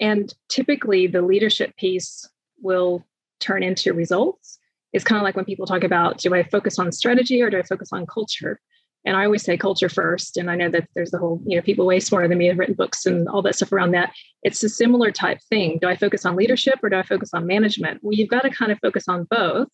And 0.00 0.32
typically 0.48 1.06
the 1.06 1.22
leadership 1.22 1.76
piece 1.76 2.28
will 2.62 3.04
turn 3.40 3.62
into 3.62 3.92
results. 3.92 4.58
It's 4.92 5.04
kind 5.04 5.18
of 5.18 5.24
like 5.24 5.36
when 5.36 5.44
people 5.44 5.66
talk 5.66 5.84
about 5.84 6.18
do 6.18 6.34
I 6.34 6.42
focus 6.44 6.78
on 6.78 6.92
strategy 6.92 7.42
or 7.42 7.50
do 7.50 7.58
I 7.58 7.62
focus 7.62 7.90
on 7.92 8.06
culture? 8.06 8.60
And 9.04 9.16
I 9.16 9.24
always 9.24 9.42
say 9.42 9.56
culture 9.56 9.88
first. 9.88 10.36
And 10.36 10.50
I 10.50 10.56
know 10.56 10.70
that 10.70 10.88
there's 10.94 11.10
the 11.10 11.18
whole, 11.18 11.42
you 11.46 11.56
know, 11.56 11.62
people 11.62 11.86
way 11.86 12.00
smarter 12.00 12.26
than 12.26 12.38
me 12.38 12.46
have 12.46 12.58
written 12.58 12.74
books 12.74 13.04
and 13.04 13.28
all 13.28 13.42
that 13.42 13.54
stuff 13.54 13.72
around 13.72 13.90
that. 13.92 14.12
It's 14.42 14.62
a 14.62 14.68
similar 14.68 15.10
type 15.10 15.40
thing. 15.50 15.78
Do 15.80 15.88
I 15.88 15.96
focus 15.96 16.24
on 16.24 16.36
leadership 16.36 16.78
or 16.82 16.88
do 16.88 16.96
I 16.96 17.02
focus 17.02 17.30
on 17.34 17.46
management? 17.46 18.00
Well, 18.02 18.14
you've 18.14 18.30
got 18.30 18.42
to 18.42 18.50
kind 18.50 18.72
of 18.72 18.78
focus 18.80 19.04
on 19.08 19.24
both. 19.24 19.68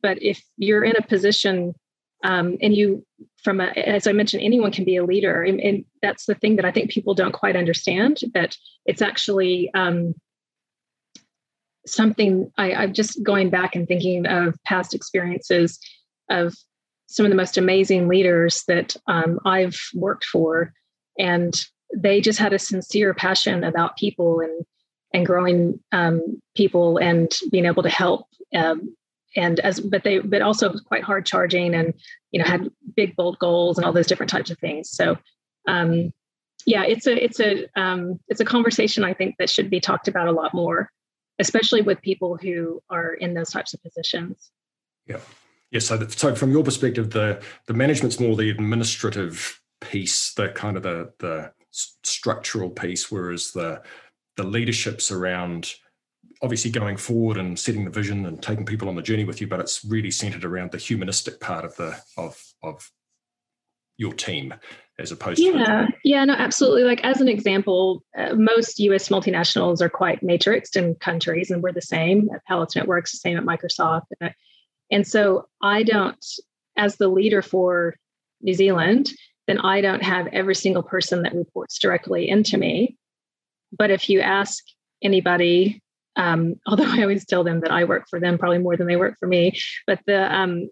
But 0.00 0.22
if 0.22 0.40
you're 0.56 0.84
in 0.84 0.94
a 0.96 1.02
position 1.02 1.74
um, 2.24 2.56
and 2.60 2.74
you, 2.74 3.04
from 3.42 3.60
a, 3.60 3.66
as 3.66 4.06
I 4.06 4.12
mentioned, 4.12 4.42
anyone 4.42 4.72
can 4.72 4.84
be 4.84 4.96
a 4.96 5.04
leader. 5.04 5.42
And, 5.42 5.60
and, 5.60 5.84
that's 6.00 6.26
the 6.26 6.34
thing 6.36 6.54
that 6.56 6.64
I 6.64 6.70
think 6.70 6.90
people 6.90 7.12
don't 7.12 7.32
quite 7.32 7.56
understand 7.56 8.20
that 8.32 8.56
it's 8.86 9.02
actually 9.02 9.68
um, 9.74 10.14
something 11.86 12.52
I, 12.56 12.72
I'm 12.72 12.92
just 12.92 13.22
going 13.22 13.50
back 13.50 13.74
and 13.74 13.88
thinking 13.88 14.26
of 14.26 14.54
past 14.64 14.94
experiences 14.94 15.80
of 16.30 16.54
some 17.08 17.24
of 17.24 17.30
the 17.30 17.36
most 17.36 17.56
amazing 17.56 18.06
leaders 18.06 18.64
that 18.68 18.94
um, 19.06 19.40
I've 19.44 19.80
worked 19.94 20.24
for, 20.24 20.72
and 21.18 21.54
they 21.94 22.20
just 22.20 22.38
had 22.38 22.52
a 22.52 22.58
sincere 22.58 23.14
passion 23.14 23.64
about 23.64 23.96
people 23.96 24.40
and 24.40 24.64
and 25.14 25.24
growing 25.24 25.80
um, 25.90 26.40
people 26.54 26.98
and 26.98 27.32
being 27.50 27.64
able 27.64 27.82
to 27.82 27.88
help. 27.88 28.26
Um, 28.54 28.94
and 29.36 29.58
as 29.60 29.80
but 29.80 30.04
they 30.04 30.18
but 30.18 30.42
also 30.42 30.72
quite 30.86 31.02
hard 31.02 31.26
charging 31.26 31.74
and 31.74 31.94
you 32.30 32.38
know 32.38 32.46
had 32.46 32.70
big 32.94 33.16
bold 33.16 33.38
goals 33.38 33.78
and 33.78 33.84
all 33.84 33.92
those 33.92 34.06
different 34.06 34.30
types 34.30 34.50
of 34.50 34.58
things. 34.58 34.90
So 34.90 35.16
um, 35.66 36.12
yeah, 36.66 36.84
it's 36.84 37.06
a 37.06 37.24
it's 37.24 37.40
a 37.40 37.66
um, 37.74 38.20
it's 38.28 38.40
a 38.40 38.44
conversation 38.44 39.04
I 39.04 39.14
think 39.14 39.36
that 39.38 39.48
should 39.48 39.70
be 39.70 39.80
talked 39.80 40.08
about 40.08 40.28
a 40.28 40.32
lot 40.32 40.52
more, 40.52 40.90
especially 41.38 41.80
with 41.80 42.02
people 42.02 42.36
who 42.36 42.82
are 42.90 43.14
in 43.14 43.34
those 43.34 43.50
types 43.50 43.72
of 43.72 43.82
positions. 43.82 44.50
Yeah. 45.06 45.20
Yeah, 45.70 45.80
so, 45.80 46.06
so 46.08 46.34
from 46.34 46.50
your 46.50 46.64
perspective, 46.64 47.10
the 47.10 47.42
the 47.66 47.74
management's 47.74 48.18
more 48.18 48.36
the 48.36 48.50
administrative 48.50 49.60
piece, 49.80 50.32
the 50.34 50.48
kind 50.48 50.76
of 50.76 50.82
the 50.82 51.12
the 51.18 51.52
structural 51.70 52.70
piece, 52.70 53.10
whereas 53.10 53.52
the 53.52 53.82
the 54.36 54.44
leadership's 54.44 55.10
around 55.10 55.74
obviously 56.40 56.70
going 56.70 56.96
forward 56.96 57.36
and 57.36 57.58
setting 57.58 57.84
the 57.84 57.90
vision 57.90 58.24
and 58.24 58.42
taking 58.42 58.64
people 58.64 58.88
on 58.88 58.94
the 58.94 59.02
journey 59.02 59.24
with 59.24 59.40
you, 59.40 59.46
but 59.46 59.60
it's 59.60 59.84
really 59.84 60.10
centered 60.10 60.44
around 60.44 60.70
the 60.70 60.78
humanistic 60.78 61.40
part 61.40 61.64
of 61.64 61.76
the 61.76 62.00
of 62.16 62.42
of 62.62 62.90
your 63.98 64.12
team 64.12 64.54
as 65.00 65.10
opposed 65.10 65.40
yeah 65.40 65.52
to- 65.52 65.88
yeah. 66.04 66.24
No 66.24 66.32
absolutely. 66.32 66.84
Like 66.84 67.04
as 67.04 67.20
an 67.20 67.28
example 67.28 68.04
uh, 68.16 68.34
most 68.34 68.78
us 68.78 69.08
multinationals 69.08 69.80
are 69.80 69.88
quite 69.88 70.22
matrixed 70.22 70.76
in 70.76 70.94
countries 70.94 71.50
and 71.50 71.62
we're 71.62 71.72
the 71.72 71.82
same 71.82 72.30
at 72.32 72.44
Palo 72.46 72.60
Alto 72.60 72.78
Networks 72.78 73.12
the 73.12 73.18
same 73.18 73.36
at 73.36 73.44
microsoft 73.44 74.06
and 74.20 74.32
so 75.06 75.46
I 75.62 75.82
don't, 75.82 76.24
as 76.76 76.96
the 76.96 77.08
leader 77.08 77.42
for 77.42 77.96
New 78.40 78.54
Zealand, 78.54 79.10
then 79.46 79.58
I 79.58 79.80
don't 79.80 80.02
have 80.02 80.28
every 80.28 80.54
single 80.54 80.82
person 80.82 81.22
that 81.22 81.34
reports 81.34 81.78
directly 81.78 82.28
into 82.28 82.56
me. 82.58 82.96
But 83.76 83.90
if 83.90 84.08
you 84.08 84.20
ask 84.20 84.62
anybody, 85.02 85.82
um, 86.16 86.56
although 86.66 86.88
I 86.88 87.02
always 87.02 87.26
tell 87.26 87.44
them 87.44 87.60
that 87.60 87.72
I 87.72 87.84
work 87.84 88.06
for 88.08 88.20
them 88.20 88.38
probably 88.38 88.58
more 88.58 88.76
than 88.76 88.86
they 88.86 88.96
work 88.96 89.16
for 89.18 89.26
me, 89.26 89.58
but 89.86 90.00
the 90.06 90.34
um, 90.34 90.68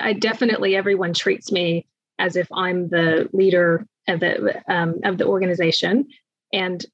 I 0.00 0.12
definitely 0.14 0.76
everyone 0.76 1.12
treats 1.12 1.52
me 1.52 1.86
as 2.18 2.36
if 2.36 2.48
I'm 2.52 2.88
the 2.88 3.28
leader 3.32 3.86
of 4.08 4.20
the 4.20 4.62
um, 4.68 5.00
of 5.04 5.18
the 5.18 5.26
organization. 5.26 6.08
And 6.52 6.84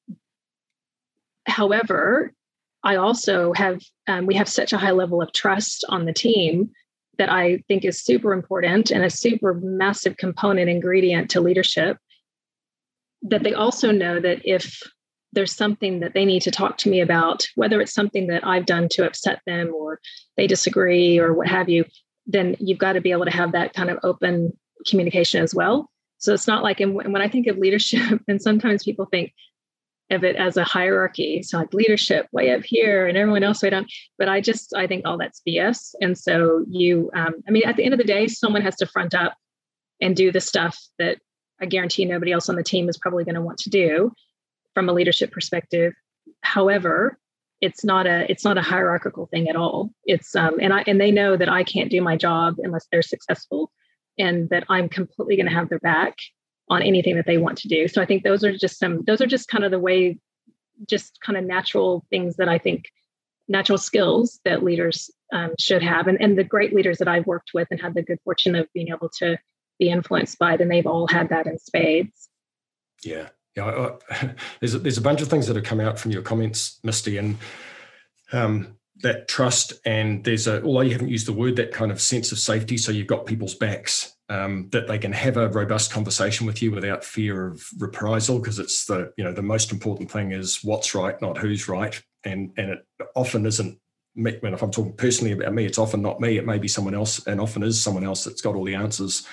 however, 1.47 2.33
I 2.83 2.97
also 2.97 3.53
have 3.53 3.81
um, 4.07 4.27
we 4.27 4.35
have 4.35 4.49
such 4.49 4.73
a 4.73 4.79
high 4.79 4.93
level 4.93 5.21
of 5.21 5.33
trust 5.33 5.85
on 5.89 6.07
the 6.07 6.13
team 6.13 6.71
that 7.19 7.31
I 7.31 7.63
think 7.69 7.85
is 7.85 8.03
super 8.03 8.33
important 8.33 8.91
and 8.91 9.05
a 9.05 9.11
super 9.11 9.55
massive 9.55 10.17
component 10.17 10.71
ingredient 10.71 11.31
to 11.31 11.41
leadership. 11.41 11.99
That 13.23 13.43
they 13.43 13.53
also 13.53 13.91
know 13.91 14.19
that 14.21 14.41
if 14.45 14.81
there's 15.33 15.53
something 15.53 16.01
that 16.01 16.15
they 16.15 16.25
need 16.25 16.43
to 16.43 16.51
talk 16.51 16.79
to 16.79 16.89
me 16.89 17.01
about, 17.01 17.47
whether 17.55 17.81
it's 17.81 17.93
something 17.93 18.27
that 18.29 18.47
I've 18.47 18.67
done 18.67 18.89
to 18.93 19.07
upset 19.07 19.41
them 19.47 19.73
or 19.75 20.01
they 20.37 20.47
disagree 20.47 21.19
or 21.19 21.35
what 21.35 21.47
have 21.47 21.69
you, 21.69 21.85
then 22.27 22.57
you've 22.59 22.79
got 22.79 22.95
to 22.95 23.01
be 23.01 23.13
able 23.13 23.27
to 23.27 23.31
have 23.31 23.53
that 23.53 23.75
kind 23.75 23.91
of 23.91 23.99
open 24.03 24.57
communication 24.87 25.43
as 25.43 25.55
well. 25.55 25.91
So 26.19 26.35
it's 26.35 26.47
not 26.47 26.63
like, 26.63 26.81
and 26.81 26.95
when 26.95 27.17
I 27.17 27.29
think 27.29 27.47
of 27.47 27.59
leadership, 27.59 28.21
and 28.29 28.41
sometimes 28.41 28.85
people 28.85 29.07
think 29.07 29.33
of 30.11 30.25
it 30.25 30.37
as 30.37 30.57
a 30.57 30.65
hierarchy. 30.65 31.43
So 31.43 31.59
like 31.59 31.73
leadership 31.73 32.27
way 32.33 32.53
up 32.53 32.63
here 32.65 33.07
and 33.07 33.17
everyone 33.17 33.43
else 33.43 33.63
way 33.63 33.71
down. 33.71 33.87
But 34.19 34.29
I 34.29 34.41
just, 34.41 34.75
I 34.77 34.87
think 34.87 35.07
all 35.07 35.19
that's 35.19 35.43
BS. 35.47 35.95
And 36.01 36.19
so 36.19 36.65
you, 36.69 37.11
um, 37.15 37.35
I 37.47 37.51
mean, 37.51 37.63
at 37.65 37.77
the 37.77 37.85
end 37.85 37.95
of 37.95 37.99
the 37.99 38.05
day, 38.05 38.27
someone 38.27 38.63
has 38.63 38.77
to 38.77 38.87
front 38.87 39.15
up 39.15 39.35
and 40.01 40.17
do 40.17 40.33
the 40.33 40.41
stuff 40.41 40.79
that 40.99 41.19
I 41.61 41.67
guarantee 41.67 42.05
nobody 42.05 42.33
else 42.33 42.49
on 42.49 42.57
the 42.57 42.63
team 42.63 42.89
is 42.89 42.99
probably 42.99 43.25
going 43.25 43.35
to 43.35 43.43
want 43.43 43.59
to 43.59 43.71
do 43.71 44.13
from 44.75 44.89
a 44.89 44.93
leadership 44.93 45.31
perspective. 45.31 45.93
However, 46.43 47.19
it's 47.61 47.85
not 47.85 48.07
a 48.07 48.31
it's 48.31 48.45
not 48.45 48.57
a 48.57 48.63
hierarchical 48.63 49.27
thing 49.27 49.49
at 49.49 49.57
all. 49.57 49.91
It's 50.05 50.35
um 50.35 50.59
and 50.61 50.73
I 50.73 50.83
and 50.87 50.99
they 50.99 51.11
know 51.11 51.37
that 51.37 51.51
I 51.51 51.63
can't 51.63 51.91
do 51.91 52.01
my 52.01 52.17
job 52.17 52.55
unless 52.59 52.87
they're 52.91 53.03
successful 53.03 53.71
and 54.19 54.49
that 54.49 54.65
I'm 54.69 54.89
completely 54.89 55.37
going 55.37 55.49
to 55.49 55.55
have 55.55 55.69
their 55.69 55.79
back 55.81 56.17
on 56.71 56.83
anything 56.83 57.17
that 57.17 57.27
they 57.27 57.37
want 57.37 57.59
to 57.59 57.69
do. 57.69 57.89
So 57.89 58.01
I 58.01 58.07
think 58.07 58.23
those 58.23 58.45
are 58.45 58.57
just 58.57 58.79
some 58.79 59.05
those 59.05 59.21
are 59.21 59.27
just 59.27 59.49
kind 59.49 59.65
of 59.65 59.71
the 59.71 59.79
way 59.79 60.19
just 60.89 61.21
kind 61.21 61.37
of 61.37 61.45
natural 61.45 62.07
things 62.09 62.37
that 62.37 62.49
I 62.49 62.57
think 62.57 62.85
natural 63.49 63.77
skills 63.77 64.41
that 64.45 64.63
leaders 64.63 65.11
um, 65.33 65.53
should 65.59 65.83
have 65.83 66.07
and, 66.07 66.19
and 66.21 66.39
the 66.39 66.45
great 66.45 66.75
leaders 66.75 66.99
that 66.99 67.09
I've 67.09 67.27
worked 67.27 67.51
with 67.53 67.69
and 67.71 67.81
had 67.81 67.95
the 67.95 68.03
good 68.03 68.19
fortune 68.25 68.55
of 68.55 68.69
being 68.73 68.89
able 68.89 69.11
to 69.19 69.37
be 69.79 69.91
influenced 69.91 70.39
by 70.39 70.57
then 70.57 70.69
they've 70.69 70.87
all 70.87 71.09
had 71.09 71.29
that 71.31 71.47
in 71.47 71.59
spades. 71.59 72.29
Yeah, 73.03 73.29
yeah, 73.57 73.97
I, 74.11 74.35
there's 74.61 74.75
a, 74.75 74.79
there's 74.79 74.99
a 74.99 75.03
bunch 75.03 75.21
of 75.21 75.29
things 75.29 75.49
that 75.49 75.57
have 75.57 75.65
come 75.65 75.81
out 75.81 75.99
from 75.99 76.13
your 76.13 76.23
comments, 76.23 76.79
Misti, 76.85 77.19
and 77.19 77.39
um, 78.33 78.77
that 79.03 79.29
trust 79.29 79.75
and 79.85 80.25
there's 80.25 80.47
a 80.47 80.63
although 80.63 80.81
you 80.83 80.93
haven't 80.93 81.09
used 81.09 81.27
the 81.27 81.33
word 81.33 81.57
that 81.57 81.73
kind 81.73 81.91
of 81.91 82.01
sense 82.01 82.33
of 82.33 82.39
safety, 82.39 82.77
so 82.77 82.93
you've 82.93 83.07
got 83.07 83.27
people's 83.27 83.55
backs 83.55 84.17
um, 84.29 84.69
that 84.71 84.87
they 84.87 84.99
can 84.99 85.13
have 85.13 85.37
a 85.37 85.49
robust 85.49 85.93
conversation 85.93 86.47
with 86.47 86.63
you 86.63 86.71
without 86.71 87.05
fear 87.05 87.49
of 87.49 87.65
reprisal 87.79 88.39
because 88.39 88.59
it's 88.59 88.87
the 88.87 89.13
you 89.17 89.25
know 89.25 89.33
the 89.33 89.43
most 89.43 89.73
important 89.73 90.11
thing 90.11 90.33
is 90.33 90.61
what's 90.63 90.95
right, 90.95 91.21
not 91.21 91.39
who's 91.39 91.69
right, 91.69 92.01
and 92.25 92.53
and 92.57 92.71
it 92.71 92.87
often 93.15 93.47
isn't 93.47 93.79
me, 94.15 94.37
when 94.41 94.55
if 94.55 94.63
I'm 94.63 94.71
talking 94.71 94.93
personally 94.93 95.33
about 95.33 95.55
me, 95.55 95.65
it's 95.65 95.79
often 95.79 96.03
not 96.03 96.21
me. 96.21 96.37
It 96.37 96.47
may 96.47 96.59
be 96.59 96.69
someone 96.69 96.95
else, 96.95 97.27
and 97.27 97.41
often 97.41 97.63
is 97.63 97.83
someone 97.83 98.05
else 98.05 98.25
that's 98.25 98.43
got 98.43 98.55
all 98.55 98.65
the 98.65 98.75
answers. 98.75 99.27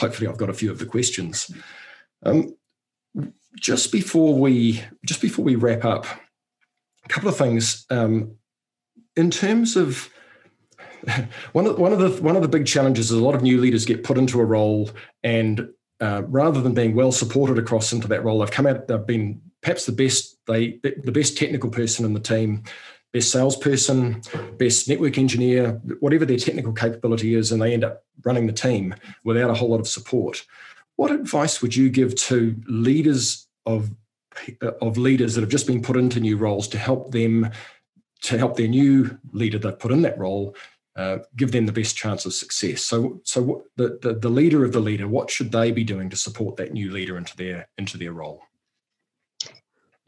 Hopefully, 0.00 0.28
I've 0.28 0.38
got 0.38 0.50
a 0.50 0.54
few 0.54 0.70
of 0.70 0.78
the 0.78 0.86
questions. 0.86 1.50
Um, 2.24 2.56
just 3.56 3.92
before 3.92 4.38
we 4.38 4.82
just 5.06 5.20
before 5.20 5.44
we 5.44 5.54
wrap 5.54 5.84
up, 5.84 6.06
a 7.04 7.08
couple 7.08 7.28
of 7.28 7.36
things 7.36 7.86
um, 7.90 8.36
in 9.16 9.30
terms 9.30 9.76
of 9.76 10.10
one 11.52 11.66
of 11.66 11.78
one 11.78 11.92
of 11.92 11.98
the 11.98 12.22
one 12.22 12.36
of 12.36 12.42
the 12.42 12.48
big 12.48 12.66
challenges 12.66 13.10
is 13.10 13.18
a 13.18 13.24
lot 13.24 13.34
of 13.34 13.42
new 13.42 13.60
leaders 13.60 13.84
get 13.84 14.04
put 14.04 14.18
into 14.18 14.40
a 14.40 14.44
role 14.44 14.90
and 15.22 15.68
uh, 16.00 16.22
rather 16.26 16.60
than 16.60 16.74
being 16.74 16.94
well 16.94 17.12
supported 17.12 17.58
across 17.58 17.92
into 17.92 18.08
that 18.08 18.24
role, 18.24 18.40
they've 18.40 18.50
come 18.50 18.66
out. 18.66 18.88
They've 18.88 19.06
been 19.06 19.40
perhaps 19.62 19.86
the 19.86 19.92
best 19.92 20.36
they 20.46 20.78
the 20.82 21.12
best 21.12 21.38
technical 21.38 21.70
person 21.70 22.04
in 22.04 22.14
the 22.14 22.20
team, 22.20 22.64
best 23.12 23.30
salesperson, 23.30 24.22
best 24.58 24.88
network 24.88 25.18
engineer, 25.18 25.80
whatever 26.00 26.26
their 26.26 26.36
technical 26.36 26.72
capability 26.72 27.34
is, 27.34 27.52
and 27.52 27.62
they 27.62 27.72
end 27.72 27.84
up 27.84 28.04
running 28.24 28.46
the 28.46 28.52
team 28.52 28.94
without 29.24 29.50
a 29.50 29.54
whole 29.54 29.70
lot 29.70 29.80
of 29.80 29.88
support. 29.88 30.44
What 30.96 31.10
advice 31.10 31.62
would 31.62 31.74
you 31.74 31.88
give 31.88 32.14
to 32.16 32.54
leaders 32.66 33.46
of 33.66 33.90
of 34.82 34.98
leaders 34.98 35.34
that 35.34 35.42
have 35.42 35.50
just 35.50 35.66
been 35.66 35.80
put 35.80 35.96
into 35.96 36.18
new 36.18 36.36
roles 36.36 36.66
to 36.68 36.78
help 36.78 37.12
them 37.12 37.50
to 38.22 38.38
help 38.38 38.56
their 38.56 38.68
new 38.68 39.18
leader 39.32 39.58
they've 39.58 39.78
put 39.78 39.92
in 39.92 40.02
that 40.02 40.18
role 40.18 40.54
uh, 40.96 41.18
give 41.36 41.52
them 41.52 41.66
the 41.66 41.72
best 41.72 41.96
chance 41.96 42.24
of 42.24 42.32
success. 42.32 42.82
So, 42.82 43.20
so 43.24 43.64
the, 43.76 43.98
the, 44.00 44.14
the 44.14 44.28
leader 44.28 44.64
of 44.64 44.72
the 44.72 44.80
leader, 44.80 45.08
what 45.08 45.30
should 45.30 45.50
they 45.50 45.72
be 45.72 45.82
doing 45.82 46.08
to 46.10 46.16
support 46.16 46.56
that 46.56 46.72
new 46.72 46.92
leader 46.92 47.18
into 47.18 47.36
their 47.36 47.68
into 47.78 47.98
their 47.98 48.12
role? 48.12 48.42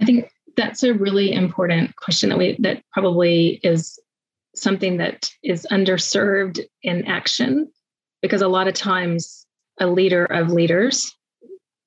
I 0.01 0.05
think 0.05 0.31
that's 0.57 0.83
a 0.83 0.95
really 0.95 1.33
important 1.33 1.97
question 1.97 2.29
that 2.29 2.39
we 2.39 2.57
that 2.61 2.83
probably 2.93 3.61
is 3.65 3.99
something 4.55 4.99
that 4.99 5.31
is 5.43 5.67
underserved 5.71 6.61
in 6.83 7.05
action 7.07 7.71
because 8.23 8.43
a 8.43 8.49
lot 8.49 8.69
of 8.69 8.75
times 8.75 9.47
a 9.81 9.87
leader 9.87 10.25
of 10.25 10.51
leaders 10.51 11.15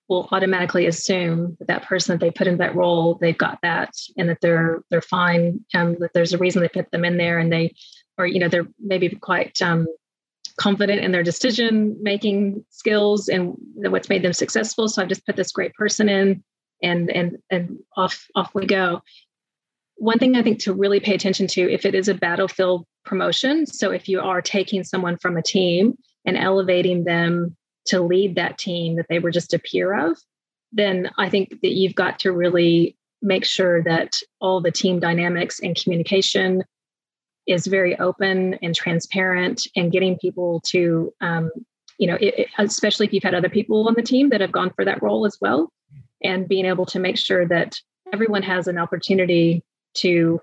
will 0.10 0.28
automatically 0.32 0.88
assume 0.88 1.56
that 1.60 1.68
that 1.68 1.84
person 1.84 2.14
that 2.14 2.26
they 2.26 2.32
put 2.32 2.48
in 2.48 2.58
that 2.58 2.76
role 2.76 3.18
they've 3.22 3.38
got 3.38 3.60
that 3.62 3.94
and 4.18 4.28
that 4.28 4.42
they're 4.42 4.82
they're 4.90 5.02
fine 5.02 5.64
and 5.74 5.98
that 6.00 6.12
there's 6.14 6.34
a 6.34 6.38
reason 6.38 6.62
they 6.62 6.68
put 6.68 6.90
them 6.92 7.06
in 7.06 7.18
there 7.18 7.38
and 7.38 7.54
they 7.54 7.74
or 8.18 8.26
you 8.26 8.40
know 8.40 8.50
they're 8.50 8.68
maybe 8.80 9.10
quite 9.10 9.62
um, 9.62 9.88
confident 10.58 11.02
in 11.02 11.12
their 11.12 11.24
decision 11.24 11.96
making 12.02 12.66
skills 12.70 13.30
and 13.30 13.56
what's 13.76 14.10
made 14.10 14.24
them 14.24 14.34
successful. 14.34 14.90
So 14.90 15.02
i've 15.02 15.08
just 15.08 15.26
put 15.26 15.36
this 15.36 15.52
great 15.52 15.74
person 15.76 16.10
in 16.10 16.44
and 16.84 17.10
and 17.10 17.38
and 17.50 17.78
off 17.96 18.28
off 18.36 18.54
we 18.54 18.66
go. 18.66 19.02
One 19.96 20.18
thing 20.18 20.36
i 20.36 20.44
think 20.44 20.60
to 20.62 20.74
really 20.74 21.00
pay 21.00 21.14
attention 21.14 21.48
to 21.48 21.72
if 21.72 21.86
it 21.86 21.94
is 21.94 22.08
a 22.08 22.14
battlefield 22.14 22.86
promotion 23.06 23.66
so 23.66 23.92
if 23.92 24.08
you 24.10 24.20
are 24.22 24.42
taking 24.42 24.84
someone 24.84 25.18
from 25.18 25.38
a 25.38 25.42
team 25.42 25.98
and 26.26 26.38
elevating 26.38 27.04
them 27.04 27.56
to 27.90 28.02
lead 28.02 28.36
that 28.36 28.58
team 28.58 28.96
that 28.96 29.08
they 29.10 29.20
were 29.20 29.32
just 29.32 29.54
a 29.54 29.60
peer 29.60 30.08
of, 30.08 30.18
then 30.72 31.10
I 31.18 31.30
think 31.30 31.62
that 31.62 31.74
you've 31.74 31.96
got 31.96 32.20
to 32.20 32.32
really 32.32 32.96
make 33.22 33.46
sure 33.46 33.84
that 33.84 34.18
all 34.40 34.62
the 34.62 34.72
team 34.72 35.00
dynamics 35.00 35.60
and 35.60 35.76
communication 35.76 36.64
is 37.48 37.68
very 37.68 37.98
open 38.00 38.54
and 38.62 38.76
transparent 38.76 39.68
and 39.76 39.92
getting 39.92 40.18
people 40.18 40.62
to 40.68 41.12
um, 41.22 41.52
you 41.98 42.08
know 42.08 42.18
it, 42.22 42.48
especially 42.60 43.08
if 43.08 43.14
you've 43.14 43.24
had 43.24 43.34
other 43.34 43.50
people 43.50 43.88
on 43.88 43.96
the 43.96 44.02
team 44.02 44.30
that 44.30 44.40
have 44.42 44.52
gone 44.52 44.72
for 44.76 44.86
that 44.86 45.02
role 45.02 45.26
as 45.26 45.38
well 45.42 45.72
and 46.24 46.48
being 46.48 46.66
able 46.66 46.86
to 46.86 47.00
make 47.00 47.18
sure 47.18 47.48
that 47.48 47.80
everyone 48.14 48.44
has 48.44 48.68
an 48.68 48.78
opportunity 48.78 49.64
to 49.96 50.40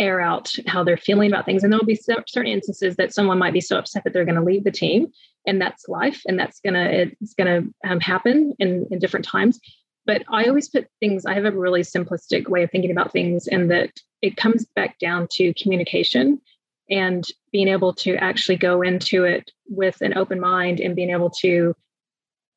air 0.00 0.20
out 0.20 0.52
how 0.66 0.82
they're 0.82 0.96
feeling 0.96 1.30
about 1.30 1.44
things. 1.44 1.62
And 1.62 1.72
there'll 1.72 1.86
be 1.86 1.94
certain 1.94 2.46
instances 2.46 2.96
that 2.96 3.12
someone 3.12 3.38
might 3.38 3.52
be 3.52 3.60
so 3.60 3.78
upset 3.78 4.02
that 4.02 4.12
they're 4.12 4.24
going 4.24 4.34
to 4.34 4.42
leave 4.42 4.64
the 4.64 4.70
team 4.72 5.12
and 5.46 5.60
that's 5.60 5.88
life 5.88 6.22
and 6.26 6.38
that's 6.38 6.60
gonna 6.60 6.88
it's 6.90 7.34
gonna 7.34 7.62
um, 7.86 8.00
happen 8.00 8.54
in, 8.58 8.86
in 8.90 8.98
different 8.98 9.26
times. 9.26 9.60
But 10.06 10.22
i 10.30 10.44
always 10.44 10.68
put 10.68 10.88
things 10.98 11.26
i 11.26 11.34
have 11.34 11.44
a 11.44 11.52
really 11.52 11.82
simplistic 11.82 12.48
way 12.48 12.62
of 12.62 12.70
thinking 12.70 12.90
about 12.90 13.12
things 13.12 13.46
and 13.46 13.70
that 13.70 13.90
it 14.22 14.36
comes 14.36 14.66
back 14.74 14.98
down 14.98 15.28
to 15.32 15.54
communication 15.54 16.40
and 16.88 17.24
being 17.52 17.68
able 17.68 17.92
to 17.94 18.16
actually 18.16 18.56
go 18.56 18.82
into 18.82 19.24
it 19.24 19.52
with 19.68 20.00
an 20.00 20.16
open 20.16 20.40
mind 20.40 20.80
and 20.80 20.96
being 20.96 21.10
able 21.10 21.30
to 21.30 21.74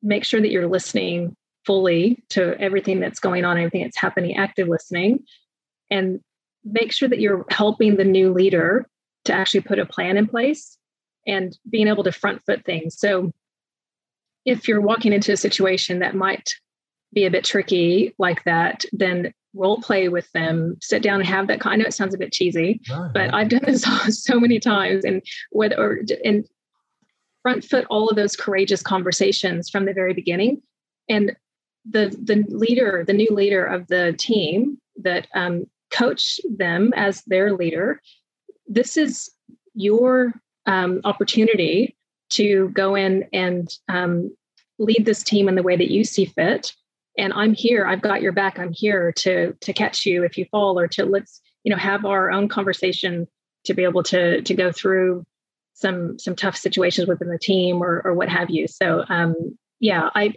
make 0.02 0.24
sure 0.24 0.40
that 0.40 0.50
you're 0.50 0.66
listening 0.66 1.36
fully 1.64 2.22
to 2.30 2.58
everything 2.58 2.98
that's 2.98 3.20
going 3.20 3.44
on 3.44 3.58
everything 3.58 3.82
that's 3.82 3.98
happening 3.98 4.36
active 4.36 4.66
listening 4.66 5.22
and 5.90 6.20
make 6.64 6.92
sure 6.92 7.08
that 7.08 7.20
you're 7.20 7.44
helping 7.50 7.96
the 7.96 8.04
new 8.04 8.32
leader 8.32 8.86
to 9.24 9.32
actually 9.32 9.60
put 9.60 9.78
a 9.78 9.86
plan 9.86 10.16
in 10.16 10.26
place 10.26 10.78
and 11.26 11.56
being 11.70 11.88
able 11.88 12.04
to 12.04 12.12
front 12.12 12.42
foot 12.44 12.64
things. 12.64 12.98
So 12.98 13.32
if 14.44 14.68
you're 14.68 14.80
walking 14.80 15.12
into 15.12 15.32
a 15.32 15.36
situation 15.36 16.00
that 16.00 16.14
might 16.14 16.50
be 17.12 17.24
a 17.24 17.30
bit 17.30 17.44
tricky 17.44 18.14
like 18.18 18.44
that, 18.44 18.84
then 18.92 19.32
role 19.54 19.80
play 19.80 20.08
with 20.08 20.30
them, 20.32 20.76
sit 20.80 21.02
down 21.02 21.20
and 21.20 21.28
have 21.28 21.46
that. 21.46 21.64
I 21.64 21.76
know 21.76 21.84
it 21.84 21.94
sounds 21.94 22.14
a 22.14 22.18
bit 22.18 22.32
cheesy, 22.32 22.80
but 23.12 23.32
I've 23.32 23.48
done 23.48 23.62
this 23.64 23.84
so 24.24 24.38
many 24.38 24.58
times, 24.58 25.04
and 25.04 25.22
whether 25.50 25.76
or 25.78 26.00
and 26.24 26.46
front 27.42 27.64
foot 27.64 27.86
all 27.88 28.08
of 28.08 28.16
those 28.16 28.36
courageous 28.36 28.82
conversations 28.82 29.70
from 29.70 29.86
the 29.86 29.92
very 29.92 30.12
beginning, 30.12 30.60
and 31.08 31.36
the 31.88 32.14
the 32.22 32.44
leader, 32.48 33.04
the 33.06 33.12
new 33.12 33.28
leader 33.30 33.64
of 33.64 33.86
the 33.86 34.14
team 34.18 34.78
that 34.96 35.28
um, 35.34 35.66
coach 35.94 36.40
them 36.48 36.92
as 36.96 37.22
their 37.26 37.54
leader. 37.54 38.00
This 38.66 38.96
is 38.96 39.30
your 39.74 40.34
um, 40.66 41.00
opportunity 41.04 41.96
to 42.30 42.68
go 42.70 42.94
in 42.94 43.28
and 43.32 43.72
um, 43.88 44.34
lead 44.78 45.04
this 45.04 45.22
team 45.22 45.48
in 45.48 45.54
the 45.54 45.62
way 45.62 45.76
that 45.76 45.90
you 45.90 46.02
see 46.02 46.24
fit 46.24 46.72
and 47.16 47.32
i'm 47.34 47.54
here 47.54 47.86
i've 47.86 48.02
got 48.02 48.22
your 48.22 48.32
back 48.32 48.58
i'm 48.58 48.72
here 48.72 49.12
to 49.12 49.52
to 49.60 49.72
catch 49.72 50.04
you 50.04 50.24
if 50.24 50.36
you 50.36 50.44
fall 50.50 50.80
or 50.80 50.88
to 50.88 51.04
let's 51.04 51.40
you 51.62 51.70
know 51.70 51.76
have 51.76 52.04
our 52.04 52.32
own 52.32 52.48
conversation 52.48 53.28
to 53.62 53.72
be 53.72 53.84
able 53.84 54.02
to 54.02 54.42
to 54.42 54.52
go 54.52 54.72
through 54.72 55.24
some 55.74 56.18
some 56.18 56.34
tough 56.34 56.56
situations 56.56 57.06
within 57.06 57.28
the 57.28 57.38
team 57.38 57.80
or 57.80 58.02
or 58.04 58.14
what 58.14 58.28
have 58.28 58.50
you 58.50 58.66
so 58.66 59.04
um 59.08 59.34
yeah 59.78 60.10
i 60.16 60.34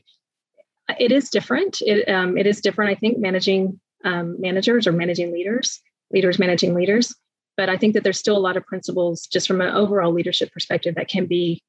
it 1.00 1.12
is 1.12 1.30
different. 1.30 1.82
It, 1.82 2.08
um, 2.10 2.38
it 2.38 2.48
is 2.48 2.62
different, 2.62 2.92
I 2.92 2.96
think, 2.96 3.18
managing 3.18 3.80
um, 4.04 4.40
managers 4.40 4.88
or 4.88 4.92
managing 4.92 5.32
leaders, 5.32 5.82
leaders 6.12 6.40
managing 6.40 6.74
leaders. 6.74 7.16
But 7.56 7.70
I 7.70 7.78
think 7.78 7.94
that 7.96 8.04
there's 8.04 8.20
still 8.20 8.38
a 8.38 8.40
lot 8.40 8.58
of 8.58 8.66
principles 8.66 9.26
just 9.26 9.48
from 9.48 9.62
an 9.62 9.74
overall 9.74 10.14
leadership 10.14 10.52
perspective 10.52 10.96
that 10.96 11.08
can 11.08 11.26
be 11.26 11.64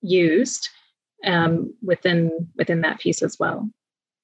used 0.00 0.68
um, 1.24 1.74
within 1.82 2.48
within 2.56 2.82
that 2.82 3.00
piece 3.00 3.22
as 3.22 3.36
well. 3.38 3.68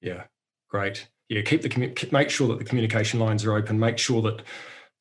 Yeah, 0.01 0.23
great. 0.69 1.07
Yeah, 1.27 1.41
keep 1.41 1.61
the 1.61 2.09
make 2.11 2.29
sure 2.29 2.47
that 2.49 2.59
the 2.59 2.65
communication 2.65 3.19
lines 3.19 3.45
are 3.45 3.55
open. 3.55 3.79
Make 3.79 3.97
sure 3.97 4.21
that 4.21 4.43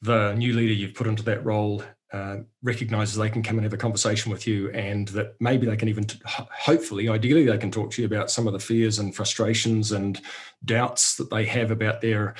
the 0.02 0.34
new 0.34 0.54
leader 0.54 0.72
you've 0.72 0.94
put 0.94 1.06
into 1.06 1.22
that 1.24 1.44
role 1.44 1.82
uh, 2.12 2.38
recognizes 2.62 3.16
they 3.16 3.30
can 3.30 3.42
come 3.42 3.56
and 3.56 3.64
have 3.64 3.72
a 3.72 3.76
conversation 3.76 4.32
with 4.32 4.46
you 4.46 4.68
and 4.70 5.08
that 5.08 5.36
maybe 5.40 5.66
they 5.66 5.76
can 5.76 5.88
even 5.88 6.04
t- 6.04 6.18
hopefully 6.26 7.08
ideally 7.08 7.46
they 7.46 7.58
can 7.58 7.70
talk 7.70 7.90
to 7.92 8.02
you 8.02 8.06
about 8.06 8.30
some 8.30 8.48
of 8.48 8.52
the 8.52 8.58
fears 8.58 8.98
and 8.98 9.14
frustrations 9.14 9.92
and 9.92 10.20
doubts 10.64 11.16
that 11.16 11.30
they 11.30 11.44
have 11.44 11.70
about 11.70 12.00
their 12.00 12.34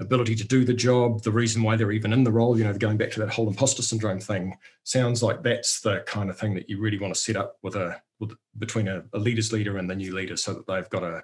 ability 0.00 0.34
to 0.34 0.46
do 0.46 0.64
the 0.64 0.74
job 0.74 1.22
the 1.22 1.32
reason 1.32 1.62
why 1.62 1.74
they're 1.74 1.92
even 1.92 2.12
in 2.12 2.24
the 2.24 2.32
role 2.32 2.58
you 2.58 2.64
know 2.64 2.74
going 2.74 2.98
back 2.98 3.10
to 3.10 3.20
that 3.20 3.30
whole 3.30 3.48
imposter 3.48 3.82
syndrome 3.82 4.20
thing. 4.20 4.54
Sounds 4.84 5.22
like 5.22 5.42
that's 5.42 5.80
the 5.80 6.00
kind 6.06 6.28
of 6.28 6.38
thing 6.38 6.54
that 6.54 6.68
you 6.68 6.78
really 6.78 6.98
want 6.98 7.14
to 7.14 7.20
set 7.20 7.36
up 7.36 7.56
with 7.62 7.76
a 7.76 8.00
with, 8.20 8.34
between 8.58 8.88
a, 8.88 9.02
a 9.14 9.18
leader's 9.18 9.52
leader 9.52 9.78
and 9.78 9.88
the 9.88 9.96
new 9.96 10.14
leader 10.14 10.36
so 10.36 10.52
that 10.52 10.66
they've 10.66 10.90
got 10.90 11.02
a 11.02 11.22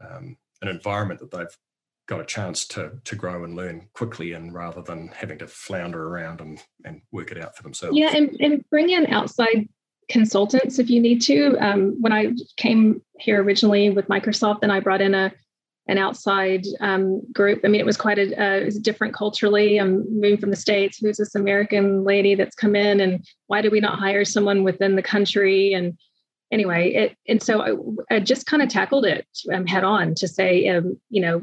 um, 0.00 0.36
an 0.62 0.68
environment 0.68 1.20
that 1.20 1.30
they've 1.30 1.58
got 2.06 2.20
a 2.20 2.24
chance 2.24 2.66
to 2.66 2.92
to 3.04 3.16
grow 3.16 3.44
and 3.44 3.56
learn 3.56 3.88
quickly 3.94 4.32
and 4.32 4.52
rather 4.52 4.82
than 4.82 5.08
having 5.08 5.38
to 5.38 5.46
flounder 5.46 6.08
around 6.08 6.40
and 6.40 6.62
and 6.84 7.00
work 7.12 7.30
it 7.30 7.40
out 7.40 7.56
for 7.56 7.62
themselves. 7.62 7.96
Yeah 7.96 8.14
and, 8.14 8.36
and 8.40 8.64
bring 8.70 8.90
in 8.90 9.06
outside 9.06 9.68
consultants 10.08 10.78
if 10.78 10.90
you 10.90 11.00
need 11.00 11.22
to. 11.22 11.56
Um, 11.58 11.96
when 12.00 12.12
i 12.12 12.32
came 12.56 13.00
here 13.18 13.42
originally 13.42 13.90
with 13.90 14.08
microsoft 14.08 14.60
then 14.60 14.70
i 14.70 14.80
brought 14.80 15.00
in 15.00 15.14
a 15.14 15.32
an 15.86 15.98
outside 15.98 16.64
um, 16.80 17.20
group. 17.32 17.60
I 17.62 17.68
mean 17.68 17.80
it 17.80 17.86
was 17.86 17.98
quite 17.98 18.18
a 18.18 18.42
uh, 18.42 18.56
it 18.56 18.64
was 18.64 18.78
different 18.78 19.14
culturally. 19.14 19.78
I'm 19.78 20.04
moving 20.18 20.38
from 20.38 20.48
the 20.50 20.56
states 20.56 20.98
who's 20.98 21.18
this 21.18 21.34
american 21.34 22.04
lady 22.04 22.34
that's 22.34 22.56
come 22.56 22.76
in 22.76 23.00
and 23.00 23.24
why 23.46 23.60
did 23.62 23.72
we 23.72 23.80
not 23.80 23.98
hire 23.98 24.24
someone 24.24 24.62
within 24.64 24.96
the 24.96 25.02
country? 25.02 25.72
And 25.72 25.98
anyway 26.52 26.92
it 26.92 27.16
and 27.26 27.42
so 27.42 27.96
i, 28.10 28.14
I 28.14 28.20
just 28.20 28.46
kind 28.46 28.62
of 28.62 28.68
tackled 28.68 29.06
it 29.06 29.26
um, 29.52 29.66
head 29.66 29.82
on 29.82 30.14
to 30.16 30.28
say 30.28 30.68
um, 30.68 31.00
you 31.08 31.20
know 31.20 31.42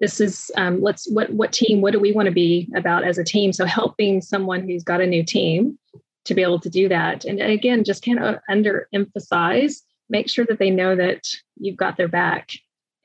this 0.00 0.20
is 0.20 0.50
um, 0.56 0.82
let's 0.82 1.08
what 1.10 1.30
what 1.30 1.52
team 1.52 1.80
what 1.80 1.92
do 1.92 2.00
we 2.00 2.12
want 2.12 2.26
to 2.26 2.32
be 2.32 2.68
about 2.74 3.04
as 3.04 3.18
a 3.18 3.24
team? 3.24 3.52
So 3.52 3.64
helping 3.64 4.20
someone 4.20 4.66
who's 4.68 4.82
got 4.82 5.00
a 5.00 5.06
new 5.06 5.22
team 5.22 5.78
to 6.24 6.34
be 6.34 6.42
able 6.42 6.60
to 6.60 6.70
do 6.70 6.88
that. 6.88 7.24
And 7.24 7.40
again 7.40 7.84
just 7.84 8.04
kind 8.04 8.18
of 8.18 8.38
underemphasize 8.50 9.82
make 10.08 10.28
sure 10.28 10.44
that 10.46 10.58
they 10.58 10.70
know 10.70 10.94
that 10.94 11.26
you've 11.56 11.76
got 11.76 11.96
their 11.96 12.08
back 12.08 12.50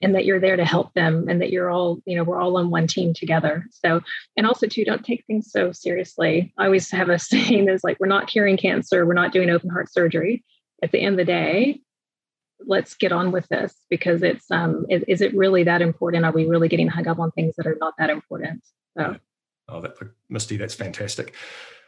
and 0.01 0.13
that 0.13 0.25
you're 0.25 0.39
there 0.39 0.57
to 0.57 0.65
help 0.65 0.93
them 0.93 1.27
and 1.27 1.41
that 1.41 1.49
you're 1.49 1.71
all 1.71 1.99
you 2.05 2.15
know 2.15 2.23
we're 2.23 2.41
all 2.41 2.57
on 2.57 2.69
one 2.69 2.87
team 2.87 3.13
together. 3.13 3.65
So 3.71 4.01
and 4.35 4.45
also 4.45 4.67
too 4.67 4.85
don't 4.85 5.05
take 5.05 5.23
things 5.25 5.51
so 5.51 5.71
seriously. 5.71 6.53
I 6.57 6.65
always 6.65 6.91
have 6.91 7.09
a 7.09 7.19
saying 7.31 7.69
is 7.69 7.83
like 7.83 7.99
we're 7.99 8.07
not 8.07 8.27
curing 8.27 8.57
cancer 8.57 9.05
we're 9.05 9.13
not 9.13 9.31
doing 9.31 9.49
open 9.49 9.69
heart 9.69 9.91
surgery. 9.91 10.43
At 10.83 10.91
the 10.91 10.99
end 10.99 11.19
of 11.19 11.25
the 11.25 11.31
day 11.31 11.81
let's 12.65 12.95
get 12.95 13.11
on 13.11 13.31
with 13.31 13.47
this 13.49 13.75
because 13.89 14.23
it's 14.23 14.49
um 14.51 14.85
is, 14.89 15.03
is, 15.07 15.21
it 15.21 15.35
really 15.35 15.63
that 15.63 15.81
important? 15.81 16.25
Are 16.25 16.31
we 16.31 16.45
really 16.45 16.67
getting 16.67 16.87
hung 16.87 17.07
up 17.07 17.19
on 17.19 17.31
things 17.31 17.55
that 17.57 17.67
are 17.67 17.77
not 17.79 17.93
that 17.97 18.09
important? 18.09 18.63
So. 18.97 19.17
Oh 19.69 19.81
that 19.81 19.95
Misti 20.31 20.57
that's 20.57 20.73
fantastic. 20.73 21.33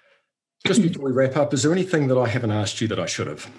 Just 0.68 0.82
before 0.82 1.06
we 1.06 1.12
wrap 1.12 1.38
up 1.38 1.54
is 1.54 1.64
there 1.64 1.72
anything 1.72 2.08
that 2.08 2.18
i 2.18 2.28
haven't 2.28 2.52
asked 2.52 2.82
you 2.82 2.88
that 2.90 3.00
i 3.00 3.06
should 3.06 3.28
have? 3.28 3.50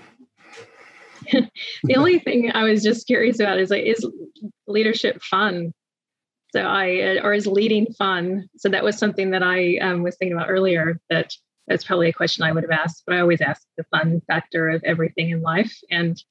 The 1.84 1.96
only 1.96 2.18
thing 2.18 2.50
i 2.52 2.64
was 2.64 2.82
just 2.82 3.06
curious 3.06 3.40
about 3.40 3.58
is 3.58 3.70
like 3.70 3.84
is 3.84 4.06
leadership 4.66 5.22
fun? 5.22 5.72
So 6.52 6.60
i 6.60 7.18
or 7.22 7.32
is 7.32 7.46
leading 7.46 7.86
fun? 7.94 8.48
So 8.56 8.68
that 8.68 8.84
was 8.84 8.98
something 8.98 9.30
that 9.30 9.42
i 9.42 9.78
um, 9.78 10.02
was 10.02 10.16
thinking 10.16 10.36
about 10.36 10.50
earlier 10.50 11.00
that 11.08 11.32
that's 11.68 11.84
probably 11.84 12.08
a 12.08 12.12
question 12.12 12.44
i 12.44 12.52
would 12.52 12.64
have 12.64 12.70
asked 12.70 13.04
but 13.06 13.14
i 13.16 13.20
always 13.20 13.40
ask 13.40 13.62
the 13.78 13.84
fun 13.84 14.20
factor 14.26 14.68
of 14.68 14.82
everything 14.84 15.30
in 15.30 15.40
life. 15.40 15.74
And 15.90 16.22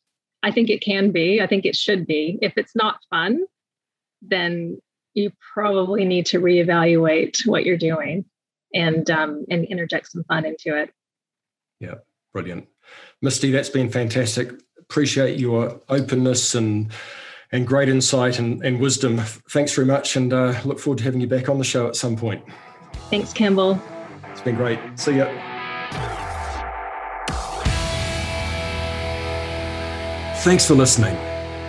I 0.43 0.51
think 0.51 0.69
it 0.69 0.81
can 0.81 1.11
be. 1.11 1.41
I 1.41 1.47
think 1.47 1.65
it 1.65 1.75
should 1.75 2.05
be. 2.05 2.39
If 2.41 2.53
it's 2.57 2.75
not 2.75 2.99
fun, 3.09 3.39
then 4.21 4.79
you 5.13 5.31
probably 5.53 6.05
need 6.05 6.25
to 6.27 6.39
reevaluate 6.39 7.45
what 7.45 7.65
you're 7.65 7.77
doing 7.77 8.25
and 8.73 9.09
um, 9.09 9.45
and 9.49 9.65
interject 9.65 10.11
some 10.11 10.23
fun 10.25 10.45
into 10.45 10.77
it. 10.77 10.93
Yeah, 11.79 11.95
brilliant, 12.33 12.67
Misti. 13.23 13.51
That's 13.51 13.69
been 13.69 13.89
fantastic. 13.89 14.51
Appreciate 14.79 15.39
your 15.39 15.79
openness 15.89 16.55
and 16.55 16.91
and 17.51 17.65
great 17.65 17.89
insight 17.89 18.39
and, 18.39 18.63
and 18.63 18.79
wisdom. 18.79 19.17
Thanks 19.49 19.73
very 19.73 19.87
much, 19.87 20.15
and 20.15 20.31
uh, 20.31 20.59
look 20.63 20.79
forward 20.79 20.99
to 20.99 21.03
having 21.03 21.21
you 21.21 21.27
back 21.27 21.49
on 21.49 21.57
the 21.57 21.63
show 21.63 21.87
at 21.87 21.95
some 21.95 22.15
point. 22.15 22.43
Thanks, 23.09 23.33
Campbell. 23.33 23.81
It's 24.31 24.41
been 24.41 24.55
great. 24.55 24.79
See 24.95 25.17
ya. 25.17 26.17
Thanks 30.43 30.65
for 30.65 30.73
listening. 30.73 31.17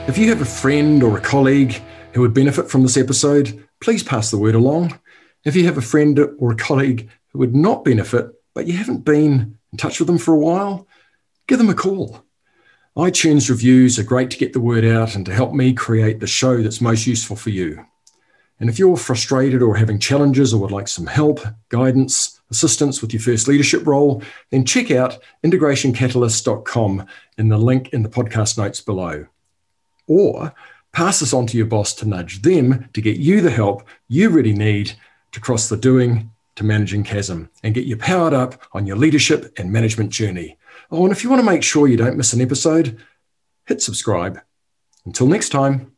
If 0.07 0.17
you 0.17 0.29
have 0.29 0.41
a 0.41 0.45
friend 0.45 1.03
or 1.03 1.19
a 1.19 1.21
colleague 1.21 1.83
who 2.15 2.21
would 2.21 2.33
benefit 2.33 2.71
from 2.71 2.85
this 2.85 2.97
episode, 2.97 3.67
please 3.81 4.05
pass 4.05 4.31
the 4.31 4.39
word 4.39 4.55
along. 4.55 4.97
If 5.45 5.57
you 5.57 5.65
have 5.65 5.77
a 5.77 5.83
friend 5.83 6.17
or 6.39 6.53
a 6.53 6.57
colleague 6.57 7.11
who 7.33 7.41
would 7.41 7.53
not 7.55 7.85
benefit, 7.85 8.31
but 8.55 8.69
you 8.69 8.75
haven't 8.75 9.05
been 9.05 9.59
in 9.73 9.77
touch 9.77 9.99
with 9.99 10.07
them 10.07 10.19
for 10.19 10.33
a 10.33 10.39
while, 10.39 10.87
give 11.49 11.59
them 11.59 11.69
a 11.69 11.75
call. 11.75 12.25
iTunes 12.97 13.51
reviews 13.51 13.99
are 13.99 14.05
great 14.05 14.31
to 14.31 14.39
get 14.39 14.53
the 14.53 14.61
word 14.61 14.85
out 14.85 15.17
and 15.17 15.27
to 15.27 15.35
help 15.35 15.53
me 15.53 15.73
create 15.73 16.21
the 16.21 16.29
show 16.29 16.63
that's 16.63 16.81
most 16.81 17.09
useful 17.09 17.35
for 17.35 17.51
you. 17.51 17.85
And 18.61 18.71
if 18.71 18.79
you're 18.79 18.97
frustrated 18.97 19.63
or 19.63 19.75
having 19.75 19.99
challenges 19.99 20.55
or 20.55 20.61
would 20.61 20.71
like 20.71 20.87
some 20.87 21.07
help, 21.09 21.41
guidance, 21.71 22.40
assistance 22.51 23.01
with 23.01 23.13
your 23.13 23.23
first 23.23 23.49
leadership 23.49 23.87
role, 23.87 24.23
then 24.51 24.65
check 24.65 24.91
out 24.91 25.19
integrationcatalyst.com 25.45 27.07
in 27.39 27.49
the 27.49 27.59
link 27.59 27.91
in 27.91 28.03
the 28.03 28.09
podcast 28.09 28.59
notes 28.59 28.81
below. 28.81 29.27
Or 30.07 30.53
pass 30.93 31.21
this 31.21 31.33
on 31.33 31.47
to 31.49 31.57
your 31.57 31.67
boss 31.67 31.95
to 31.95 32.09
nudge 32.09 32.43
them 32.43 32.89
to 32.93 33.01
get 33.01 33.17
you 33.19 33.41
the 33.41 33.51
help 33.51 33.87
you 34.09 34.31
really 34.31 34.55
need 34.55 34.93
to 35.33 35.41
cross 35.41 35.69
the 35.69 35.77
doing 35.77 36.31
to 36.57 36.65
managing 36.65 37.05
chasm 37.05 37.49
and 37.63 37.75
get 37.75 37.87
you 37.87 37.97
powered 37.97 38.35
up 38.35 38.61
on 38.73 38.87
your 38.87 38.97
leadership 38.97 39.53
and 39.59 39.73
management 39.73 40.11
journey. 40.11 40.59
Oh, 40.91 41.05
and 41.05 41.13
if 41.13 41.23
you 41.23 41.31
want 41.31 41.41
to 41.41 41.47
make 41.47 41.63
sure 41.63 41.87
you 41.87 41.97
don't 41.97 42.17
miss 42.17 42.33
an 42.33 42.41
episode, 42.41 42.99
hit 43.67 43.81
subscribe. 43.81 44.41
Until 45.07 45.29
next 45.29 45.51
time. 45.51 45.93